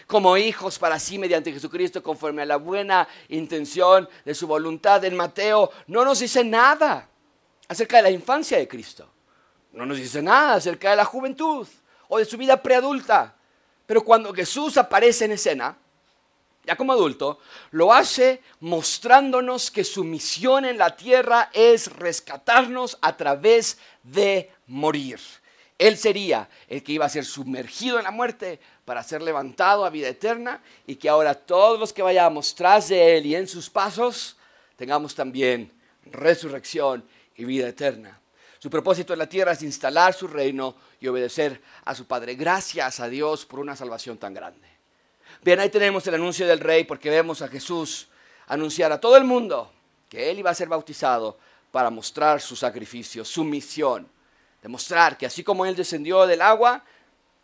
como 0.05 0.37
hijos 0.37 0.77
para 0.77 0.99
sí 0.99 1.17
mediante 1.17 1.51
Jesucristo, 1.51 2.03
conforme 2.03 2.43
a 2.43 2.45
la 2.45 2.57
buena 2.57 3.07
intención 3.29 4.07
de 4.23 4.35
su 4.35 4.45
voluntad. 4.45 5.03
En 5.03 5.15
Mateo 5.15 5.71
no 5.87 6.05
nos 6.05 6.19
dice 6.19 6.43
nada 6.43 7.09
acerca 7.67 7.97
de 7.97 8.03
la 8.03 8.11
infancia 8.11 8.57
de 8.57 8.67
Cristo. 8.67 9.09
No 9.73 9.85
nos 9.85 9.97
dice 9.97 10.21
nada 10.21 10.55
acerca 10.55 10.91
de 10.91 10.95
la 10.95 11.05
juventud 11.05 11.67
o 12.07 12.17
de 12.17 12.25
su 12.25 12.37
vida 12.37 12.61
preadulta. 12.61 13.35
Pero 13.85 14.03
cuando 14.03 14.33
Jesús 14.33 14.77
aparece 14.77 15.25
en 15.25 15.33
escena, 15.33 15.77
ya 16.65 16.75
como 16.75 16.93
adulto, 16.93 17.39
lo 17.71 17.93
hace 17.93 18.41
mostrándonos 18.59 19.69
que 19.69 19.83
su 19.83 20.03
misión 20.03 20.65
en 20.65 20.77
la 20.77 20.95
tierra 20.95 21.49
es 21.53 21.91
rescatarnos 21.93 22.97
a 23.01 23.15
través 23.15 23.77
de 24.01 24.51
morir. 24.65 25.19
Él 25.77 25.97
sería 25.97 26.49
el 26.67 26.81
que 26.81 26.93
iba 26.93 27.05
a 27.05 27.09
ser 27.09 27.25
sumergido 27.25 27.97
en 27.97 28.05
la 28.05 28.11
muerte 28.11 28.59
para 28.85 29.03
ser 29.03 29.21
levantado 29.21 29.85
a 29.85 29.89
vida 29.89 30.07
eterna 30.07 30.61
y 30.87 30.95
que 30.95 31.09
ahora 31.09 31.35
todos 31.35 31.79
los 31.79 31.91
que 31.91 32.01
vayamos 32.01 32.55
tras 32.55 32.87
de 32.87 33.17
Él 33.17 33.25
y 33.25 33.35
en 33.35 33.47
sus 33.47 33.69
pasos 33.69 34.37
tengamos 34.77 35.13
también 35.13 35.71
resurrección 36.05 37.03
y 37.37 37.45
vida 37.45 37.67
eterna. 37.67 38.19
Su 38.59 38.69
propósito 38.69 39.13
en 39.13 39.19
la 39.19 39.29
tierra 39.29 39.51
es 39.51 39.61
instalar 39.61 40.13
su 40.13 40.27
reino 40.27 40.75
y 40.99 41.07
obedecer 41.07 41.61
a 41.83 41.93
su 41.93 42.05
Padre. 42.05 42.35
Gracias 42.35 42.99
a 42.99 43.07
Dios 43.07 43.45
por 43.45 43.59
una 43.59 43.75
salvación 43.75 44.17
tan 44.17 44.33
grande. 44.33 44.67
Bien, 45.43 45.59
ahí 45.59 45.69
tenemos 45.69 46.07
el 46.07 46.15
anuncio 46.15 46.47
del 46.47 46.59
rey 46.59 46.83
porque 46.83 47.09
vemos 47.09 47.41
a 47.41 47.47
Jesús 47.47 48.07
anunciar 48.47 48.91
a 48.91 48.99
todo 48.99 49.17
el 49.17 49.23
mundo 49.23 49.71
que 50.09 50.31
él 50.31 50.39
iba 50.39 50.49
a 50.49 50.55
ser 50.55 50.67
bautizado 50.67 51.37
para 51.71 51.89
mostrar 51.89 52.41
su 52.41 52.55
sacrificio, 52.55 53.23
su 53.23 53.43
misión. 53.43 54.09
Demostrar 54.63 55.17
que 55.17 55.27
así 55.27 55.43
como 55.43 55.65
él 55.65 55.75
descendió 55.75 56.25
del 56.25 56.41
agua 56.41 56.83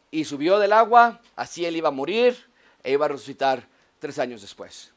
y 0.10 0.26
subió 0.26 0.58
del 0.58 0.74
agua, 0.74 1.22
así 1.36 1.66
él 1.66 1.76
iba 1.76 1.90
a 1.90 1.92
morir 1.92 2.50
e 2.82 2.94
iba 2.94 3.06
a 3.06 3.10
resucitar 3.10 3.68
tres 4.00 4.18
años 4.18 4.42
después. 4.42 4.92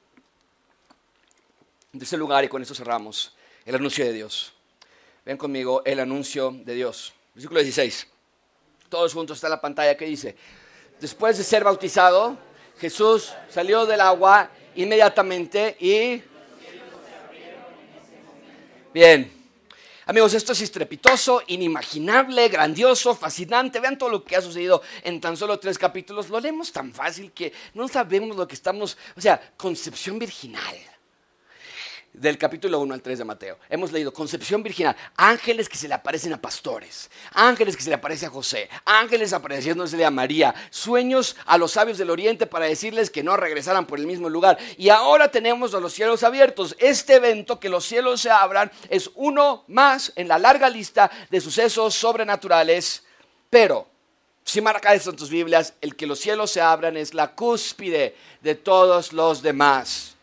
En 1.93 2.01
ese 2.01 2.17
lugar, 2.17 2.43
y 2.45 2.49
con 2.49 2.63
eso 2.63 2.75
cerramos, 2.75 3.37
el 3.67 3.75
anuncio 3.75 4.07
de 4.07 4.15
Dios. 4.15 4.54
Ven 5.25 5.39
conmigo 5.39 5.83
el 5.87 6.01
anuncio 6.01 6.51
de 6.51 6.75
Dios. 6.75 7.15
Versículo 7.35 7.61
16. 7.61 8.07
Todos 8.91 9.15
juntos 9.15 9.39
está 9.39 9.49
la 9.49 9.61
pantalla 9.61 9.97
que 9.97 10.05
dice, 10.05 10.37
después 11.01 11.39
de 11.39 11.45
ser 11.45 11.65
bautizado, 11.65 12.37
Jesús 12.79 13.33
salió 13.49 13.87
del 13.87 14.03
agua 14.03 14.51
inmediatamente 14.77 15.77
y... 15.81 16.23
Bien, 18.93 19.33
amigos, 20.05 20.35
esto 20.35 20.53
es 20.53 20.61
estrepitoso, 20.61 21.43
inimaginable, 21.47 22.49
grandioso, 22.49 23.15
fascinante. 23.15 23.81
Vean 23.81 23.99
todo 23.99 24.11
lo 24.11 24.23
que 24.23 24.37
ha 24.37 24.43
sucedido 24.43 24.83
en 25.03 25.21
tan 25.21 25.37
solo 25.37 25.59
tres 25.59 25.79
capítulos. 25.79 26.29
Lo 26.29 26.39
leemos 26.39 26.71
tan 26.71 26.93
fácil 26.93 27.33
que 27.33 27.53
no 27.73 27.89
sabemos 27.89 28.37
lo 28.37 28.47
que 28.47 28.55
estamos, 28.55 28.97
o 29.17 29.21
sea, 29.21 29.55
concepción 29.57 30.19
virginal 30.19 30.77
del 32.15 32.39
capítulo 32.39 32.79
1 32.81 32.95
al 32.95 33.03
3 33.03 33.19
de 33.19 33.25
Mateo. 33.25 33.59
Hemos 33.69 33.93
leído 33.93 34.13
concepción 34.13 34.63
virginal, 34.63 34.97
ángeles 35.17 35.69
que 35.69 35.77
se 35.77 35.89
le 35.89 35.95
aparecen 35.95 36.33
a 36.33 36.41
pastores, 36.41 37.11
ángeles 37.33 37.77
que 37.77 37.83
se 37.83 37.91
le 37.91 37.97
aparecen 37.97 38.29
a 38.29 38.33
José, 38.33 38.69
ángeles 38.85 39.33
apareciéndose 39.33 40.03
a 40.05 40.11
María, 40.11 40.55
sueños 40.71 41.37
a 41.45 41.59
los 41.59 41.73
sabios 41.73 41.99
del 41.99 42.11
oriente 42.11 42.47
para 42.47 42.67
decirles 42.67 43.11
que 43.11 43.25
no 43.25 43.37
regresaran 43.37 43.87
por 43.87 43.99
el 43.99 44.07
mismo 44.07 44.29
lugar. 44.29 44.57
Y 44.79 44.89
ahora 44.89 45.31
tenemos 45.31 45.75
a 45.75 45.81
los 45.81 45.93
cielos 45.93 46.23
abiertos. 46.23 46.77
Este 46.79 47.17
evento, 47.17 47.59
que 47.59 47.69
los 47.69 47.85
cielos 47.85 48.21
se 48.21 48.31
abran, 48.31 48.71
es 48.89 49.11
uno 49.17 49.65
más 49.67 50.13
en 50.15 50.29
la 50.29 50.39
larga 50.39 50.71
lista 50.71 51.11
de 51.31 51.41
sucesos 51.41 51.95
sobrenaturales, 51.95 53.03
pero 53.51 53.89
si 54.45 54.61
marca 54.61 54.95
esto 54.95 55.11
en 55.11 55.17
tus 55.17 55.31
Biblias, 55.31 55.75
el 55.81 55.97
que 55.97 56.07
los 56.07 56.21
cielos 56.21 56.53
se 56.53 56.61
abran 56.61 56.97
es 56.97 57.13
la 57.13 57.35
cúspide 57.35 58.15
de 58.41 58.55
todos 58.55 59.13
los 59.13 59.43
demás 59.43 60.14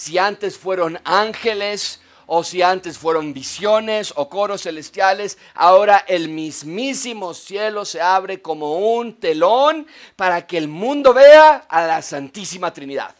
si 0.00 0.16
antes 0.16 0.56
fueron 0.56 0.98
ángeles 1.04 2.00
o 2.24 2.42
si 2.42 2.62
antes 2.62 2.96
fueron 2.96 3.34
visiones 3.34 4.14
o 4.16 4.30
coros 4.30 4.62
celestiales, 4.62 5.36
ahora 5.52 6.06
el 6.08 6.30
mismísimo 6.30 7.34
cielo 7.34 7.84
se 7.84 8.00
abre 8.00 8.40
como 8.40 8.78
un 8.96 9.20
telón 9.20 9.86
para 10.16 10.46
que 10.46 10.56
el 10.56 10.68
mundo 10.68 11.12
vea 11.12 11.66
a 11.68 11.86
la 11.86 12.00
Santísima 12.00 12.72
Trinidad. 12.72 13.14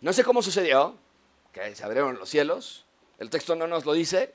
No 0.00 0.12
sé 0.12 0.22
cómo 0.22 0.42
sucedió, 0.42 0.94
que 1.52 1.74
se 1.74 1.82
abrieron 1.82 2.16
los 2.20 2.28
cielos, 2.28 2.84
el 3.18 3.28
texto 3.28 3.56
no 3.56 3.66
nos 3.66 3.84
lo 3.84 3.92
dice, 3.92 4.32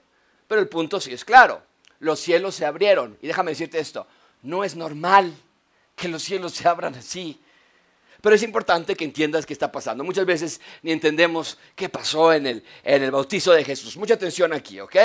pero 0.50 0.60
el 0.60 0.68
punto 0.68 1.00
sí 1.00 1.14
es 1.14 1.24
claro, 1.24 1.62
los 2.00 2.20
cielos 2.20 2.54
se 2.54 2.66
abrieron. 2.66 3.18
Y 3.22 3.28
déjame 3.28 3.52
decirte 3.52 3.80
esto, 3.80 4.06
no 4.42 4.66
es 4.66 4.76
normal 4.76 5.34
que 5.96 6.10
los 6.10 6.22
cielos 6.22 6.52
se 6.52 6.68
abran 6.68 6.96
así. 6.96 7.40
Pero 8.22 8.36
es 8.36 8.44
importante 8.44 8.96
que 8.96 9.04
entiendas 9.04 9.46
qué 9.46 9.54
está 9.54 9.72
pasando. 9.72 10.04
Muchas 10.04 10.26
veces 10.26 10.62
ni 10.84 10.92
entendemos 10.92 11.58
qué 11.76 11.90
pasó 11.90 12.32
en 12.32 12.46
el, 12.46 12.64
en 12.84 13.04
el 13.04 13.12
bautizo 13.12 13.52
de 13.52 13.64
Jesús. 13.64 13.98
Mucha 13.98 14.14
atención 14.14 14.54
aquí, 14.54 14.80
¿ok? 14.80 14.96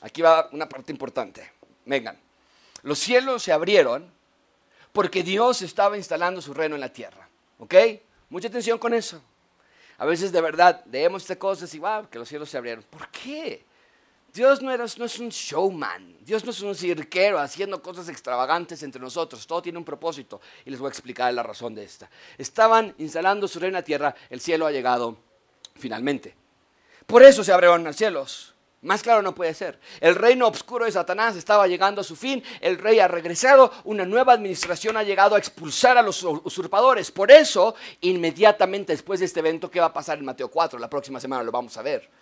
Aquí 0.00 0.22
va 0.22 0.48
una 0.52 0.68
parte 0.68 0.90
importante. 0.90 1.52
Vengan. 1.84 2.18
Los 2.82 2.98
cielos 2.98 3.42
se 3.42 3.52
abrieron 3.52 4.10
porque 4.92 5.22
Dios 5.22 5.62
estaba 5.62 5.96
instalando 5.96 6.40
su 6.40 6.54
reino 6.54 6.74
en 6.74 6.80
la 6.80 6.92
tierra. 6.92 7.28
¿Ok? 7.58 7.74
Mucha 8.30 8.48
atención 8.48 8.78
con 8.78 8.94
eso. 8.94 9.22
A 9.98 10.06
veces 10.06 10.32
de 10.32 10.40
verdad 10.40 10.82
leemos 10.90 11.22
estas 11.22 11.36
cosas 11.36 11.72
y 11.74 11.78
wow, 11.78 12.08
que 12.08 12.18
los 12.18 12.28
cielos 12.28 12.50
se 12.50 12.56
abrieron. 12.56 12.84
¿Por 12.84 13.08
qué? 13.08 13.64
Dios 14.32 14.62
no, 14.62 14.72
es 14.72 15.18
un 15.18 15.28
showman, 15.28 16.16
Dios 16.24 16.42
no 16.44 16.52
es 16.52 16.60
un 16.62 16.74
cirquero 16.74 17.38
haciendo 17.38 17.82
cosas 17.82 18.08
extravagantes 18.08 18.82
entre 18.82 19.00
nosotros, 19.00 19.46
todo 19.46 19.60
tiene 19.60 19.78
un 19.78 19.84
propósito 19.84 20.40
y 20.64 20.70
les 20.70 20.80
voy 20.80 20.88
a 20.88 20.90
explicar 20.90 21.34
la 21.34 21.42
razón 21.42 21.74
de 21.74 21.84
esta. 21.84 22.08
Estaban 22.38 22.94
instalando 22.96 23.46
su 23.46 23.60
reino 23.60 23.76
en 23.76 23.82
la 23.82 23.84
tierra, 23.84 24.14
el 24.30 24.40
cielo 24.40 24.66
ha 24.66 24.72
llegado 24.72 25.18
finalmente. 25.74 26.34
Por 27.06 27.22
eso 27.22 27.44
se 27.44 27.52
abrieron 27.52 27.84
los 27.84 27.94
cielos. 27.94 28.54
Más 28.80 29.02
claro 29.02 29.20
no 29.20 29.34
puede 29.34 29.52
ser. 29.52 29.78
El 30.00 30.14
reino 30.14 30.48
oscuro 30.48 30.86
de 30.86 30.92
Satanás 30.92 31.36
estaba 31.36 31.68
llegando 31.68 32.00
a 32.00 32.04
su 32.04 32.16
fin, 32.16 32.42
el 32.60 32.78
rey 32.78 33.00
ha 33.00 33.08
regresado, 33.08 33.70
una 33.84 34.06
nueva 34.06 34.32
administración 34.32 34.96
ha 34.96 35.02
llegado 35.02 35.36
a 35.36 35.38
expulsar 35.38 35.98
a 35.98 36.02
los 36.02 36.24
usurpadores. 36.24 37.10
Por 37.10 37.30
eso, 37.30 37.74
inmediatamente 38.00 38.92
después 38.92 39.20
de 39.20 39.26
este 39.26 39.40
evento, 39.40 39.70
¿qué 39.70 39.78
va 39.78 39.86
a 39.86 39.92
pasar 39.92 40.18
en 40.18 40.24
Mateo 40.24 40.50
4? 40.50 40.78
La 40.78 40.88
próxima 40.88 41.20
semana 41.20 41.42
lo 41.42 41.52
vamos 41.52 41.76
a 41.76 41.82
ver. 41.82 42.21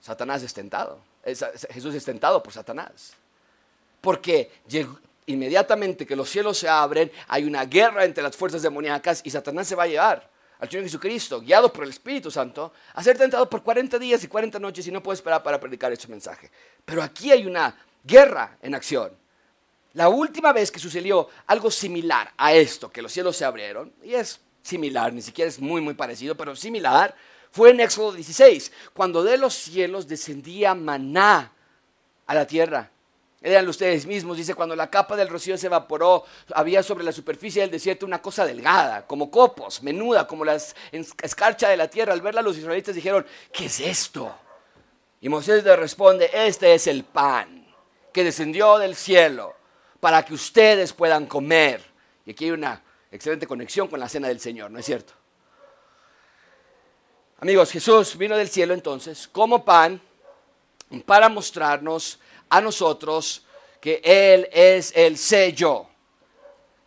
Satanás 0.00 0.42
es 0.42 0.54
tentado. 0.54 0.98
Jesús 1.70 1.94
es 1.94 2.04
tentado 2.04 2.42
por 2.42 2.52
Satanás. 2.52 3.12
Porque 4.00 4.50
inmediatamente 5.26 6.06
que 6.06 6.16
los 6.16 6.28
cielos 6.28 6.58
se 6.58 6.68
abren, 6.68 7.10
hay 7.28 7.44
una 7.44 7.64
guerra 7.64 8.04
entre 8.04 8.22
las 8.22 8.36
fuerzas 8.36 8.62
demoníacas 8.62 9.20
y 9.24 9.30
Satanás 9.30 9.68
se 9.68 9.74
va 9.74 9.84
a 9.84 9.88
llevar 9.88 10.30
al 10.58 10.68
Señor 10.68 10.84
Jesucristo, 10.84 11.40
guiado 11.40 11.72
por 11.72 11.84
el 11.84 11.90
Espíritu 11.90 12.30
Santo, 12.30 12.72
a 12.92 13.02
ser 13.02 13.16
tentado 13.16 13.48
por 13.48 13.62
40 13.62 13.98
días 13.98 14.22
y 14.24 14.28
40 14.28 14.58
noches 14.58 14.86
y 14.86 14.90
no 14.90 15.02
puede 15.02 15.16
esperar 15.16 15.42
para 15.42 15.58
predicar 15.58 15.90
este 15.90 16.08
mensaje. 16.08 16.50
Pero 16.84 17.02
aquí 17.02 17.32
hay 17.32 17.46
una 17.46 17.74
guerra 18.04 18.58
en 18.60 18.74
acción. 18.74 19.10
La 19.94 20.08
última 20.08 20.52
vez 20.52 20.70
que 20.70 20.78
sucedió 20.78 21.28
algo 21.46 21.70
similar 21.70 22.32
a 22.36 22.52
esto, 22.52 22.90
que 22.90 23.02
los 23.02 23.10
cielos 23.10 23.36
se 23.36 23.44
abrieron, 23.44 23.92
y 24.02 24.14
es 24.14 24.38
similar, 24.62 25.12
ni 25.12 25.22
siquiera 25.22 25.48
es 25.48 25.58
muy, 25.58 25.80
muy 25.80 25.94
parecido, 25.94 26.36
pero 26.36 26.54
similar, 26.56 27.14
fue 27.50 27.70
en 27.70 27.80
Éxodo 27.80 28.12
16, 28.12 28.72
cuando 28.94 29.22
de 29.22 29.36
los 29.36 29.54
cielos 29.54 30.06
descendía 30.06 30.74
maná 30.74 31.52
a 32.26 32.34
la 32.34 32.46
tierra. 32.46 32.90
Eran 33.42 33.66
ustedes 33.68 34.04
mismos, 34.04 34.36
dice, 34.36 34.54
cuando 34.54 34.76
la 34.76 34.90
capa 34.90 35.16
del 35.16 35.28
rocío 35.28 35.56
se 35.56 35.66
evaporó, 35.66 36.24
había 36.54 36.82
sobre 36.82 37.04
la 37.04 37.12
superficie 37.12 37.62
del 37.62 37.70
desierto 37.70 38.04
una 38.04 38.20
cosa 38.20 38.44
delgada, 38.44 39.06
como 39.06 39.30
copos, 39.30 39.82
menuda, 39.82 40.26
como 40.26 40.44
la 40.44 40.58
escarcha 40.92 41.70
de 41.70 41.78
la 41.78 41.88
tierra. 41.88 42.12
Al 42.12 42.20
verla 42.20 42.42
los 42.42 42.58
israelitas 42.58 42.94
dijeron, 42.94 43.26
¿qué 43.50 43.64
es 43.64 43.80
esto? 43.80 44.34
Y 45.22 45.30
Moisés 45.30 45.64
le 45.64 45.74
responde, 45.74 46.30
este 46.32 46.74
es 46.74 46.86
el 46.86 47.04
pan 47.04 47.66
que 48.12 48.24
descendió 48.24 48.78
del 48.78 48.94
cielo 48.94 49.54
para 50.00 50.22
que 50.22 50.34
ustedes 50.34 50.92
puedan 50.92 51.26
comer. 51.26 51.82
Y 52.26 52.32
aquí 52.32 52.44
hay 52.44 52.50
una 52.50 52.82
excelente 53.10 53.46
conexión 53.46 53.88
con 53.88 53.98
la 53.98 54.08
cena 54.08 54.28
del 54.28 54.40
Señor, 54.40 54.70
¿no 54.70 54.78
es 54.78 54.86
cierto? 54.86 55.12
Amigos, 57.40 57.70
Jesús 57.70 58.16
vino 58.16 58.36
del 58.36 58.48
cielo 58.48 58.74
entonces 58.74 59.26
como 59.26 59.64
pan 59.64 60.00
para 61.06 61.28
mostrarnos 61.28 62.20
a 62.48 62.60
nosotros 62.60 63.46
que 63.80 64.00
Él 64.04 64.48
es 64.52 64.92
el 64.94 65.16
sello, 65.16 65.86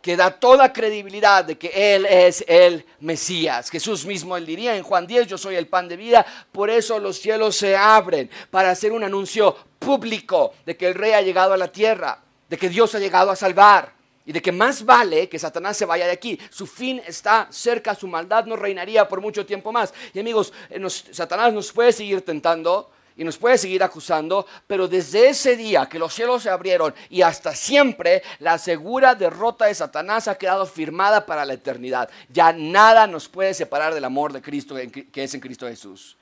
que 0.00 0.16
da 0.16 0.30
toda 0.30 0.72
credibilidad 0.72 1.44
de 1.44 1.58
que 1.58 1.96
Él 1.96 2.06
es 2.06 2.44
el 2.46 2.86
Mesías. 3.00 3.70
Jesús 3.70 4.06
mismo 4.06 4.36
él 4.36 4.46
diría 4.46 4.76
en 4.76 4.82
Juan 4.82 5.06
10, 5.06 5.26
yo 5.26 5.38
soy 5.38 5.56
el 5.56 5.66
pan 5.66 5.88
de 5.88 5.96
vida, 5.96 6.24
por 6.52 6.70
eso 6.70 6.98
los 6.98 7.18
cielos 7.18 7.56
se 7.56 7.74
abren 7.76 8.30
para 8.50 8.70
hacer 8.70 8.92
un 8.92 9.02
anuncio 9.02 9.56
público 9.78 10.52
de 10.64 10.76
que 10.76 10.86
el 10.86 10.94
rey 10.94 11.12
ha 11.12 11.22
llegado 11.22 11.52
a 11.52 11.56
la 11.56 11.72
tierra, 11.72 12.22
de 12.48 12.56
que 12.56 12.68
Dios 12.68 12.94
ha 12.94 12.98
llegado 12.98 13.30
a 13.30 13.36
salvar 13.36 13.92
y 14.26 14.32
de 14.32 14.40
que 14.40 14.52
más 14.52 14.84
vale 14.84 15.28
que 15.28 15.38
Satanás 15.38 15.76
se 15.76 15.84
vaya 15.84 16.06
de 16.06 16.12
aquí. 16.12 16.38
Su 16.50 16.66
fin 16.66 17.02
está 17.06 17.46
cerca, 17.50 17.94
su 17.94 18.06
maldad 18.06 18.46
no 18.46 18.56
reinaría 18.56 19.06
por 19.06 19.20
mucho 19.20 19.44
tiempo 19.44 19.70
más. 19.72 19.92
Y 20.12 20.20
amigos, 20.20 20.52
eh, 20.70 20.80
Satanás 20.88 21.52
nos 21.52 21.72
puede 21.72 21.92
seguir 21.92 22.22
tentando 22.22 22.90
y 23.16 23.22
nos 23.22 23.36
puede 23.36 23.58
seguir 23.58 23.82
acusando, 23.82 24.46
pero 24.66 24.88
desde 24.88 25.28
ese 25.28 25.56
día 25.56 25.86
que 25.88 26.00
los 26.00 26.12
cielos 26.12 26.42
se 26.42 26.50
abrieron 26.50 26.94
y 27.10 27.22
hasta 27.22 27.54
siempre, 27.54 28.22
la 28.40 28.58
segura 28.58 29.14
derrota 29.14 29.66
de 29.66 29.74
Satanás 29.74 30.26
ha 30.26 30.36
quedado 30.36 30.66
firmada 30.66 31.24
para 31.24 31.44
la 31.44 31.52
eternidad. 31.52 32.10
Ya 32.28 32.52
nada 32.52 33.06
nos 33.06 33.28
puede 33.28 33.54
separar 33.54 33.94
del 33.94 34.04
amor 34.04 34.32
de 34.32 34.42
Cristo 34.42 34.74
que 34.74 35.22
es 35.22 35.34
en 35.34 35.40
Cristo 35.40 35.68
Jesús. 35.68 36.16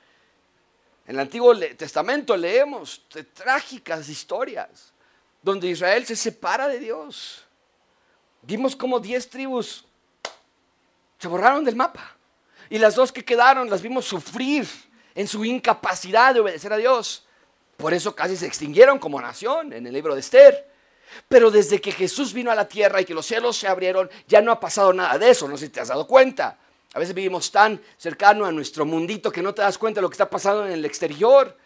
En 1.07 1.15
el 1.15 1.21
Antiguo 1.21 1.57
Testamento 1.57 2.37
leemos 2.37 3.01
trágicas 3.33 4.07
historias 4.07 4.93
donde 5.41 5.67
Israel 5.67 6.05
se 6.05 6.15
separa 6.15 6.67
de 6.67 6.79
Dios 6.79 7.43
Vimos 8.43 8.75
como 8.75 8.99
diez 8.99 9.29
tribus 9.29 9.85
se 11.17 11.27
borraron 11.29 11.63
del 11.63 11.75
mapa. 11.75 12.17
Y 12.69 12.77
las 12.77 12.95
dos 12.95 13.11
que 13.11 13.23
quedaron 13.23 13.69
las 13.69 13.81
vimos 13.81 14.05
sufrir 14.05 14.67
en 15.15 15.27
su 15.27 15.45
incapacidad 15.45 16.33
de 16.33 16.41
obedecer 16.41 16.73
a 16.73 16.77
Dios. 16.77 17.25
Por 17.77 17.93
eso 17.93 18.13
casi 18.13 18.35
se 18.35 18.45
extinguieron 18.45 18.99
como 18.99 19.21
nación 19.21 19.71
en 19.71 19.87
el 19.87 19.93
libro 19.93 20.13
de 20.13 20.19
Esther. 20.19 20.69
Pero 21.29 21.49
desde 21.49 21.79
que 21.79 21.91
Jesús 21.91 22.33
vino 22.33 22.51
a 22.51 22.55
la 22.55 22.67
tierra 22.67 22.99
y 22.99 23.05
que 23.05 23.13
los 23.13 23.25
cielos 23.25 23.55
se 23.55 23.67
abrieron, 23.67 24.09
ya 24.27 24.41
no 24.41 24.51
ha 24.51 24.59
pasado 24.59 24.91
nada 24.91 25.17
de 25.17 25.29
eso, 25.29 25.47
no 25.47 25.57
sé 25.57 25.67
si 25.67 25.71
te 25.71 25.79
has 25.79 25.87
dado 25.87 26.07
cuenta. 26.07 26.57
A 26.93 26.99
veces 26.99 27.15
vivimos 27.15 27.51
tan 27.51 27.81
cercano 27.97 28.45
a 28.45 28.51
nuestro 28.51 28.85
mundito 28.85 29.31
que 29.31 29.41
no 29.41 29.53
te 29.53 29.61
das 29.61 29.77
cuenta 29.77 29.99
de 29.99 30.03
lo 30.03 30.09
que 30.09 30.15
está 30.15 30.29
pasando 30.29 30.65
en 30.65 30.73
el 30.73 30.85
exterior. 30.85 31.57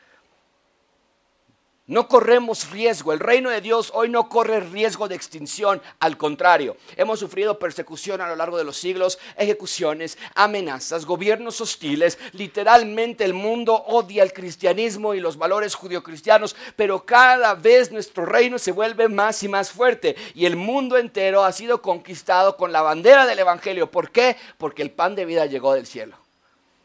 No 1.88 2.10
corremos 2.10 2.70
riesgo, 2.72 3.14
el 3.14 3.20
reino 3.20 3.50
de 3.50 3.62
Dios 3.62 3.92
hoy 3.94 4.10
no 4.10 4.28
corre 4.28 4.60
riesgo 4.60 5.08
de 5.08 5.16
extinción, 5.16 5.82
al 6.02 6.18
contrario, 6.18 6.76
hemos 6.98 7.20
sufrido 7.20 7.58
persecución 7.60 8.20
a 8.20 8.28
lo 8.28 8.36
largo 8.36 8.58
de 8.58 8.66
los 8.66 8.76
siglos, 8.76 9.18
ejecuciones, 9.38 10.18
amenazas, 10.36 11.06
gobiernos 11.06 11.62
hostiles, 11.62 12.20
literalmente 12.34 13.24
el 13.24 13.34
mundo 13.34 13.74
odia 13.88 14.24
el 14.24 14.34
cristianismo 14.34 15.14
y 15.14 15.22
los 15.22 15.38
valores 15.38 15.76
judio-cristianos, 15.76 16.58
pero 16.76 17.06
cada 17.06 17.56
vez 17.56 17.90
nuestro 17.90 18.26
reino 18.26 18.60
se 18.60 18.74
vuelve 18.74 19.08
más 19.08 19.42
y 19.44 19.48
más 19.48 19.72
fuerte 19.72 20.18
y 20.36 20.46
el 20.46 20.58
mundo 20.58 20.98
entero 20.98 21.46
ha 21.46 21.54
sido 21.54 21.82
conquistado 21.82 22.58
con 22.58 22.74
la 22.74 22.82
bandera 22.82 23.26
del 23.26 23.40
Evangelio. 23.40 23.90
¿Por 23.90 24.12
qué? 24.12 24.36
Porque 24.58 24.82
el 24.82 24.92
pan 24.92 25.16
de 25.16 25.24
vida 25.24 25.46
llegó 25.46 25.74
del 25.74 25.88
cielo. 25.88 26.27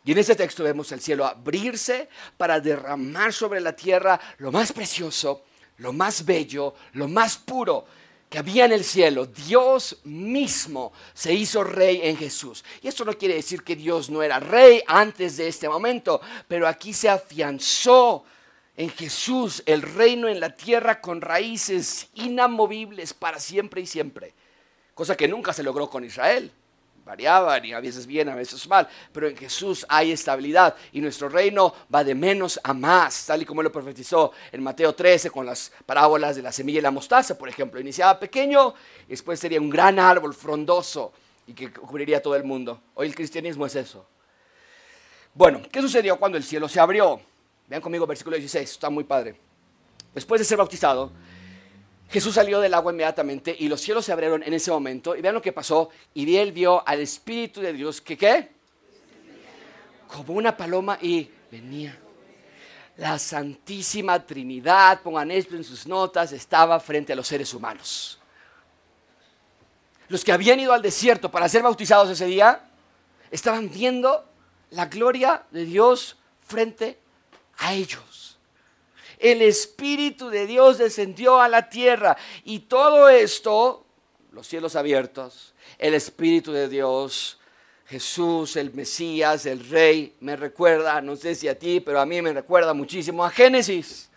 Y 0.04 0.12
en 0.12 0.18
este 0.18 0.34
texto 0.34 0.64
vemos 0.64 0.90
el 0.92 1.00
cielo 1.00 1.24
abrirse 1.24 2.08
para 2.36 2.60
derramar 2.60 3.32
sobre 3.32 3.60
la 3.60 3.72
tierra 3.74 4.20
lo 4.38 4.50
más 4.50 4.72
precioso, 4.72 5.44
lo 5.78 5.92
más 5.92 6.24
bello, 6.24 6.74
lo 6.94 7.06
más 7.06 7.36
puro 7.38 7.86
que 8.28 8.38
había 8.38 8.64
en 8.64 8.72
el 8.72 8.82
cielo. 8.82 9.26
Dios 9.26 9.98
mismo 10.04 10.92
se 11.14 11.32
hizo 11.34 11.62
rey 11.62 12.00
en 12.02 12.16
Jesús. 12.16 12.64
Y 12.80 12.88
esto 12.88 13.04
no 13.04 13.12
quiere 13.12 13.34
decir 13.34 13.62
que 13.62 13.76
Dios 13.76 14.10
no 14.10 14.22
era 14.22 14.40
rey 14.40 14.82
antes 14.86 15.36
de 15.36 15.46
este 15.48 15.68
momento, 15.68 16.20
pero 16.48 16.66
aquí 16.66 16.92
se 16.92 17.08
afianzó 17.08 18.24
en 18.76 18.90
Jesús 18.90 19.62
el 19.66 19.82
reino 19.82 20.28
en 20.28 20.40
la 20.40 20.54
tierra 20.54 21.00
con 21.00 21.20
raíces 21.20 22.08
inamovibles 22.14 23.12
para 23.14 23.38
siempre 23.38 23.82
y 23.82 23.86
siempre. 23.86 24.34
Cosa 24.94 25.16
que 25.16 25.28
nunca 25.28 25.52
se 25.52 25.62
logró 25.62 25.88
con 25.88 26.04
Israel. 26.04 26.50
Variaban 27.04 27.64
y 27.64 27.72
a 27.72 27.80
veces 27.80 28.06
bien, 28.06 28.28
a 28.28 28.34
veces 28.34 28.66
mal, 28.68 28.88
pero 29.12 29.28
en 29.28 29.36
Jesús 29.36 29.84
hay 29.88 30.12
estabilidad 30.12 30.74
y 30.92 31.00
nuestro 31.00 31.28
reino 31.28 31.74
va 31.92 32.04
de 32.04 32.14
menos 32.14 32.60
a 32.62 32.72
más, 32.72 33.26
tal 33.26 33.42
y 33.42 33.44
como 33.44 33.62
lo 33.62 33.72
profetizó 33.72 34.32
en 34.50 34.62
Mateo 34.62 34.94
13 34.94 35.30
con 35.30 35.46
las 35.46 35.72
parábolas 35.84 36.36
de 36.36 36.42
la 36.42 36.52
semilla 36.52 36.78
y 36.78 36.82
la 36.82 36.90
mostaza, 36.90 37.36
por 37.36 37.48
ejemplo. 37.48 37.80
Iniciaba 37.80 38.18
pequeño 38.18 38.74
y 39.06 39.10
después 39.10 39.40
sería 39.40 39.60
un 39.60 39.70
gran 39.70 39.98
árbol 39.98 40.34
frondoso 40.34 41.12
y 41.46 41.52
que 41.54 41.72
cubriría 41.72 42.22
todo 42.22 42.36
el 42.36 42.44
mundo. 42.44 42.80
Hoy 42.94 43.08
el 43.08 43.14
cristianismo 43.14 43.66
es 43.66 43.74
eso. 43.74 44.06
Bueno, 45.34 45.62
¿qué 45.70 45.80
sucedió 45.80 46.18
cuando 46.18 46.38
el 46.38 46.44
cielo 46.44 46.68
se 46.68 46.78
abrió? 46.78 47.20
Vean 47.66 47.80
conmigo 47.80 48.06
versículo 48.06 48.36
16, 48.36 48.70
está 48.70 48.90
muy 48.90 49.04
padre. 49.04 49.34
Después 50.14 50.40
de 50.40 50.44
ser 50.44 50.58
bautizado, 50.58 51.10
Jesús 52.12 52.34
salió 52.34 52.60
del 52.60 52.74
agua 52.74 52.92
inmediatamente 52.92 53.56
y 53.58 53.68
los 53.68 53.80
cielos 53.80 54.04
se 54.04 54.12
abrieron 54.12 54.42
en 54.42 54.52
ese 54.52 54.70
momento. 54.70 55.16
Y 55.16 55.22
vean 55.22 55.34
lo 55.34 55.40
que 55.40 55.50
pasó. 55.50 55.88
Y 56.12 56.36
él 56.36 56.52
vio 56.52 56.86
al 56.86 57.00
Espíritu 57.00 57.62
de 57.62 57.72
Dios 57.72 58.02
que 58.02 58.18
qué? 58.18 58.50
Como 60.08 60.34
una 60.34 60.54
paloma 60.54 60.98
y 61.00 61.30
venía. 61.50 61.98
La 62.98 63.18
Santísima 63.18 64.26
Trinidad, 64.26 65.00
pongan 65.00 65.30
esto 65.30 65.56
en 65.56 65.64
sus 65.64 65.86
notas, 65.86 66.32
estaba 66.32 66.78
frente 66.80 67.14
a 67.14 67.16
los 67.16 67.26
seres 67.26 67.54
humanos. 67.54 68.18
Los 70.08 70.22
que 70.22 70.32
habían 70.32 70.60
ido 70.60 70.74
al 70.74 70.82
desierto 70.82 71.30
para 71.30 71.48
ser 71.48 71.62
bautizados 71.62 72.10
ese 72.10 72.26
día, 72.26 72.60
estaban 73.30 73.70
viendo 73.70 74.28
la 74.68 74.84
gloria 74.84 75.44
de 75.50 75.64
Dios 75.64 76.18
frente 76.42 76.98
a 77.56 77.72
ellos 77.72 78.21
el 79.22 79.40
Espíritu 79.40 80.28
de 80.28 80.46
Dios 80.46 80.78
descendió 80.78 81.40
a 81.40 81.48
la 81.48 81.68
tierra. 81.70 82.16
Y 82.44 82.60
todo 82.60 83.08
esto, 83.08 83.86
los 84.32 84.46
cielos 84.46 84.76
abiertos, 84.76 85.54
el 85.78 85.94
Espíritu 85.94 86.52
de 86.52 86.68
Dios, 86.68 87.38
Jesús, 87.86 88.56
el 88.56 88.74
Mesías, 88.74 89.46
el 89.46 89.68
Rey, 89.68 90.16
me 90.20 90.34
recuerda, 90.34 91.00
no 91.00 91.14
sé 91.14 91.34
si 91.34 91.46
a 91.46 91.58
ti, 91.58 91.80
pero 91.80 92.00
a 92.00 92.06
mí 92.06 92.20
me 92.20 92.32
recuerda 92.32 92.74
muchísimo 92.74 93.24
a 93.24 93.30
Génesis. 93.30 94.10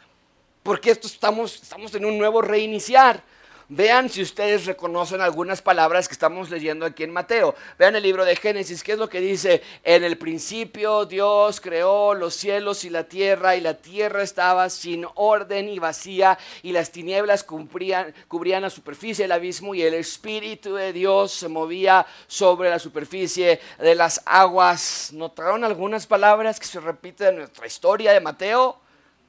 Porque 0.64 0.90
esto 0.90 1.08
estamos, 1.08 1.62
estamos 1.62 1.94
en 1.94 2.06
un 2.06 2.18
nuevo 2.18 2.42
reiniciar. 2.42 3.22
Vean 3.68 4.10
si 4.10 4.22
ustedes 4.22 4.68
reconocen 4.68 5.22
algunas 5.22 5.60
palabras 5.60 6.08
que 6.08 6.14
estamos 6.14 6.52
leyendo 6.52 6.86
aquí 6.86 7.02
en 7.02 7.12
Mateo. 7.12 7.56
Vean 7.80 7.96
el 7.96 8.04
libro 8.04 8.24
de 8.24 8.36
Génesis, 8.36 8.84
¿qué 8.84 8.92
es 8.92 9.00
lo 9.00 9.10
que 9.10 9.20
dice? 9.20 9.64
En 9.84 10.04
el 10.04 10.20
principio 10.20 11.06
Dios 11.06 11.60
creó 11.62 12.14
los 12.14 12.36
cielos 12.36 12.86
y 12.86 12.92
la 12.92 13.06
tierra 13.06 13.56
y 13.56 13.62
la 13.62 13.74
tierra 13.74 14.22
estaba 14.22 14.70
sin 14.70 15.08
orden 15.16 15.68
y 15.68 15.80
vacía 15.80 16.38
y 16.62 16.74
las 16.74 16.92
tinieblas 16.92 17.44
cubrían, 17.44 18.14
cubrían 18.28 18.62
la 18.62 18.70
superficie 18.70 19.24
del 19.24 19.32
abismo 19.32 19.74
y 19.74 19.82
el 19.82 19.96
Espíritu 19.96 20.76
de 20.76 20.94
Dios 20.94 21.32
se 21.32 21.48
movía 21.48 22.06
sobre 22.28 22.70
la 22.70 22.78
superficie 22.78 23.60
de 23.80 23.96
las 23.96 24.22
aguas. 24.28 25.10
¿Notaron 25.12 25.64
algunas 25.64 26.06
palabras 26.06 26.60
que 26.60 26.68
se 26.68 26.80
repiten 26.80 27.30
en 27.30 27.38
nuestra 27.38 27.66
historia 27.66 28.14
de 28.14 28.20
Mateo? 28.20 28.80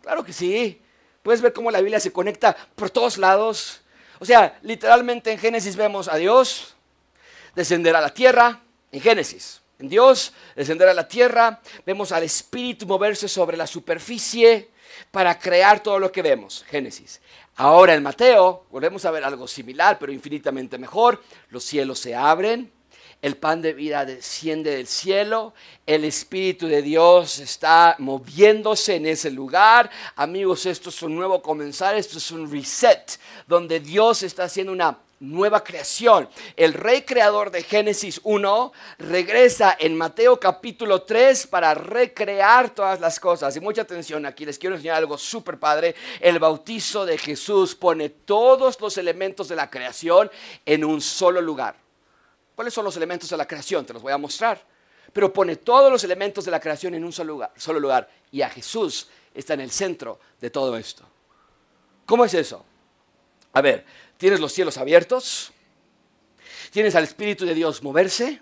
Claro 0.03 0.23
que 0.23 0.35
sí. 0.35 0.83
Puedes 1.23 1.41
ver 1.41 1.55
cómo 1.55 1.71
la 1.71 1.81
Biblia 1.81 2.01
se 2.01 2.13
conecta 2.13 2.55
por 2.75 2.91
todos 2.91 3.17
lados. 3.17 3.81
O 4.19 4.25
sea, 4.25 4.59
literalmente 4.63 5.33
en 5.33 5.39
Génesis 5.39 5.77
vemos 5.77 6.09
a 6.09 6.17
Dios 6.17 6.75
descender 7.55 7.97
a 7.97 8.01
la 8.01 8.13
tierra, 8.13 8.61
en 8.93 9.01
Génesis. 9.01 9.61
En 9.79 9.89
Dios 9.89 10.33
descender 10.55 10.89
a 10.89 10.95
la 10.95 11.07
tierra, 11.07 11.61
vemos 11.85 12.13
al 12.13 12.23
Espíritu 12.23 12.87
moverse 12.87 13.29
sobre 13.29 13.57
la 13.57 13.67
superficie 13.67 14.71
para 15.11 15.39
crear 15.39 15.83
todo 15.83 15.99
lo 15.99 16.11
que 16.11 16.23
vemos, 16.23 16.65
Génesis. 16.69 17.21
Ahora 17.57 17.95
en 17.95 18.03
Mateo 18.03 18.65
volvemos 18.71 19.05
a 19.05 19.11
ver 19.11 19.25
algo 19.25 19.47
similar, 19.49 19.99
pero 19.99 20.13
infinitamente 20.13 20.79
mejor. 20.79 21.23
Los 21.51 21.65
cielos 21.65 21.99
se 21.99 22.15
abren, 22.15 22.73
el 23.27 23.37
pan 23.37 23.61
de 23.61 23.73
vida 23.73 24.05
desciende 24.05 24.77
del 24.77 24.87
cielo, 24.87 25.53
el 25.85 26.05
Espíritu 26.05 26.69
de 26.69 26.81
Dios 26.81 27.41
está 27.41 27.97
moviéndose 27.99 28.95
en 28.95 29.07
ese 29.07 29.33
lugar. 29.33 29.91
Amigos, 30.15 30.65
esto 30.65 30.91
es 30.91 31.03
un 31.03 31.17
nuevo 31.17 31.43
comenzar, 31.43 31.97
esto 31.97 32.19
es 32.19 32.31
un 32.31 32.49
reset, 32.49 33.19
donde 33.49 33.81
Dios 33.81 34.23
está 34.23 34.45
haciendo 34.45 34.73
una 34.73 35.01
nueva 35.19 35.65
creación. 35.65 36.29
El 36.55 36.73
rey 36.73 37.03
creador 37.03 37.51
de 37.51 37.65
Génesis 37.65 38.21
1 38.23 38.73
regresa 38.99 39.77
en 39.77 39.97
Mateo 39.97 40.39
capítulo 40.39 41.03
3 41.03 41.49
para 41.49 41.75
recrear 41.75 42.71
todas 42.71 43.01
las 43.01 43.19
cosas. 43.19 43.57
Y 43.57 43.61
mucha 43.61 43.83
atención 43.83 44.25
aquí, 44.25 44.47
les 44.47 44.57
quiero 44.57 44.77
enseñar 44.77 44.99
algo 44.99 45.19
súper 45.19 45.59
padre. 45.59 45.97
El 46.21 46.39
bautizo 46.39 47.05
de 47.05 47.19
Jesús 47.19 47.75
pone 47.75 48.09
todos 48.09 48.81
los 48.81 48.97
elementos 48.99 49.49
de 49.49 49.57
la 49.57 49.69
creación 49.69 50.31
en 50.65 50.85
un 50.85 51.01
solo 51.01 51.41
lugar. 51.41 51.86
¿Cuáles 52.57 52.73
son 52.73 52.87
los 52.87 52.97
elementos 52.97 53.29
de 53.29 53.37
la 53.37 53.47
creación? 53.47 53.85
Te 53.85 53.93
los 53.93 54.03
voy 54.03 54.13
a 54.13 54.19
mostrar. 54.19 54.61
Pero 55.13 55.31
pone 55.33 55.57
todos 55.57 55.93
los 55.93 56.03
elementos 56.03 56.47
de 56.47 56.51
la 56.51 56.59
creación 56.59 56.95
en 56.95 57.05
un 57.05 57.13
solo 57.13 57.35
lugar, 57.35 57.53
solo 57.57 57.79
lugar. 57.79 58.11
Y 58.33 58.41
a 58.41 58.49
Jesús 58.49 59.09
está 59.35 59.55
en 59.55 59.61
el 59.61 59.71
centro 59.71 60.19
de 60.41 60.49
todo 60.49 60.77
esto. 60.77 61.05
¿Cómo 62.07 62.25
es 62.25 62.33
eso? 62.33 62.65
A 63.53 63.61
ver, 63.61 63.85
tienes 64.17 64.41
los 64.41 64.53
cielos 64.53 64.79
abiertos, 64.79 65.53
tienes 66.71 66.95
al 66.95 67.05
Espíritu 67.05 67.45
de 67.45 67.55
Dios 67.55 67.83
moverse, 67.83 68.41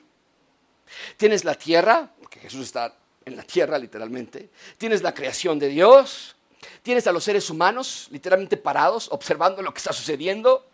tienes 1.17 1.45
la 1.45 1.55
tierra, 1.55 2.11
porque 2.21 2.39
Jesús 2.39 2.67
está 2.67 2.97
en 3.25 3.37
la 3.37 3.43
tierra 3.43 3.79
literalmente, 3.79 4.51
tienes 4.79 5.03
la 5.03 5.13
creación 5.13 5.59
de 5.59 5.69
Dios, 5.69 6.37
tienes 6.83 7.07
a 7.07 7.13
los 7.13 7.25
seres 7.25 7.51
humanos 7.51 8.09
literalmente 8.11 8.57
parados, 8.57 9.09
observando 9.11 9.61
lo 9.63 9.73
que 9.73 9.79
está 9.79 9.93
sucediendo, 9.93 10.69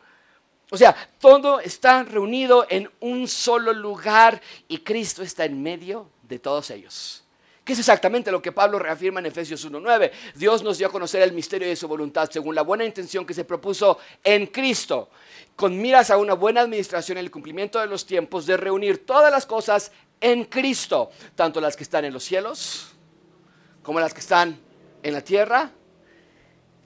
o 0.71 0.77
sea, 0.77 0.95
todo 1.19 1.61
está 1.61 2.03
reunido 2.05 2.67
en 2.69 2.91
un 3.01 3.27
solo 3.27 3.73
lugar 3.73 4.41
y 4.69 4.79
Cristo 4.79 5.23
está 5.23 5.45
en 5.45 5.63
medio 5.63 6.09
de 6.23 6.39
todos 6.39 6.71
ellos. 6.71 7.25
¿Qué 7.65 7.75
es 7.75 7.79
exactamente 7.79 8.33
lo 8.33 8.41
que 8.41 8.53
Pablo 8.53 8.79
reafirma 8.79 9.21
en 9.21 9.27
Efesios 9.27 9.69
1.9? 9.69 10.11
Dios 10.35 10.63
nos 10.63 10.79
dio 10.79 10.87
a 10.87 10.91
conocer 10.91 11.23
el 11.23 11.33
misterio 11.33 11.69
de 11.69 11.77
su 11.77 11.87
voluntad 11.87 12.31
según 12.31 12.55
la 12.55 12.63
buena 12.63 12.85
intención 12.85 13.27
que 13.27 13.35
se 13.35 13.45
propuso 13.45 13.99
en 14.25 14.47
Cristo, 14.47 15.11
con 15.57 15.81
miras 15.81 16.11
a 16.11 16.17
una 16.17 16.35
buena 16.35 16.63
administración 16.63 17.19
en 17.19 17.25
el 17.25 17.31
cumplimiento 17.31 17.79
de 17.79 17.87
los 17.87 18.07
tiempos, 18.07 18.47
de 18.47 18.57
reunir 18.57 19.05
todas 19.05 19.31
las 19.31 19.47
cosas 19.47 19.93
en 20.21 20.45
Cristo, 20.45 21.11
tanto 21.35 21.61
las 21.61 21.77
que 21.77 21.83
están 21.83 22.05
en 22.05 22.13
los 22.13 22.25
cielos 22.25 22.93
como 23.83 24.01
las 24.01 24.15
que 24.15 24.21
están 24.21 24.59
en 25.03 25.13
la 25.13 25.23
tierra, 25.23 25.71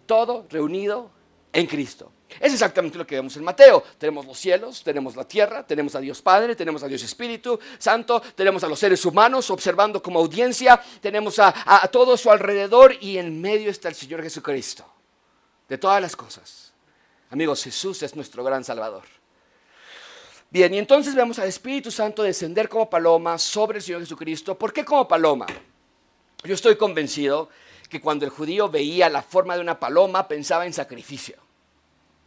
todo 0.07 0.47
reunido 0.49 1.11
en 1.53 1.66
Cristo. 1.66 2.13
Es 2.41 2.53
exactamente 2.53 2.99
lo 2.99 3.07
que 3.07 3.16
vemos 3.16 3.37
en 3.37 3.45
Mateo. 3.45 3.83
Tenemos 3.99 4.27
los 4.27 4.39
cielos, 4.39 4.83
tenemos 4.83 5.14
la 5.14 5.27
tierra, 5.27 5.64
tenemos 5.64 5.95
a 5.95 6.01
Dios 6.01 6.20
Padre, 6.20 6.57
tenemos 6.57 6.83
a 6.83 6.89
Dios 6.89 7.03
Espíritu 7.03 7.59
Santo, 7.79 8.20
tenemos 8.35 8.64
a 8.64 8.68
los 8.68 8.79
seres 8.79 9.05
humanos 9.05 9.51
observando 9.51 10.03
como 10.03 10.18
audiencia, 10.18 10.81
tenemos 11.01 11.39
a, 11.39 11.55
a 11.64 11.87
todo 11.89 12.16
su 12.16 12.31
alrededor 12.31 12.95
y 13.01 13.18
en 13.18 13.41
medio 13.41 13.70
está 13.70 13.89
el 13.89 13.95
Señor 13.95 14.22
Jesucristo. 14.22 14.85
De 15.68 15.79
todas 15.79 16.01
las 16.01 16.16
cosas. 16.16 16.72
Amigos, 17.31 17.62
Jesús 17.64 18.03
es 18.03 18.14
nuestro 18.14 18.45
gran 18.45 18.64
Salvador. 18.64 19.05
Bien, 20.51 20.72
y 20.72 20.79
entonces 20.79 21.14
vemos 21.14 21.39
al 21.39 21.49
Espíritu 21.49 21.91
Santo 21.91 22.22
descender 22.22 22.68
como 22.68 22.89
paloma 22.89 23.39
sobre 23.39 23.79
el 23.79 23.83
Señor 23.83 24.01
Jesucristo. 24.01 24.57
¿Por 24.57 24.72
qué 24.72 24.85
como 24.85 25.09
paloma? 25.09 25.47
Yo 26.45 26.55
estoy 26.55 26.77
convencido 26.77 27.49
que 27.89 28.01
cuando 28.01 28.25
el 28.25 28.31
judío 28.31 28.68
veía 28.68 29.09
la 29.09 29.22
forma 29.22 29.57
de 29.57 29.62
una 29.62 29.81
paloma 29.81 30.29
pensaba 30.29 30.66
en 30.66 30.72
sacrificio. 30.72 31.43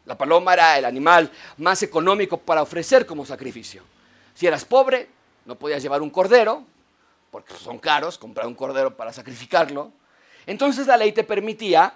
La 0.07 0.17
paloma 0.17 0.53
era 0.53 0.77
el 0.77 0.85
animal 0.85 1.29
más 1.57 1.83
económico 1.83 2.37
para 2.37 2.61
ofrecer 2.61 3.05
como 3.05 3.25
sacrificio. 3.25 3.83
Si 4.33 4.47
eras 4.47 4.63
pobre, 4.63 5.09
no 5.45 5.55
podías 5.55 5.83
llevar 5.83 6.01
un 6.01 6.09
cordero, 6.09 6.63
porque 7.29 7.53
son 7.55 7.77
caros, 7.77 8.17
comprar 8.17 8.47
un 8.47 8.55
cordero 8.55 8.95
para 8.95 9.11
sacrificarlo. 9.11 9.91
Entonces 10.45 10.87
la 10.87 10.95
ley 10.95 11.11
te 11.11 11.25
permitía 11.25 11.93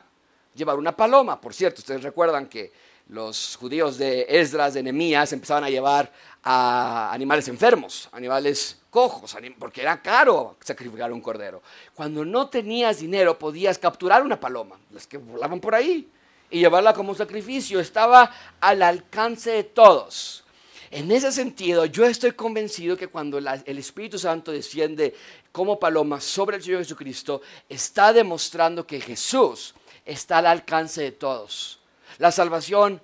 llevar 0.53 0.75
una 0.77 0.93
paloma. 0.93 1.39
Por 1.39 1.53
cierto, 1.53 1.79
ustedes 1.79 2.03
recuerdan 2.03 2.47
que 2.47 2.73
los 3.07 3.55
judíos 3.55 3.97
de 3.97 4.25
Esdras, 4.27 4.73
de 4.73 4.83
Nehemías, 4.83 5.31
empezaban 5.31 5.63
a 5.63 5.69
llevar 5.69 6.11
a 6.43 7.13
animales 7.13 7.47
enfermos, 7.47 8.09
animales 8.11 8.81
cojos, 8.89 9.37
porque 9.57 9.83
era 9.83 10.01
caro 10.01 10.57
sacrificar 10.59 11.13
un 11.13 11.21
cordero. 11.21 11.61
Cuando 11.95 12.25
no 12.25 12.49
tenías 12.49 12.99
dinero 12.99 13.39
podías 13.39 13.79
capturar 13.79 14.21
una 14.21 14.37
paloma, 14.37 14.77
las 14.89 15.07
que 15.07 15.17
volaban 15.17 15.61
por 15.61 15.75
ahí 15.75 16.11
y 16.51 16.59
llevarla 16.59 16.93
como 16.93 17.15
sacrificio. 17.15 17.79
Estaba 17.79 18.31
al 18.59 18.83
alcance 18.83 19.51
de 19.51 19.63
todos. 19.63 20.43
En 20.91 21.09
ese 21.09 21.31
sentido, 21.31 21.85
yo 21.85 22.05
estoy 22.05 22.33
convencido 22.33 22.97
que 22.97 23.07
cuando 23.07 23.37
el 23.37 23.77
Espíritu 23.77 24.19
Santo 24.19 24.51
desciende 24.51 25.15
como 25.53 25.79
paloma 25.79 26.19
sobre 26.19 26.57
el 26.57 26.63
Señor 26.63 26.79
Jesucristo, 26.79 27.41
está 27.69 28.11
demostrando 28.11 28.85
que 28.85 28.99
Jesús 28.99 29.73
está 30.05 30.39
al 30.39 30.47
alcance 30.47 31.01
de 31.01 31.11
todos. 31.13 31.79
La 32.17 32.29
salvación 32.29 33.01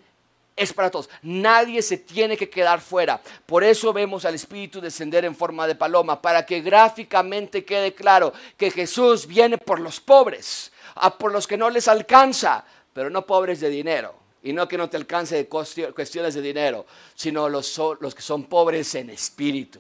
es 0.58 0.74
para 0.74 0.92
todos. 0.92 1.10
Nadie 1.22 1.82
se 1.82 1.98
tiene 1.98 2.36
que 2.36 2.50
quedar 2.50 2.82
fuera. 2.82 3.22
Por 3.46 3.64
eso 3.64 3.94
vemos 3.94 4.26
al 4.26 4.36
Espíritu 4.36 4.82
descender 4.82 5.24
en 5.24 5.36
forma 5.36 5.66
de 5.66 5.76
paloma, 5.76 6.22
para 6.22 6.46
que 6.46 6.60
gráficamente 6.60 7.64
quede 7.64 7.94
claro 7.94 8.34
que 8.58 8.70
Jesús 8.70 9.26
viene 9.28 9.58
por 9.58 9.80
los 9.80 10.02
pobres, 10.02 10.74
por 11.20 11.32
los 11.32 11.48
que 11.48 11.58
no 11.58 11.70
les 11.70 11.88
alcanza, 11.88 12.66
pero 12.98 13.12
no 13.12 13.28
pobres 13.28 13.60
de 13.60 13.70
dinero. 13.70 14.16
Y 14.42 14.54
no 14.54 14.68
que 14.68 14.76
no 14.76 14.90
te 14.90 14.98
alcance 14.98 15.36
de 15.36 15.48
cuestiones 15.48 16.34
de 16.34 16.42
dinero, 16.42 16.88
sino 17.14 17.48
los, 17.48 17.80
los 18.00 18.16
que 18.16 18.24
son 18.24 18.46
pobres 18.46 18.96
en 18.96 19.12
espíritu. 19.12 19.80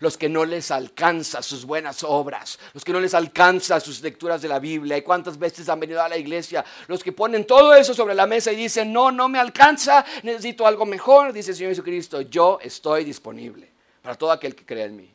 los 0.00 0.16
que 0.16 0.30
no 0.30 0.46
les 0.46 0.70
alcanza 0.70 1.42
sus 1.42 1.66
buenas 1.66 2.02
obras, 2.04 2.58
los 2.72 2.82
que 2.82 2.92
no 2.94 3.00
les 3.00 3.12
alcanza 3.12 3.80
sus 3.80 4.00
lecturas 4.00 4.40
de 4.40 4.48
la 4.48 4.58
Biblia 4.58 4.96
y 4.96 5.02
cuántas 5.02 5.38
veces 5.38 5.68
han 5.68 5.78
venido 5.78 6.00
a 6.02 6.08
la 6.08 6.16
iglesia, 6.16 6.64
los 6.86 7.04
que 7.04 7.12
ponen 7.12 7.46
todo 7.46 7.74
eso 7.74 7.92
sobre 7.92 8.14
la 8.14 8.26
mesa 8.26 8.50
y 8.50 8.56
dicen, 8.56 8.90
no, 8.90 9.12
no 9.12 9.28
me 9.28 9.38
alcanza, 9.38 10.06
necesito 10.22 10.66
algo 10.66 10.86
mejor, 10.86 11.34
dice 11.34 11.50
el 11.50 11.56
Señor 11.58 11.72
Jesucristo, 11.72 12.22
yo 12.22 12.58
estoy 12.62 13.04
disponible 13.04 13.70
para 14.00 14.14
todo 14.14 14.32
aquel 14.32 14.54
que 14.54 14.64
cree 14.64 14.84
en 14.84 14.96
mí. 14.96 15.14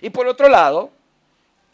Y 0.00 0.10
por 0.10 0.28
otro 0.28 0.48
lado, 0.48 0.92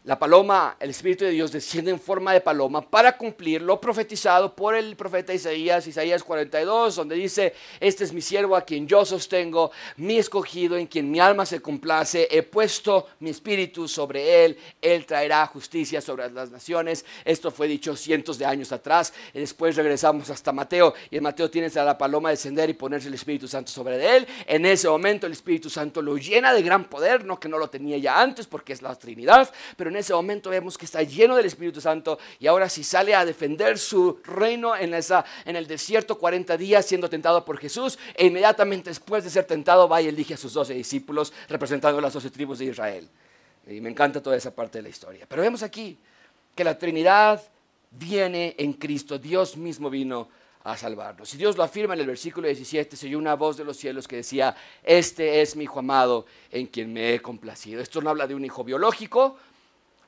la 0.04 0.18
paloma, 0.18 0.76
el 0.80 0.90
Espíritu 0.90 1.24
de 1.24 1.30
Dios 1.30 1.52
desciende 1.52 1.92
en 1.92 2.00
forma 2.00 2.32
de 2.32 2.40
paloma 2.40 2.82
para 2.82 3.16
cumplir 3.16 3.62
lo 3.62 3.80
profetizado 3.80 4.52
por 4.52 4.74
el 4.74 4.96
profeta 4.96 5.32
Isaías, 5.32 5.86
Isaías 5.86 6.24
42, 6.24 6.96
donde 6.96 7.14
dice, 7.14 7.54
este 7.78 8.02
es 8.02 8.12
mi 8.12 8.20
siervo 8.20 8.56
a 8.56 8.62
quien 8.62 8.88
yo 8.88 9.04
sostengo, 9.04 9.70
mi 9.98 10.18
escogido, 10.18 10.76
en 10.76 10.88
quien 10.88 11.08
mi 11.08 11.20
alma 11.20 11.46
se 11.46 11.62
complace, 11.62 12.26
he 12.32 12.42
puesto 12.42 13.10
mi 13.20 13.30
espíritu 13.30 13.86
sobre 13.86 14.44
él, 14.44 14.58
él 14.80 15.06
traerá 15.06 15.46
justicia 15.46 16.00
sobre 16.00 16.28
las 16.32 16.50
naciones. 16.50 17.04
Esto 17.24 17.52
fue 17.52 17.68
dicho 17.68 17.94
cientos 17.94 18.38
de 18.38 18.44
años 18.44 18.72
atrás, 18.72 19.12
y 19.32 19.38
después 19.38 19.76
regresamos 19.76 20.30
hasta 20.30 20.50
Mateo, 20.50 20.94
y 21.12 21.18
en 21.18 21.22
Mateo 21.22 21.48
tienes 21.48 21.76
a 21.76 21.84
la 21.84 21.96
paloma 21.96 22.30
descender 22.30 22.68
y 22.68 22.74
ponerse 22.74 23.06
el 23.06 23.14
Espíritu 23.14 23.46
Santo 23.46 23.70
sobre 23.70 24.16
él. 24.16 24.26
En 24.46 24.66
ese 24.66 24.88
momento 24.88 25.28
el 25.28 25.32
Espíritu 25.32 25.70
Santo 25.70 26.02
lo 26.02 26.16
llena 26.16 26.52
de 26.52 26.62
gran 26.62 26.86
poder, 26.86 27.24
no 27.24 27.38
que 27.38 27.48
no 27.48 27.56
lo 27.56 27.70
tenía 27.70 27.98
ya 27.98 28.20
antes, 28.20 28.48
porque 28.48 28.72
es 28.72 28.82
la 28.82 28.96
Trinidad, 28.96 29.48
pero 29.76 29.91
en 29.92 29.98
ese 29.98 30.12
momento 30.12 30.50
vemos 30.50 30.76
que 30.76 30.84
está 30.84 31.02
lleno 31.02 31.36
del 31.36 31.46
Espíritu 31.46 31.80
Santo 31.80 32.18
y 32.38 32.46
ahora 32.46 32.68
si 32.68 32.82
sale 32.82 33.14
a 33.14 33.24
defender 33.24 33.78
su 33.78 34.18
reino 34.24 34.74
en, 34.76 34.92
el 34.92 35.66
desierto 35.66 36.18
40 36.18 36.56
días 36.56 36.84
siendo 36.84 37.08
tentado 37.08 37.44
por 37.44 37.58
Jesús 37.58 37.98
e 38.14 38.26
inmediatamente 38.26 38.90
después 38.90 39.24
de 39.24 39.30
ser 39.30 39.44
tentado 39.44 39.88
va 39.88 40.02
y 40.02 40.08
elige 40.08 40.34
a 40.34 40.36
sus 40.36 40.52
12 40.52 40.74
discípulos 40.74 41.32
representando 41.48 42.00
las 42.00 42.12
12 42.12 42.30
tribus 42.30 42.58
de 42.58 42.66
Israel. 42.66 43.08
Y 43.66 43.80
me 43.80 43.90
encanta 43.90 44.22
toda 44.22 44.36
esa 44.36 44.50
parte 44.50 44.78
de 44.78 44.82
la 44.82 44.88
historia. 44.88 45.26
Pero 45.28 45.42
vemos 45.42 45.62
aquí 45.62 45.96
que 46.54 46.64
la 46.64 46.76
Trinidad 46.76 47.40
viene 47.90 48.54
en 48.58 48.72
Cristo, 48.72 49.18
Dios 49.18 49.56
mismo 49.56 49.88
vino 49.88 50.28
a 50.64 50.76
salvarnos. 50.76 51.32
Y 51.34 51.36
Dios 51.36 51.56
lo 51.56 51.62
afirma 51.62 51.94
en 51.94 52.00
el 52.00 52.06
versículo 52.06 52.46
17, 52.46 52.96
se 52.96 53.06
oyó 53.06 53.18
una 53.18 53.34
voz 53.34 53.56
de 53.56 53.64
los 53.64 53.76
cielos 53.76 54.06
que 54.06 54.16
decía, 54.16 54.54
este 54.82 55.40
es 55.40 55.56
mi 55.56 55.64
hijo 55.64 55.80
amado 55.80 56.26
en 56.50 56.66
quien 56.66 56.92
me 56.92 57.14
he 57.14 57.20
complacido. 57.20 57.80
Esto 57.80 58.00
no 58.00 58.10
habla 58.10 58.26
de 58.26 58.34
un 58.34 58.44
hijo 58.44 58.62
biológico, 58.62 59.36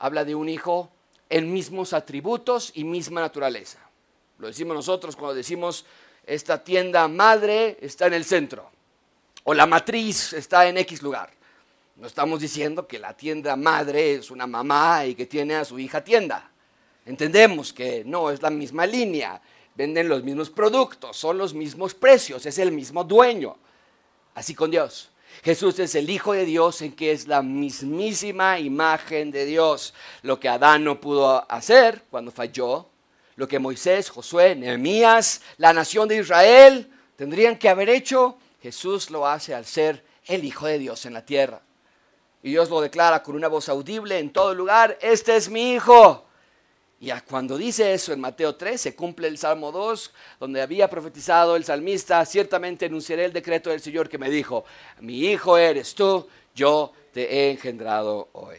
habla 0.04 0.22
de 0.22 0.34
un 0.34 0.50
hijo 0.50 0.90
en 1.30 1.50
mismos 1.50 1.94
atributos 1.94 2.72
y 2.74 2.84
misma 2.84 3.22
naturaleza. 3.22 3.78
Lo 4.38 4.48
decimos 4.48 4.76
nosotros 4.76 5.16
cuando 5.16 5.34
decimos 5.34 5.86
esta 6.26 6.62
tienda 6.62 7.08
madre 7.08 7.78
está 7.80 8.06
en 8.08 8.12
el 8.12 8.26
centro 8.26 8.70
o 9.44 9.54
la 9.54 9.64
matriz 9.64 10.34
está 10.34 10.68
en 10.68 10.76
X 10.76 11.00
lugar. 11.00 11.30
No 11.96 12.06
estamos 12.06 12.40
diciendo 12.40 12.86
que 12.86 12.98
la 12.98 13.16
tienda 13.16 13.56
madre 13.56 14.16
es 14.16 14.30
una 14.30 14.46
mamá 14.46 15.06
y 15.06 15.14
que 15.14 15.24
tiene 15.24 15.54
a 15.54 15.64
su 15.64 15.78
hija 15.78 16.04
tienda. 16.04 16.50
Entendemos 17.06 17.72
que 17.72 18.04
no 18.04 18.30
es 18.30 18.42
la 18.42 18.50
misma 18.50 18.84
línea, 18.84 19.40
venden 19.74 20.06
los 20.06 20.22
mismos 20.22 20.50
productos, 20.50 21.16
son 21.16 21.38
los 21.38 21.54
mismos 21.54 21.94
precios, 21.94 22.44
es 22.44 22.58
el 22.58 22.72
mismo 22.72 23.04
dueño. 23.04 23.56
Así 24.34 24.54
con 24.54 24.70
Dios. 24.70 25.08
Jesús 25.42 25.78
es 25.78 25.94
el 25.94 26.08
Hijo 26.08 26.32
de 26.32 26.44
Dios 26.44 26.82
en 26.82 26.92
que 26.92 27.12
es 27.12 27.26
la 27.26 27.42
mismísima 27.42 28.58
imagen 28.58 29.30
de 29.30 29.44
Dios. 29.44 29.94
Lo 30.22 30.38
que 30.38 30.48
Adán 30.48 30.84
no 30.84 31.00
pudo 31.00 31.50
hacer 31.50 32.04
cuando 32.10 32.30
falló, 32.30 32.88
lo 33.36 33.48
que 33.48 33.58
Moisés, 33.58 34.10
Josué, 34.10 34.54
Nehemías, 34.54 35.42
la 35.56 35.72
nación 35.72 36.08
de 36.08 36.18
Israel 36.18 36.90
tendrían 37.16 37.58
que 37.58 37.68
haber 37.68 37.88
hecho, 37.88 38.38
Jesús 38.62 39.10
lo 39.10 39.26
hace 39.26 39.54
al 39.54 39.64
ser 39.64 40.04
el 40.26 40.44
Hijo 40.44 40.66
de 40.66 40.78
Dios 40.78 41.04
en 41.06 41.12
la 41.12 41.24
tierra. 41.26 41.60
Y 42.42 42.50
Dios 42.50 42.70
lo 42.70 42.80
declara 42.80 43.22
con 43.22 43.34
una 43.34 43.48
voz 43.48 43.68
audible 43.68 44.18
en 44.18 44.32
todo 44.32 44.54
lugar, 44.54 44.98
este 45.00 45.36
es 45.36 45.48
mi 45.48 45.72
Hijo 45.72 46.24
y 47.04 47.12
cuando 47.28 47.58
dice 47.58 47.92
eso 47.92 48.14
en 48.14 48.20
Mateo 48.20 48.54
3, 48.54 48.80
se 48.80 48.96
cumple 48.96 49.28
el 49.28 49.36
Salmo 49.36 49.70
2, 49.70 50.10
donde 50.40 50.62
había 50.62 50.88
profetizado 50.88 51.54
el 51.54 51.62
salmista, 51.62 52.24
ciertamente 52.24 52.86
enunciaré 52.86 53.26
el 53.26 53.32
decreto 53.32 53.68
del 53.68 53.82
Señor 53.82 54.08
que 54.08 54.16
me 54.16 54.30
dijo, 54.30 54.64
mi 55.00 55.18
hijo 55.26 55.58
eres 55.58 55.94
tú, 55.94 56.26
yo 56.54 56.94
te 57.12 57.30
he 57.30 57.50
engendrado 57.50 58.30
hoy. 58.32 58.56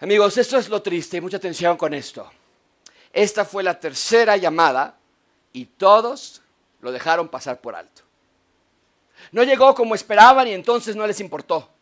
Amigos, 0.00 0.36
esto 0.36 0.58
es 0.58 0.68
lo 0.68 0.82
triste, 0.82 1.22
mucha 1.22 1.38
atención 1.38 1.78
con 1.78 1.94
esto. 1.94 2.30
Esta 3.14 3.46
fue 3.46 3.62
la 3.62 3.80
tercera 3.80 4.36
llamada 4.36 4.98
y 5.54 5.64
todos 5.64 6.42
lo 6.82 6.92
dejaron 6.92 7.28
pasar 7.30 7.62
por 7.62 7.74
alto. 7.74 8.02
No 9.32 9.42
llegó 9.42 9.74
como 9.74 9.94
esperaban 9.94 10.48
y 10.48 10.52
entonces 10.52 10.94
no 10.96 11.06
les 11.06 11.18
importó. 11.18 11.75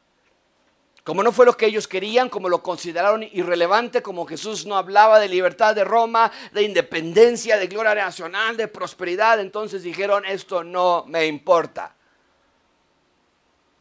Como 1.04 1.22
no 1.22 1.32
fue 1.32 1.44
lo 1.44 1.54
que 1.54 1.66
ellos 1.66 1.86
querían, 1.86 2.30
como 2.30 2.48
lo 2.48 2.62
consideraron 2.62 3.22
irrelevante, 3.22 4.02
como 4.02 4.26
Jesús 4.26 4.64
no 4.64 4.74
hablaba 4.74 5.20
de 5.20 5.28
libertad 5.28 5.74
de 5.74 5.84
Roma, 5.84 6.32
de 6.52 6.62
independencia, 6.62 7.58
de 7.58 7.66
gloria 7.66 7.94
nacional, 7.94 8.56
de 8.56 8.68
prosperidad, 8.68 9.38
entonces 9.38 9.82
dijeron, 9.82 10.24
esto 10.24 10.64
no 10.64 11.04
me 11.06 11.26
importa. 11.26 11.94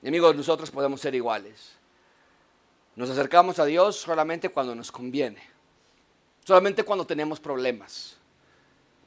Y 0.01 0.09
amigos, 0.09 0.35
nosotros 0.35 0.69
podemos 0.69 0.99
ser 0.99 1.15
iguales. 1.15 1.71
Nos 2.97 3.09
acercamos 3.09 3.57
a 3.57 3.65
Dios 3.65 3.95
solamente 3.95 4.49
cuando 4.49 4.75
nos 4.75 4.91
conviene, 4.91 5.41
solamente 6.45 6.83
cuando 6.83 7.07
tenemos 7.07 7.39
problemas. 7.39 8.17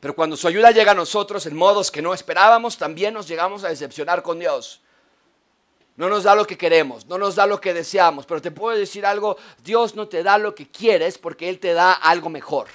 Pero 0.01 0.17
cuando 0.17 0.39
su 0.39 0.49
ayuda 0.49 0.71
llega 0.71 0.93
a 0.93 0.95
nosotros 0.95 1.45
en 1.45 1.55
modos 1.55 1.91
que 1.91 2.01
no 2.01 2.15
esperábamos, 2.15 2.79
también 2.79 3.13
nos 3.13 3.29
llegamos 3.29 3.63
a 3.63 3.69
decepcionar 3.69 4.23
con 4.23 4.39
Dios. 4.39 4.81
No 5.97 6.11
nos 6.11 6.25
da 6.25 6.35
lo 6.35 6.47
que 6.47 6.59
queremos, 6.59 7.07
no 7.07 7.17
nos 7.17 7.37
da 7.37 7.47
lo 7.47 7.61
que 7.61 7.73
deseamos, 7.73 8.27
pero 8.27 8.43
te 8.43 8.51
puedo 8.51 8.77
decir 8.77 9.07
algo, 9.07 9.39
Dios 9.65 9.95
no 9.95 10.09
te 10.09 10.23
da 10.23 10.37
lo 10.37 10.55
que 10.55 10.71
quieres 10.71 11.17
porque 11.17 11.49
Él 11.49 11.59
te 11.59 11.73
da 11.73 11.93
algo 11.93 12.29
mejor. 12.29 12.69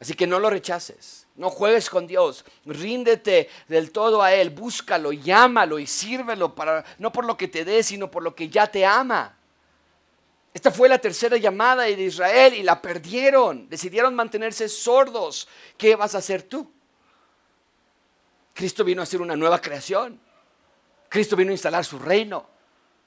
Así 0.00 0.14
que 0.14 0.26
no 0.26 0.40
lo 0.40 0.50
rechaces, 0.50 1.26
no 1.36 1.50
juegues 1.50 1.88
con 1.88 2.06
Dios, 2.06 2.44
ríndete 2.64 3.48
del 3.68 3.92
todo 3.92 4.22
a 4.22 4.32
Él, 4.32 4.50
búscalo, 4.50 5.12
llámalo 5.12 5.78
y 5.78 5.86
sírvelo 5.86 6.54
para, 6.54 6.84
no 6.98 7.12
por 7.12 7.24
lo 7.24 7.36
que 7.36 7.48
te 7.48 7.64
dé, 7.64 7.82
sino 7.82 8.10
por 8.10 8.22
lo 8.22 8.34
que 8.34 8.48
ya 8.48 8.66
te 8.66 8.84
ama. 8.84 9.36
Esta 10.52 10.72
fue 10.72 10.88
la 10.88 10.98
tercera 10.98 11.36
llamada 11.36 11.84
de 11.84 11.92
Israel 11.92 12.54
y 12.54 12.64
la 12.64 12.82
perdieron, 12.82 13.68
decidieron 13.68 14.14
mantenerse 14.14 14.68
sordos. 14.68 15.46
¿Qué 15.76 15.94
vas 15.94 16.16
a 16.16 16.18
hacer 16.18 16.42
tú? 16.42 16.68
Cristo 18.54 18.82
vino 18.82 19.00
a 19.00 19.04
hacer 19.04 19.20
una 19.20 19.36
nueva 19.36 19.60
creación. 19.60 20.20
Cristo 21.08 21.36
vino 21.36 21.50
a 21.50 21.52
instalar 21.52 21.84
su 21.84 21.98
reino. 21.98 22.46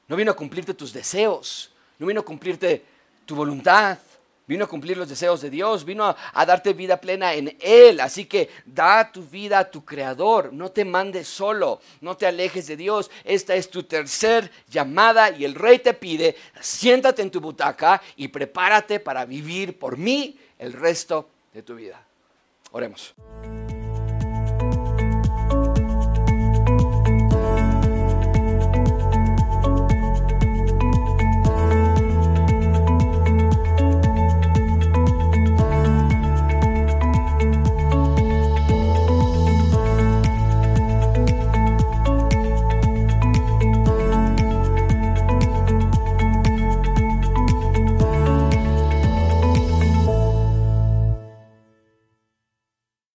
No 0.07 0.15
vino 0.15 0.31
a 0.31 0.35
cumplirte 0.35 0.73
tus 0.73 0.91
deseos. 0.93 1.71
No 1.99 2.07
vino 2.07 2.21
a 2.21 2.25
cumplirte 2.25 2.83
tu 3.25 3.35
voluntad. 3.35 3.97
Vino 4.47 4.65
a 4.65 4.67
cumplir 4.67 4.97
los 4.97 5.07
deseos 5.07 5.39
de 5.39 5.49
Dios. 5.49 5.85
Vino 5.85 6.03
a, 6.03 6.45
darte 6.45 6.73
vida 6.73 6.99
plena 6.99 7.33
en 7.33 7.55
Él. 7.61 8.01
Así 8.01 8.25
que 8.25 8.49
da 8.65 9.09
tu 9.09 9.23
vida 9.23 9.59
a 9.59 9.71
tu 9.71 9.85
Creador. 9.85 10.51
No 10.51 10.71
te 10.71 10.83
mandes 10.83 11.29
solo. 11.29 11.79
No 12.01 12.17
te 12.17 12.25
alejes 12.25 12.67
de 12.67 12.75
Dios. 12.75 13.09
Esta 13.23 13.55
es 13.55 13.69
tu 13.69 13.83
tercer 13.83 14.51
llamada 14.69 15.31
y 15.31 15.45
el 15.45 15.55
Rey 15.55 15.79
te 15.79 15.93
pide, 15.93 16.35
siéntate 16.59 17.21
en 17.21 17.31
tu 17.31 17.39
butaca 17.39 18.01
y 18.17 18.27
prepárate 18.27 18.99
para 18.99 19.23
vivir 19.23 19.79
por 19.79 19.95
mí 19.95 20.37
el 20.59 20.73
resto 20.73 21.29
de 21.53 21.63
tu 21.63 21.75
vida. 21.75 22.03
Oremos. 22.71 23.13